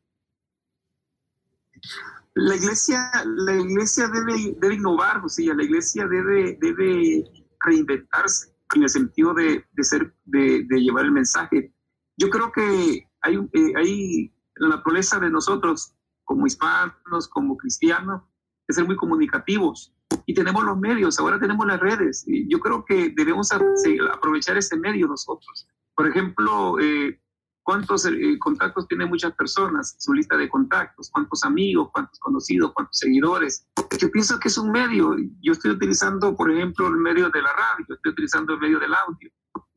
La 2.36 2.56
iglesia, 2.56 3.10
la 3.26 3.56
iglesia 3.56 4.08
debe, 4.08 4.56
debe 4.60 4.76
innovar, 4.76 5.28
sea, 5.28 5.56
la 5.56 5.64
iglesia 5.64 6.06
debe, 6.06 6.56
debe 6.62 7.26
reinventarse 7.60 8.56
en 8.76 8.84
el 8.84 8.90
sentido 8.90 9.34
de, 9.34 9.66
de 9.72 9.84
ser, 9.84 10.14
de, 10.26 10.66
llevar 10.70 11.06
el 11.06 11.12
mensaje. 11.12 11.74
Yo 12.18 12.30
creo 12.30 12.52
que 12.52 13.08
hay, 13.22 13.36
eh, 13.36 13.74
hay 13.76 14.34
la 14.56 14.70
naturaleza 14.70 15.20
de 15.20 15.30
nosotros 15.30 15.94
como 16.24 16.46
hispanos, 16.46 17.28
como 17.30 17.58
cristianos, 17.58 18.22
de 18.68 18.74
ser 18.74 18.86
muy 18.86 18.98
comunicativos. 18.98 19.94
Y 20.26 20.34
tenemos 20.34 20.64
los 20.64 20.78
medios, 20.78 21.20
ahora 21.20 21.40
tenemos 21.40 21.66
las 21.66 21.80
redes. 21.80 22.26
Yo 22.28 22.60
creo 22.60 22.84
que 22.84 23.14
debemos 23.16 23.52
aprovechar 23.52 24.58
ese 24.58 24.78
medio 24.78 25.08
nosotros. 25.08 25.68
Por 25.96 26.08
ejemplo, 26.08 26.80
eh, 26.80 27.20
¿cuántos 27.68 28.06
eh, 28.06 28.40
contactos 28.40 28.88
tienen 28.88 29.10
muchas 29.10 29.34
personas? 29.34 29.98
Su 30.00 30.14
lista 30.14 30.38
de 30.38 30.48
contactos, 30.48 31.10
cuántos 31.12 31.44
amigos, 31.44 31.90
cuántos 31.92 32.18
conocidos, 32.18 32.72
cuántos 32.74 32.98
seguidores. 32.98 33.68
Yo 34.00 34.10
pienso 34.10 34.40
que 34.40 34.48
es 34.48 34.58
un 34.58 34.72
medio. 34.72 35.18
Yo 35.42 35.52
estoy 35.52 35.72
utilizando, 35.72 36.34
por 36.34 36.50
ejemplo, 36.50 36.88
el 36.88 36.96
medio 36.96 37.30
de 37.30 37.42
la 37.42 37.52
radio, 37.52 37.94
estoy 37.94 38.14
utilizando 38.14 38.54
el 38.54 38.62
medio 38.62 38.80
del 38.80 38.94
audio. 38.94 39.30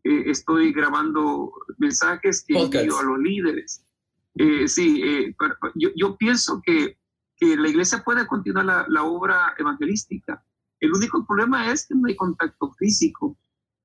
Eh, 0.05 0.31
estoy 0.31 0.73
grabando 0.73 1.53
mensajes 1.79 2.45
que 2.47 2.57
envío 2.57 2.97
a 2.97 3.03
los 3.03 3.19
líderes. 3.19 3.85
sí, 4.67 5.35
yo, 5.75 5.89
yo 5.97 6.17
pienso 6.17 6.63
que 6.65 6.97
que 7.37 7.57
la 7.57 7.69
iglesia 7.69 8.03
puede 8.05 8.27
continuar 8.27 8.67
la, 8.67 8.85
la, 8.89 9.03
obra 9.03 9.55
evangelística. 9.59 10.45
El 10.79 10.93
único 10.93 11.25
problema 11.27 11.73
es 11.73 11.87
que 11.87 11.95
no 11.95 12.07
hay 12.07 12.15
contacto 12.15 12.71
físico. 12.73 13.35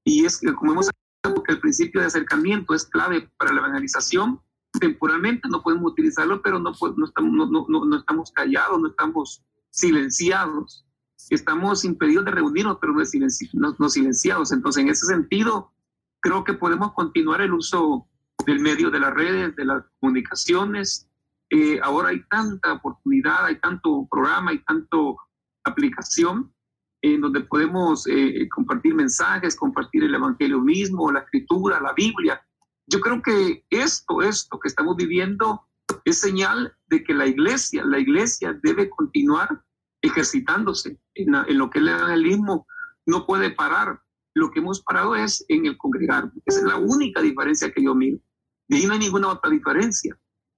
Y 0.04 0.26
es 0.26 0.42
que, 0.42 0.54
como 0.54 0.74
hemos 0.74 0.90
que 1.34 1.54
el 1.54 1.60
principio 1.60 2.02
de 2.02 2.08
acercamiento 2.08 2.74
es 2.74 2.86
clave 2.86 3.30
para 3.38 3.54
la 3.54 3.60
evangelización. 3.60 4.42
Temporalmente 4.80 5.48
no 5.50 5.62
podemos 5.62 5.92
utilizarlo, 5.92 6.42
pero 6.42 6.60
no, 6.60 6.72
no, 6.98 7.06
estamos, 7.06 7.50
no, 7.50 7.66
no, 7.68 7.98
estamos 7.98 8.32
callados, 8.32 8.80
no 8.80 8.90
estamos 8.90 9.44
silenciados. 9.72 10.86
Estamos 11.30 11.86
impedidos 11.86 12.26
de 12.26 12.32
reunirnos, 12.32 12.78
pero 12.80 12.94
no, 12.94 13.04
silenci 13.06 13.50
no 13.54 13.90
silenciados. 13.90 14.52
Entonces, 14.52 14.84
en 14.84 14.90
ese 14.90 15.06
sentido, 15.08 15.72
creo 16.20 16.44
que 16.44 16.54
podemos 16.54 16.94
continuar 16.94 17.42
el 17.42 17.54
uso 17.54 18.08
del 18.46 18.60
medio 18.60 18.92
de 18.92 19.00
las 19.00 19.14
redes, 19.14 19.56
de 19.56 19.66
las 19.66 19.84
comunicaciones, 20.00 21.10
eh, 21.50 21.80
ahora 21.84 22.10
hay 22.10 22.24
tanta 22.28 22.74
oportunidad, 22.74 23.46
hay 23.46 23.60
tanto 23.60 24.08
programa, 24.10 24.52
hay 24.52 24.60
tanto 24.60 25.18
aplicación 25.64 26.52
en 27.14 27.22
donde 27.22 27.42
podemos 27.42 28.08
eh, 28.08 28.50
compartir 28.50 28.96
mensajes, 28.96 29.56
compartir 29.56 30.04
el 30.04 30.16
Evangelio 30.16 30.60
mismo, 30.60 31.12
la 31.12 31.20
Escritura, 31.20 31.80
la 31.80 31.94
Biblia. 31.94 32.42
Yo 32.88 33.00
creo 33.00 33.22
que 33.22 33.64
esto, 33.70 34.24
esto 34.24 34.60
que 34.60 34.68
estamos 34.68 34.96
viviendo 34.96 35.68
es 36.04 36.20
señal 36.20 36.76
de 36.88 37.04
que 37.04 37.14
la 37.14 37.28
iglesia, 37.28 37.84
la 37.86 38.00
iglesia 38.00 38.60
debe 38.64 38.90
continuar 38.90 39.62
ejercitándose 40.02 41.00
en, 41.14 41.36
en 41.36 41.58
lo 41.60 41.70
que 41.70 41.78
el 41.78 41.90
evangelismo 41.90 42.66
no 43.06 43.28
puede 43.28 43.52
parar. 43.52 44.02
Lo 44.34 44.50
que 44.50 44.60
hemos 44.60 44.82
parado 44.82 45.16
es 45.16 45.46
en 45.48 45.68
el 45.68 45.78
congregar. 45.78 46.32
Esa 46.44 46.60
es 46.60 46.66
la 46.66 46.78
única 46.78 47.22
diferencia 47.22 47.72
que 47.72 47.84
yo 47.84 47.94
miro. 47.94 48.18
De 48.68 48.78
ahí 48.78 48.88
no 48.88 48.94
hay 48.94 49.00
ninguna 49.00 49.28
otra 49.28 49.52
diferencia. 49.52 50.18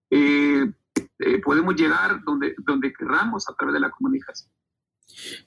Eh, 0.10 0.72
eh, 1.20 1.42
podemos 1.42 1.76
llegar 1.76 2.24
donde, 2.24 2.56
donde 2.60 2.94
querramos 2.94 3.50
a 3.50 3.54
través 3.56 3.74
de 3.74 3.82
la 3.82 3.92
comunicación. 3.92 4.50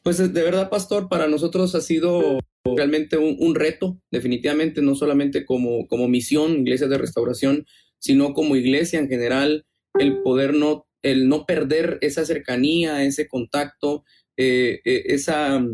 Pues 0.03 0.19
de 0.19 0.43
verdad, 0.43 0.71
pastor, 0.71 1.09
para 1.09 1.29
nosotros 1.29 1.75
ha 1.75 1.81
sido 1.81 2.41
realmente 2.65 3.17
un, 3.17 3.55
reto, 3.55 4.01
definitivamente, 4.11 4.83
no 4.83 4.95
solamente 4.95 5.45
como, 5.45 5.87
como 5.87 6.09
misión, 6.09 6.61
iglesia 6.61 6.89
de 6.89 6.99
restauración, 6.99 7.67
sino 7.99 8.35
como 8.35 8.57
iglesia 8.57 8.99
en 8.99 9.09
general, 9.09 9.67
el 9.99 10.23
poder 10.23 10.55
no, 10.55 10.87
el 11.03 11.29
no 11.29 11.47
perder 11.47 11.99
esa 12.01 12.25
cercanía, 12.25 13.05
ese 13.05 13.29
contacto, 13.29 14.05
eh, 14.37 14.81
esa, 14.85 15.65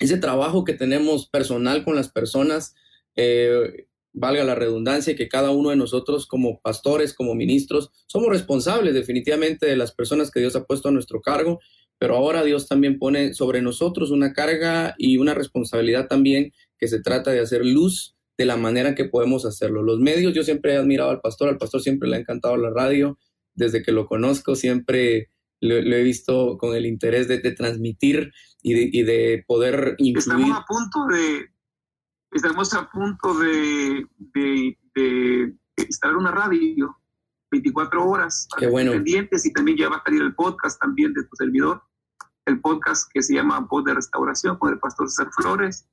ese 0.00 0.18
trabajo 0.18 0.64
que 0.64 0.74
tenemos 0.74 1.28
personal 1.28 1.84
con 1.84 1.96
las 1.96 2.10
personas 2.10 2.74
valga 4.14 4.44
la 4.44 4.54
redundancia, 4.54 5.16
que 5.16 5.28
cada 5.28 5.50
uno 5.50 5.70
de 5.70 5.76
nosotros 5.76 6.26
como 6.26 6.60
pastores, 6.60 7.12
como 7.12 7.34
ministros, 7.34 7.90
somos 8.06 8.30
responsables 8.30 8.94
definitivamente 8.94 9.66
de 9.66 9.76
las 9.76 9.92
personas 9.92 10.30
que 10.30 10.40
Dios 10.40 10.56
ha 10.56 10.64
puesto 10.64 10.88
a 10.88 10.92
nuestro 10.92 11.20
cargo, 11.20 11.60
pero 11.98 12.16
ahora 12.16 12.42
Dios 12.42 12.68
también 12.68 12.98
pone 12.98 13.34
sobre 13.34 13.62
nosotros 13.62 14.10
una 14.10 14.32
carga 14.32 14.94
y 14.98 15.16
una 15.18 15.34
responsabilidad 15.34 16.08
también 16.08 16.52
que 16.78 16.88
se 16.88 17.00
trata 17.00 17.30
de 17.30 17.40
hacer 17.40 17.64
luz 17.64 18.16
de 18.36 18.46
la 18.46 18.56
manera 18.56 18.94
que 18.94 19.04
podemos 19.04 19.46
hacerlo. 19.46 19.82
Los 19.82 20.00
medios, 20.00 20.34
yo 20.34 20.42
siempre 20.42 20.74
he 20.74 20.76
admirado 20.76 21.10
al 21.10 21.20
pastor, 21.20 21.48
al 21.48 21.58
pastor 21.58 21.80
siempre 21.80 22.08
le 22.08 22.16
ha 22.16 22.20
encantado 22.20 22.56
la 22.56 22.70
radio, 22.70 23.18
desde 23.54 23.82
que 23.82 23.92
lo 23.92 24.06
conozco 24.06 24.56
siempre 24.56 25.30
lo, 25.60 25.76
he 25.76 26.02
visto 26.02 26.58
con 26.58 26.74
el 26.74 26.86
interés 26.86 27.28
de, 27.28 27.38
transmitir 27.52 28.32
y 28.62 28.74
de, 28.74 28.90
y 28.92 29.02
de 29.02 29.44
poder 29.46 29.94
influir. 29.98 30.46
Estamos 30.46 30.58
a 30.58 30.64
punto 30.66 31.06
de, 31.06 31.50
estamos 32.32 32.74
a 32.74 32.90
punto 32.90 33.34
de, 33.38 34.06
de, 34.94 35.54
instalar 35.76 36.16
una 36.16 36.30
radio 36.30 36.96
24 37.54 38.04
horas 38.04 38.48
Qué 38.58 38.66
bueno. 38.66 38.92
pendientes 38.92 39.46
y 39.46 39.52
también 39.52 39.78
ya 39.78 39.88
va 39.88 39.96
a 39.96 40.02
salir 40.02 40.22
el 40.22 40.34
podcast 40.34 40.80
también 40.80 41.12
de 41.14 41.24
tu 41.24 41.36
servidor, 41.36 41.82
el 42.46 42.60
podcast 42.60 43.10
que 43.12 43.22
se 43.22 43.34
llama 43.34 43.60
Voz 43.60 43.84
de 43.84 43.94
Restauración 43.94 44.58
con 44.58 44.72
el 44.72 44.78
pastor 44.78 45.08
César 45.08 45.30
Flores. 45.36 45.88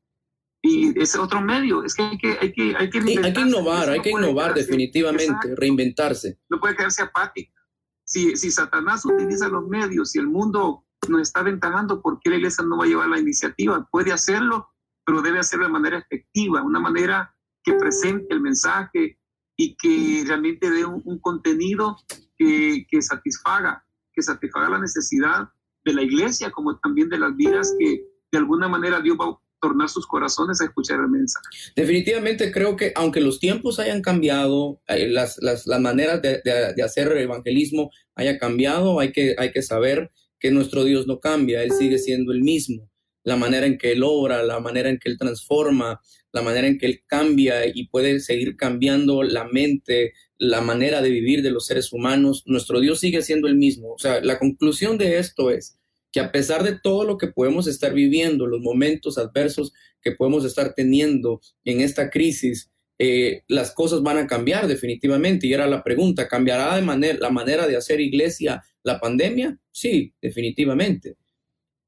Y 0.64 0.99
ese 1.01 1.18
otro 1.18 1.41
medio, 1.41 1.84
es 1.84 1.95
que 1.95 2.03
hay 2.03 2.18
que, 2.18 2.38
hay 2.39 2.53
que, 2.53 2.76
hay 2.78 2.89
que, 2.89 2.99
hay 2.99 3.34
que 3.34 3.41
innovar, 3.41 3.89
hay 3.89 4.01
que 4.01 4.12
innovar 4.12 4.53
definitivamente, 4.53 5.55
reinventarse. 5.55 6.39
No 6.49 6.59
puede 6.59 6.76
quedarse 6.76 7.01
apática. 7.01 7.59
Si, 8.03 8.36
si 8.36 8.51
Satanás 8.51 9.03
utiliza 9.05 9.47
los 9.47 9.68
medios 9.68 10.16
y 10.16 10.20
el 10.20 10.28
mundo 10.28 10.86
nos 11.07 11.22
está 11.22 11.39
aventajando, 11.39 12.01
¿por 12.01 12.20
qué 12.20 12.30
la 12.30 12.36
iglesia 12.36 12.64
no 12.64 12.78
va 12.78 12.84
a 12.84 12.88
llevar 12.88 13.09
la 13.09 13.20
iniciativa? 13.20 13.88
Puede 13.91 14.12
hacerlo 14.12 14.72
pero 15.05 15.22
debe 15.22 15.39
hacerlo 15.39 15.66
de 15.66 15.72
manera 15.72 15.97
efectiva, 15.97 16.62
una 16.62 16.80
manera 16.80 17.36
que 17.64 17.74
presente 17.74 18.34
el 18.34 18.41
mensaje 18.41 19.20
y 19.62 19.76
que 19.76 20.24
realmente 20.26 20.72
dé 20.72 20.86
un, 20.86 21.20
contenido 21.20 21.95
que, 22.36 22.86
que, 22.89 23.01
satisfaga, 23.01 23.86
que 24.12 24.24
satisfaga 24.24 24.72
la 24.72 24.80
necesidad 24.80 25.49
de 25.86 25.93
la 25.93 26.01
iglesia, 26.01 26.49
como 26.49 26.80
también 26.80 27.09
de 27.09 27.20
las 27.20 27.36
vidas 27.36 27.76
que 27.78 28.03
de 28.32 28.38
alguna 28.39 28.68
manera 28.68 29.01
Dios 29.01 29.18
va 29.20 29.26
a 29.26 29.39
tornar 29.62 29.88
sus 29.88 30.07
corazones 30.07 30.59
a 30.62 30.66
escuchar 30.66 30.99
el 30.99 31.09
mensaje. 31.09 31.45
Definitivamente 31.76 32.51
creo 32.51 32.76
que 32.76 32.91
aunque 32.95 33.22
los 33.22 33.39
tiempos 33.39 33.78
hayan 33.80 34.01
cambiado, 34.01 34.82
eh, 34.88 35.07
las, 35.07 35.38
las, 35.41 35.68
las 35.68 35.80
maneras 35.80 36.24
de, 36.24 36.41
de, 36.43 36.74
de, 36.76 36.84
hacer 36.84 37.16
evangelismo 37.16 37.91
haya 38.16 38.39
cambiado, 38.39 38.99
hay 38.99 39.12
que, 39.12 39.36
hay 39.38 39.51
que 39.51 39.62
saber 39.62 40.12
que 40.39 40.49
nuestro 40.49 40.84
Dios 40.86 41.05
no 41.05 41.20
cambia, 41.20 41.62
Él 41.62 41.72
sigue 41.72 41.99
siendo 41.99 42.32
el 42.32 42.41
mismo 42.41 42.89
la 43.24 43.36
manera 43.36 43.66
en 43.66 43.78
que 43.78 43.91
él 43.91 44.01
obra, 44.03 44.43
la 44.43 44.59
manera 44.59 44.89
en 44.89 44.97
que 44.97 45.09
él 45.09 45.18
transforma, 45.18 46.01
la 46.34 46.41
manera 46.41 46.67
en 46.67 46.77
que 46.77 46.86
él 46.86 47.03
cambia 47.07 47.65
y 47.65 47.88
puede 47.88 48.19
seguir 48.19 48.55
cambiando 48.55 49.23
la 49.23 49.45
mente, 49.45 50.13
la 50.38 50.61
manera 50.61 51.01
de 51.01 51.09
vivir 51.09 51.41
de 51.41 51.51
los 51.51 51.65
seres 51.65 51.91
humanos, 51.91 52.43
nuestro 52.45 52.79
Dios 52.79 52.99
sigue 52.99 53.21
siendo 53.21 53.47
el 53.47 53.55
mismo. 53.55 53.93
O 53.93 53.99
sea, 53.99 54.21
la 54.21 54.39
conclusión 54.39 54.97
de 54.97 55.19
esto 55.19 55.51
es 55.51 55.77
que 56.11 56.19
a 56.19 56.32
pesar 56.32 56.63
de 56.63 56.77
todo 56.77 57.03
lo 57.03 57.17
que 57.17 57.27
podemos 57.27 57.67
estar 57.67 57.93
viviendo, 57.93 58.47
los 58.47 58.61
momentos 58.61 59.17
adversos 59.17 59.73
que 60.01 60.11
podemos 60.11 60.43
estar 60.45 60.73
teniendo 60.73 61.41
en 61.63 61.82
esta 61.82 62.09
crisis, 62.09 62.71
eh, 62.99 63.43
las 63.47 63.73
cosas 63.73 64.03
van 64.03 64.17
a 64.17 64.27
cambiar 64.27 64.67
definitivamente. 64.67 65.47
Y 65.47 65.53
era 65.53 65.67
la 65.67 65.84
pregunta, 65.84 66.27
¿cambiará 66.27 66.75
de 66.75 66.82
manera, 66.82 67.17
la 67.19 67.29
manera 67.29 67.67
de 67.67 67.77
hacer 67.77 67.99
iglesia 67.99 68.63
la 68.84 68.99
pandemia? 68.99 69.57
Sí, 69.71 70.13
definitivamente. 70.21 71.17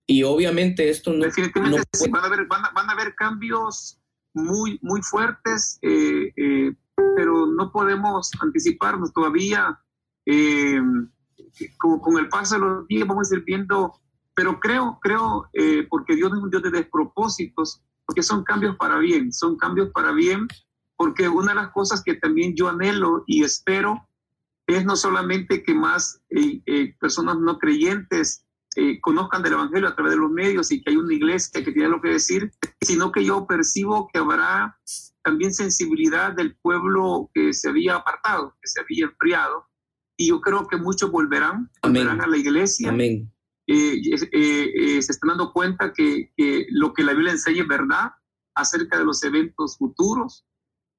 Y 0.06 0.24
obviamente 0.24 0.90
esto 0.90 1.14
no... 1.14 1.26
Definitivamente 1.26 1.88
sí, 1.94 2.10
van, 2.10 2.24
a 2.24 2.28
haber, 2.28 2.46
van, 2.46 2.64
a, 2.66 2.92
haber 2.92 3.16
cambios 3.16 4.00
muy, 4.34 4.80
muy 4.82 5.02
fuertes, 5.02 5.80
eh, 5.82 6.34
eh, 6.36 6.76
pero 7.16 7.46
no 7.48 7.72
podemos 7.72 8.32
anticiparnos 8.42 9.14
todavía. 9.14 9.80
Eh, 10.26 10.82
con, 11.78 12.18
el 12.18 12.30
paso 12.30 12.56
de 12.56 12.62
los 12.62 12.88
días 12.88 13.08
vamos 13.08 13.32
a 13.32 13.36
ir 13.36 13.44
viendo, 13.44 14.00
pero 14.34 14.60
creo, 14.60 15.00
creo, 15.02 15.50
porque 15.90 16.16
Dios 16.16 16.32
no 16.32 16.38
es 16.38 16.44
un 16.44 16.50
Dios 16.50 16.64
de 16.64 16.72
despropósitos, 16.72 17.84
porque 18.06 18.24
son 18.24 18.44
cambios 18.44 18.76
para 18.78 18.98
bien, 18.98 19.32
son 19.32 19.58
cambios 19.58 19.90
para 19.94 20.12
bien, 20.12 20.48
porque 20.96 21.30
una 21.30 21.52
de 21.52 21.56
las 21.56 21.72
cosas 21.72 22.02
que 22.04 22.16
también 22.16 22.56
yo 22.56 22.70
anhelo 22.70 23.24
y 23.28 23.44
espero 23.44 24.08
es 24.66 24.86
no 24.86 24.96
solamente 24.96 25.62
que 25.64 25.76
más 25.76 26.22
personas 27.00 27.38
no 27.38 27.60
creyentes 27.60 28.46
eh, 28.76 29.00
conozcan 29.02 29.44
del 29.44 29.54
Evangelio 29.54 29.88
a 29.88 29.96
través 29.96 30.14
de 30.14 30.20
los 30.20 30.32
medios 30.32 30.72
y 30.72 30.82
que 30.82 30.92
hay 30.92 30.98
una 30.98 31.14
iglesia 31.14 31.64
que 31.64 31.72
tiene 31.72 31.90
lo 31.90 32.02
que 32.02 32.10
decir, 32.10 32.52
sino 32.82 33.12
que 33.12 33.24
yo 33.24 33.46
percibo 33.46 34.08
que 34.12 34.20
habrá 34.20 34.78
también 35.24 35.54
sensibilidad 35.54 36.34
del 36.34 36.56
pueblo 36.58 37.30
que 37.34 37.54
se 37.54 37.70
había 37.70 37.96
apartado, 37.96 38.56
que 38.62 38.68
se 38.68 38.82
había 38.82 39.06
enfriado, 39.06 39.68
y 40.18 40.30
yo 40.30 40.42
creo 40.42 40.68
que 40.68 40.78
muchos 40.78 41.12
volverán, 41.12 41.70
volverán 41.82 42.22
a 42.22 42.28
la 42.28 42.38
iglesia. 42.38 42.90
Amén. 42.90 43.32
se 43.68 44.98
están 44.98 45.30
dando 45.30 45.54
cuenta 45.54 45.94
que, 45.94 46.32
que, 46.36 46.66
lo 46.70 46.94
que 46.94 47.04
la 47.04 47.14
Biblia 47.14 47.32
enseña 47.32 47.62
es 47.62 47.68
verdad 47.68 48.12
acerca 48.56 48.98
de 48.98 49.06
los 49.06 49.24
eventos 49.24 49.78
futuros, 49.78 50.46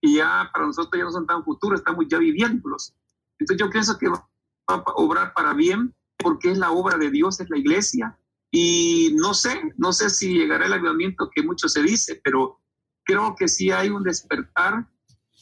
y 0.01 0.17
ya 0.17 0.51
para 0.53 0.67
nosotros 0.67 0.99
ya 0.99 1.05
no 1.05 1.13
son 1.13 1.27
tan 1.27 1.45
futuros, 1.45 1.81
estamos 1.81 2.07
ya 2.09 2.19
viviéndolos. 2.19 2.95
Entonces 3.39 3.65
yo 3.65 3.71
pienso 3.71 3.99
que 3.99 4.09
va 4.09 4.29
a 4.69 4.83
obrar 4.97 5.33
para 5.35 5.55
bien 5.55 5.95
porque 6.25 6.51
es 6.51 6.59
la 6.59 6.73
obra 6.73 6.99
de 6.99 7.11
Dios, 7.11 7.39
es 7.39 7.49
la 7.51 7.59
iglesia. 7.59 8.19
Y 8.51 9.13
no 9.15 9.35
sé, 9.35 9.51
no 9.77 9.93
sé 9.93 10.11
si 10.11 10.33
llegará 10.33 10.67
el 10.67 10.73
avivamiento 10.73 11.31
que 11.33 11.43
mucho 11.43 11.69
se 11.69 11.83
dice, 11.83 12.21
pero 12.25 12.61
creo 13.05 13.37
que 13.39 13.47
sí 13.47 13.71
hay 13.71 13.91
un 13.91 14.03
despertar 14.03 14.89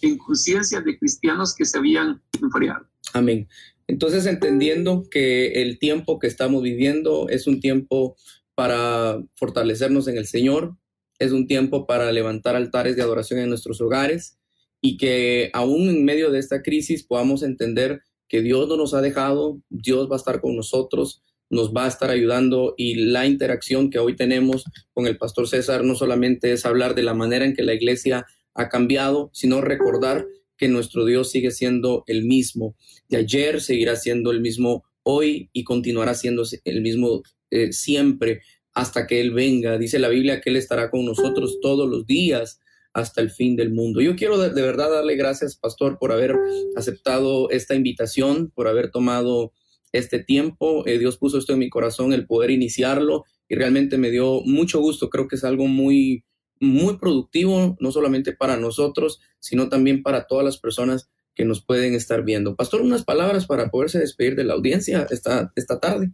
en 0.03 0.19
conciencia 0.19 0.81
de 0.81 0.99
cristianos 0.99 1.55
que 1.55 1.65
se 1.65 1.79
habían 1.79 2.21
enfriado. 2.43 2.87
Amén. 3.15 3.49
Entonces, 3.87 4.27
entendiendo 4.27 5.05
que 5.11 5.63
el 5.63 5.79
tiempo 5.79 6.19
que 6.19 6.27
estamos 6.27 6.63
viviendo 6.63 7.29
es 7.29 7.47
un 7.47 7.61
tiempo 7.61 8.17
para 8.55 9.23
fortalecernos 9.37 10.09
en 10.09 10.17
el 10.17 10.27
Señor, 10.27 10.77
es 11.19 11.33
un 11.33 11.47
tiempo 11.47 11.87
para 11.87 12.11
levantar 12.11 12.57
altares 12.57 12.97
de 12.97 13.03
adoración 13.03 13.41
en 13.41 13.49
nuestros 13.49 13.81
hogares, 13.81 14.39
y 14.81 14.97
que 14.97 15.51
aún 15.53 15.89
en 15.89 16.05
medio 16.05 16.31
de 16.31 16.41
esta 16.41 16.63
crisis 16.63 17.05
podamos 17.05 17.43
entender 17.43 18.03
que 18.33 18.41
Dios 18.41 18.67
no 18.67 18.79
nos 18.79 18.95
ha 18.95 19.03
dejado, 19.03 19.61
Dios 19.69 20.09
va 20.11 20.15
a 20.15 20.17
estar 20.17 20.41
con 20.41 20.57
nosotros, 20.57 21.23
nos 21.51 21.75
va 21.75 21.85
a 21.85 21.89
estar 21.89 22.09
ayudando 22.09 22.73
y 22.79 22.95
la 22.95 23.27
interacción 23.27 23.91
que 23.91 23.99
hoy 23.99 24.17
tenemos 24.17 24.65
con 24.95 25.07
el 25.07 25.19
pastor 25.19 25.47
César 25.47 25.85
no 25.85 25.95
solamente 25.95 26.51
es 26.51 26.65
hablar 26.65 26.95
de 26.95 27.03
la 27.03 27.13
manera 27.13 27.45
en 27.45 27.55
que 27.55 27.63
la 27.63 27.75
iglesia 27.75 28.25
ha 28.55 28.71
cambiado, 28.71 29.29
sino 29.35 29.61
recordar 29.61 30.27
que 30.57 30.69
nuestro 30.69 31.05
Dios 31.05 31.31
sigue 31.31 31.51
siendo 31.51 32.05
el 32.07 32.25
mismo. 32.25 32.75
De 33.11 33.19
ayer 33.19 33.61
seguirá 33.61 33.97
siendo 33.97 34.31
el 34.31 34.41
mismo 34.41 34.83
hoy 35.03 35.51
y 35.53 35.65
continuará 35.65 36.15
siendo 36.15 36.43
el 36.65 36.81
mismo 36.81 37.23
eh, 37.51 37.75
siempre 37.75 38.41
hasta 38.73 39.07
que 39.07 39.21
Él 39.21 39.33
venga. 39.33 39.77
Dice 39.77 39.99
la 39.99 40.09
Biblia 40.09 40.41
que 40.41 40.49
Él 40.49 40.57
estará 40.57 40.91
con 40.91 41.05
nosotros 41.05 41.59
todos 41.61 41.87
los 41.87 42.07
días 42.07 42.62
hasta 42.93 43.21
el 43.21 43.31
fin 43.31 43.57
del 43.57 43.73
mundo. 43.73 44.01
Yo 44.01 44.17
quiero 44.17 44.39
de, 44.39 44.63
verdad 44.63 44.91
darle 44.91 45.17
gracias, 45.17 45.57
pastor, 45.57 45.99
por 45.99 46.13
haber 46.13 46.35
aceptado 46.77 47.51
esta 47.51 47.75
invitación, 47.75 48.53
por 48.55 48.69
haber 48.69 48.91
tomado 48.91 49.53
este 49.93 50.19
tiempo. 50.19 50.87
Eh, 50.87 50.99
Dios 50.99 51.17
puso 51.17 51.39
esto 51.39 51.53
en 51.53 51.59
mi 51.59 51.71
corazón, 51.71 52.13
el 52.13 52.27
poder 52.27 52.51
iniciarlo, 52.51 53.25
y 53.49 53.55
realmente 53.55 53.99
me 53.99 54.11
dio 54.11 54.43
mucho 54.45 54.81
gusto. 54.81 55.11
Creo 55.11 55.29
que 55.29 55.37
es 55.37 55.45
algo 55.45 55.67
muy, 55.67 56.25
muy 56.61 56.99
productivo, 56.99 57.77
no 57.81 57.93
solamente 57.93 58.33
para 58.33 58.57
nosotros, 58.57 59.21
sino 59.39 59.69
también 59.69 60.03
para 60.03 60.27
todas 60.27 60.45
las 60.45 60.59
personas 60.59 61.11
que 61.35 61.45
nos 61.45 61.65
pueden 61.65 61.95
estar 61.95 62.25
viendo. 62.25 62.57
Pastor, 62.57 62.83
unas 62.83 63.05
palabras 63.05 63.47
para 63.47 63.71
poderse 63.71 63.99
despedir 63.99 64.37
de 64.37 64.45
la 64.45 64.55
audiencia 64.55 65.07
esta, 65.11 65.53
esta 65.57 65.81
tarde. 65.81 66.13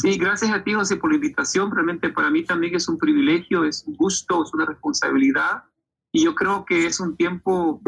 Sí, 0.00 0.16
gracias 0.16 0.52
a 0.52 0.62
ti, 0.62 0.74
José, 0.74 0.96
por 0.96 1.10
la 1.10 1.16
invitación. 1.16 1.72
Realmente 1.72 2.10
para 2.10 2.30
mí 2.30 2.44
también 2.44 2.76
es 2.76 2.88
un 2.88 2.98
privilegio, 2.98 3.64
es 3.64 3.82
un 3.84 3.96
gusto, 3.96 4.44
es 4.44 4.54
una 4.54 4.64
responsabilidad. 4.64 5.64
Y 6.12 6.24
yo 6.24 6.36
creo 6.36 6.64
que 6.64 6.86
es 6.86 7.00
un 7.00 7.16
tiempo 7.16 7.82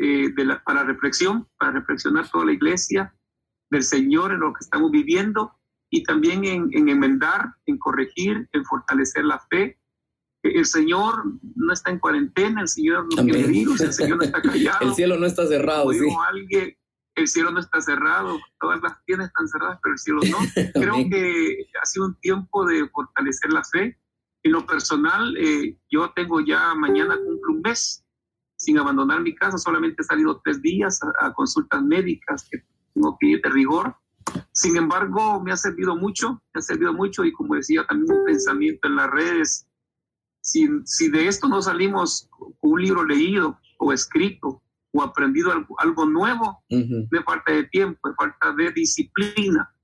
eh, 0.00 0.32
de 0.34 0.44
la, 0.44 0.60
para 0.64 0.82
reflexión, 0.82 1.48
para 1.58 1.70
reflexionar 1.70 2.28
toda 2.28 2.46
la 2.46 2.52
iglesia 2.52 3.14
del 3.70 3.84
Señor 3.84 4.32
en 4.32 4.40
lo 4.40 4.52
que 4.52 4.58
estamos 4.64 4.90
viviendo 4.90 5.52
y 5.88 6.02
también 6.02 6.44
en, 6.44 6.68
en 6.72 6.88
enmendar, 6.88 7.54
en 7.66 7.78
corregir, 7.78 8.48
en 8.52 8.64
fortalecer 8.64 9.24
la 9.24 9.38
fe. 9.48 9.78
El 10.42 10.66
Señor 10.66 11.14
no 11.54 11.72
está 11.72 11.92
en 11.92 12.00
cuarentena, 12.00 12.62
el 12.62 12.68
Señor 12.68 13.06
no 13.14 13.22
tiene 13.22 13.46
virus, 13.46 13.80
el 13.82 13.92
Señor 13.92 14.18
no 14.18 14.24
está 14.24 14.42
callado. 14.42 14.88
el 14.88 14.94
cielo 14.96 15.16
no 15.16 15.26
está 15.26 15.46
cerrado. 15.46 15.92
sí. 15.92 16.08
alguien, 16.28 16.76
el 17.14 17.28
cielo 17.28 17.50
no 17.50 17.60
está 17.60 17.80
cerrado, 17.80 18.40
todas 18.60 18.80
las 18.82 19.04
tiendas 19.04 19.28
están 19.28 19.48
cerradas, 19.48 19.78
pero 19.82 19.92
el 19.92 19.98
cielo 19.98 20.20
no. 20.30 20.38
Creo 20.74 21.08
que 21.10 21.66
ha 21.80 21.86
sido 21.86 22.06
un 22.06 22.14
tiempo 22.20 22.64
de 22.64 22.88
fortalecer 22.88 23.52
la 23.52 23.62
fe. 23.64 23.98
En 24.44 24.52
lo 24.52 24.66
personal, 24.66 25.36
eh, 25.36 25.78
yo 25.90 26.12
tengo 26.14 26.40
ya 26.40 26.74
mañana 26.74 27.16
cumplo 27.16 27.54
un 27.54 27.60
mes 27.60 28.04
sin 28.62 28.78
abandonar 28.78 29.20
mi 29.20 29.34
casa, 29.34 29.58
solamente 29.58 30.02
he 30.02 30.04
salido 30.04 30.40
tres 30.44 30.62
días 30.62 31.00
a, 31.18 31.32
consultas 31.32 31.82
médicas 31.82 32.46
que 32.48 32.64
tengo 32.94 33.16
que 33.18 33.26
ir 33.26 33.42
de 33.42 33.50
rigor. 33.50 33.96
Sin 34.52 34.76
embargo, 34.76 35.42
me 35.42 35.50
ha 35.50 35.56
servido 35.56 35.96
mucho, 35.96 36.40
me 36.54 36.60
ha 36.60 36.62
servido 36.62 36.92
mucho 36.92 37.24
y 37.24 37.32
como 37.32 37.56
decía 37.56 37.84
también 37.88 38.16
un 38.16 38.24
pensamiento 38.24 38.86
en 38.86 38.94
las 38.94 39.10
redes, 39.10 39.68
si, 40.40 40.68
si 40.84 41.10
de 41.10 41.26
esto 41.26 41.48
no 41.48 41.60
salimos 41.60 42.28
con 42.30 42.54
un 42.60 42.82
libro 42.82 43.04
leído 43.04 43.58
o 43.78 43.92
escrito, 43.92 44.62
o 44.92 45.02
aprendido 45.02 45.50
algo, 45.50 45.74
algo 45.80 46.06
nuevo, 46.06 46.62
de 46.68 47.22
falta 47.24 47.52
de 47.52 47.64
tiempo, 47.64 48.08
de 48.08 48.14
falta 48.14 48.52
de 48.52 48.70
disciplina, 48.72 49.74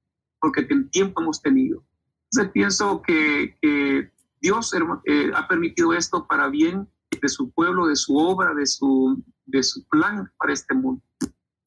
porque 0.40 0.66
el 0.68 0.90
tiempo 0.90 1.22
hemos 1.22 1.42
tenido. 1.42 1.82
Entonces 2.30 2.52
pienso 2.52 3.02
que, 3.02 3.56
que 3.60 4.12
Dios 4.40 4.72
eh, 5.06 5.30
ha 5.34 5.48
permitido 5.48 5.92
esto 5.94 6.26
para 6.26 6.48
bien 6.48 6.88
de 7.20 7.28
su 7.28 7.50
pueblo, 7.50 7.86
de 7.86 7.96
su 7.96 8.16
obra, 8.16 8.54
de 8.54 8.66
su, 8.66 9.22
de 9.46 9.62
su 9.62 9.86
plan 9.88 10.30
para 10.38 10.52
este 10.52 10.74
mundo. 10.74 11.02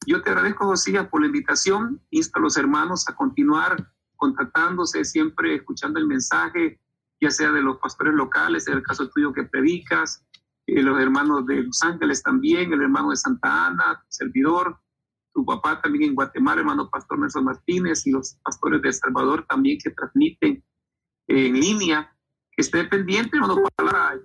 Yo 0.06 0.22
te 0.22 0.30
agradezco, 0.30 0.66
Josía, 0.66 1.10
por 1.10 1.22
la 1.22 1.28
invitación. 1.28 2.02
Insto 2.10 2.40
a 2.40 2.42
los 2.42 2.58
hermanos 2.58 3.08
a 3.08 3.16
continuar 3.16 3.92
contactándose, 4.16 5.04
siempre 5.04 5.56
escuchando 5.56 6.00
el 6.00 6.08
mensaje, 6.08 6.80
ya 7.20 7.32
sea 7.32 7.52
de 7.52 7.62
los 7.62 7.78
pastores 7.78 8.14
locales, 8.14 8.68
en 8.68 8.76
el 8.76 8.84
caso 8.84 9.10
tuyo 9.10 9.34
que 9.34 9.44
predicas, 9.44 10.26
los 10.76 11.00
hermanos 11.00 11.46
de 11.46 11.64
Los 11.64 11.82
Ángeles 11.82 12.24
también, 12.24 12.72
el 12.72 12.82
hermano 12.82 13.10
de 13.10 13.18
Santa 13.18 13.68
Ana, 13.68 14.04
servidor, 14.08 14.80
tu 15.34 15.46
papá 15.46 15.82
también 15.82 16.12
en 16.12 16.16
Guatemala, 16.16 16.62
hermano 16.62 16.90
Pastor 16.90 17.20
Nelson 17.20 17.46
Martínez, 17.46 18.06
y 18.06 18.12
los 18.12 18.36
pastores 18.44 18.82
de 18.82 18.90
El 18.90 18.94
Salvador 18.94 19.46
también 19.48 19.78
que 19.84 19.92
transmiten 19.92 20.64
en 21.28 21.60
línea. 21.60 22.16
Que 22.54 22.62
esté 22.62 22.84
pendiente, 22.84 23.38
hermano, 23.38 23.56
para 23.76 24.20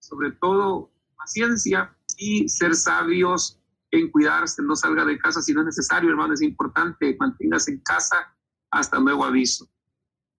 sobre 0.00 0.32
todo 0.32 0.90
paciencia 1.16 1.96
y 2.18 2.48
ser 2.48 2.74
sabios 2.74 3.58
en 3.90 4.10
cuidarse, 4.10 4.62
no 4.62 4.74
salga 4.76 5.04
de 5.04 5.18
casa 5.18 5.40
si 5.40 5.52
no 5.52 5.60
es 5.60 5.66
necesario, 5.66 6.10
hermano, 6.10 6.34
es 6.34 6.42
importante, 6.42 7.16
manténgase 7.18 7.72
en 7.72 7.80
casa 7.80 8.34
hasta 8.70 8.98
nuevo 8.98 9.24
aviso. 9.24 9.68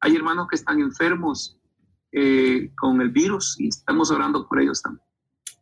Hay 0.01 0.15
hermanos 0.15 0.47
que 0.49 0.55
están 0.55 0.79
enfermos, 0.79 1.57
eh, 2.17 2.71
con 2.77 3.01
el 3.01 3.09
virus 3.09 3.59
y 3.59 3.67
estamos 3.67 4.09
orando 4.09 4.47
por 4.47 4.61
ellos 4.61 4.81
también. 4.81 5.03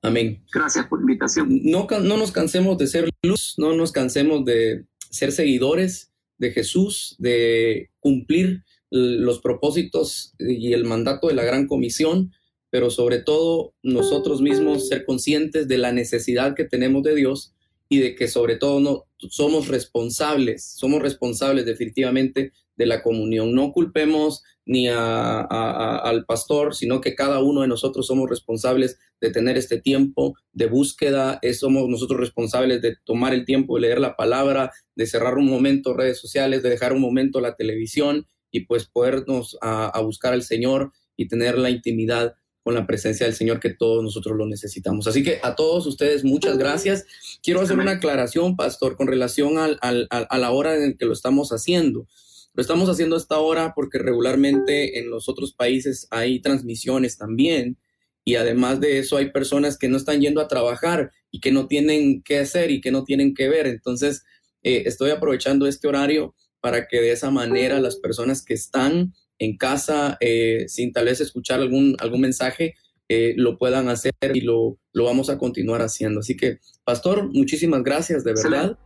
Amén. 0.04 0.43
Gracias 0.54 0.86
por 0.86 0.99
la 0.99 1.04
invitación. 1.04 1.62
No, 1.64 1.88
no 1.89 2.18
nos 2.18 2.32
cansemos 2.32 2.78
de 2.78 2.86
ser 2.86 3.10
luz, 3.24 3.56
no 3.58 3.74
nos 3.74 3.91
cansemos 3.91 4.45
de 4.45 4.86
ser 5.10 5.32
seguidores 5.32 6.12
de 6.38 6.51
Jesús, 6.51 7.16
de 7.18 7.89
cumplir 7.99 8.64
los 8.91 9.39
propósitos 9.39 10.36
y 10.38 10.74
el 10.74 10.86
mandato 10.86 11.28
de 11.28 11.34
la 11.34 11.43
gran 11.43 11.68
comisión, 11.68 12.32
pero 12.70 12.91
sobre 12.91 13.20
todo 13.20 13.74
nosotros 13.82 14.41
mismos 14.41 14.89
ser 14.89 15.06
conscientes 15.06 15.68
de 15.68 15.80
la 15.80 15.91
necesidad 15.91 16.54
que 16.54 16.66
tenemos 16.66 17.01
de 17.01 17.16
Dios 17.16 17.56
y 17.89 17.99
de 17.99 18.14
que 18.14 18.28
sobre 18.28 18.58
todo 18.58 18.80
no 18.80 19.06
somos 19.30 19.70
responsables, 19.70 20.66
somos 20.78 21.01
responsables 21.01 21.66
definitivamente 21.66 22.51
de 22.76 22.86
la 22.86 23.01
comunión. 23.01 23.56
No 23.56 23.72
culpemos 23.72 24.43
ni 24.66 24.88
a, 24.88 25.41
al 25.41 26.26
pastor, 26.26 26.76
sino 26.76 27.01
que 27.01 27.16
cada 27.16 27.39
uno 27.39 27.61
de 27.61 27.68
nosotros 27.68 28.07
somos 28.07 28.30
responsables 28.30 28.97
de 29.20 29.32
tener 29.32 29.57
este 29.57 29.80
tiempo 29.80 30.36
de 30.51 30.68
búsqueda, 30.68 31.39
somos 31.57 31.88
nosotros 31.89 32.20
responsables 32.20 32.82
de 32.82 32.95
tomar 33.03 33.34
el 33.34 33.45
tiempo 33.45 33.76
de 33.76 33.82
leer 33.82 33.99
la 33.99 34.16
palabra, 34.16 34.72
de 34.95 35.07
cerrar 35.07 35.38
un 35.38 35.49
momento 35.49 35.93
redes 35.93 36.20
sociales, 36.20 36.64
de 36.64 36.70
dejar 36.70 36.93
un 36.93 37.01
momento 37.01 37.41
la 37.41 37.55
televisión 37.55 38.28
y 38.51 38.61
pues 38.61 38.86
podernos 38.86 39.57
a, 39.61 39.99
buscar 40.01 40.34
al 40.34 40.43
Señor 40.43 40.91
y 41.18 41.28
tener 41.28 41.57
la 41.57 41.70
intimidad 41.70 42.36
con 42.64 42.76
la 42.76 42.88
presencia 42.88 43.26
del 43.26 43.36
Señor 43.36 43.59
que 43.59 43.74
todos 43.74 44.01
nosotros 44.01 44.38
lo 44.38 44.45
necesitamos. 44.45 45.07
Así 45.07 45.24
que 45.24 45.39
a 45.43 45.55
todos 45.55 45.86
ustedes 45.86 46.24
muchas 46.24 46.57
gracias. 46.57 47.05
Quiero 47.41 47.59
hacer 47.59 47.78
una 47.78 47.91
aclaración, 47.91 48.55
pastor, 48.55 48.95
con 48.95 49.07
relación 49.07 49.57
al, 49.57 49.78
a 49.82 50.38
la 50.38 50.51
hora 50.51 50.82
en 50.82 50.97
que 50.97 51.05
lo 51.05 51.11
estamos 51.11 51.51
haciendo. 51.51 52.07
Lo 52.54 52.62
estamos 52.62 52.89
haciendo 52.89 53.16
hasta 53.16 53.36
ahora 53.36 53.74
porque 53.76 53.97
regularmente 53.97 54.99
en 54.99 55.10
los 55.10 55.28
otros 55.28 55.54
países 55.54 56.08
hay 56.12 56.39
transmisiones 56.39 57.18
también 57.18 57.78
y 58.26 58.36
además 58.36 58.80
de 58.80 58.99
eso 58.99 59.18
hay 59.18 59.32
personas 59.32 59.78
que 59.78 59.89
no 59.89 59.97
están 59.97 60.22
yendo 60.22 60.39
a 60.39 60.47
trabajar 60.47 61.12
y 61.32 61.39
que 61.39 61.51
no 61.51 61.68
tienen 61.68 62.22
qué 62.24 62.39
hacer 62.39 62.72
y 62.72 62.80
que 62.80 62.91
no 62.91 63.04
tienen 63.04 63.34
que 63.34 63.49
ver. 63.49 63.66
Entonces, 63.68 64.24
eh, 64.62 64.84
estoy 64.86 65.12
aprovechando 65.12 65.68
este 65.68 65.88
horario 65.88 66.36
para 66.62 66.88
que 66.88 67.01
de 67.01 67.12
esa 67.12 67.32
manera 67.32 67.82
las 67.82 67.97
personas 67.97 68.45
que 68.45 68.54
están 68.54 69.14
en 69.39 69.58
casa 69.58 70.18
eh, 70.22 70.66
sin 70.68 70.93
tal 70.93 71.06
vez 71.06 71.20
escuchar 71.20 71.60
algún, 71.60 71.97
algún 71.99 72.22
mensaje 72.22 72.76
eh, 73.10 73.34
lo 73.36 73.58
puedan 73.58 73.89
hacer 73.89 74.14
y 74.34 74.41
lo, 74.41 74.78
lo 74.93 75.04
vamos 75.06 75.30
a 75.30 75.38
continuar 75.38 75.82
haciendo. 75.82 76.22
Así 76.22 76.38
que, 76.38 76.60
pastor, 76.86 77.30
muchísimas 77.34 77.84
gracias, 77.84 78.24
de 78.24 78.34
verdad. 78.34 78.78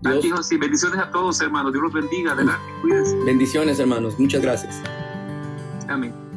Dios, 0.00 0.46
sí, 0.48 0.56
bendiciones 0.56 0.98
a 0.98 1.10
todos, 1.10 1.40
hermanos. 1.40 1.72
Dios 1.72 1.84
los 1.84 1.92
bendiga. 1.92 2.32
Adelante, 2.32 2.62
Bendiciones, 3.24 3.78
hermanos. 3.78 4.18
Muchas 4.18 4.40
gracias. 4.40 4.82
Amén. 5.88 6.29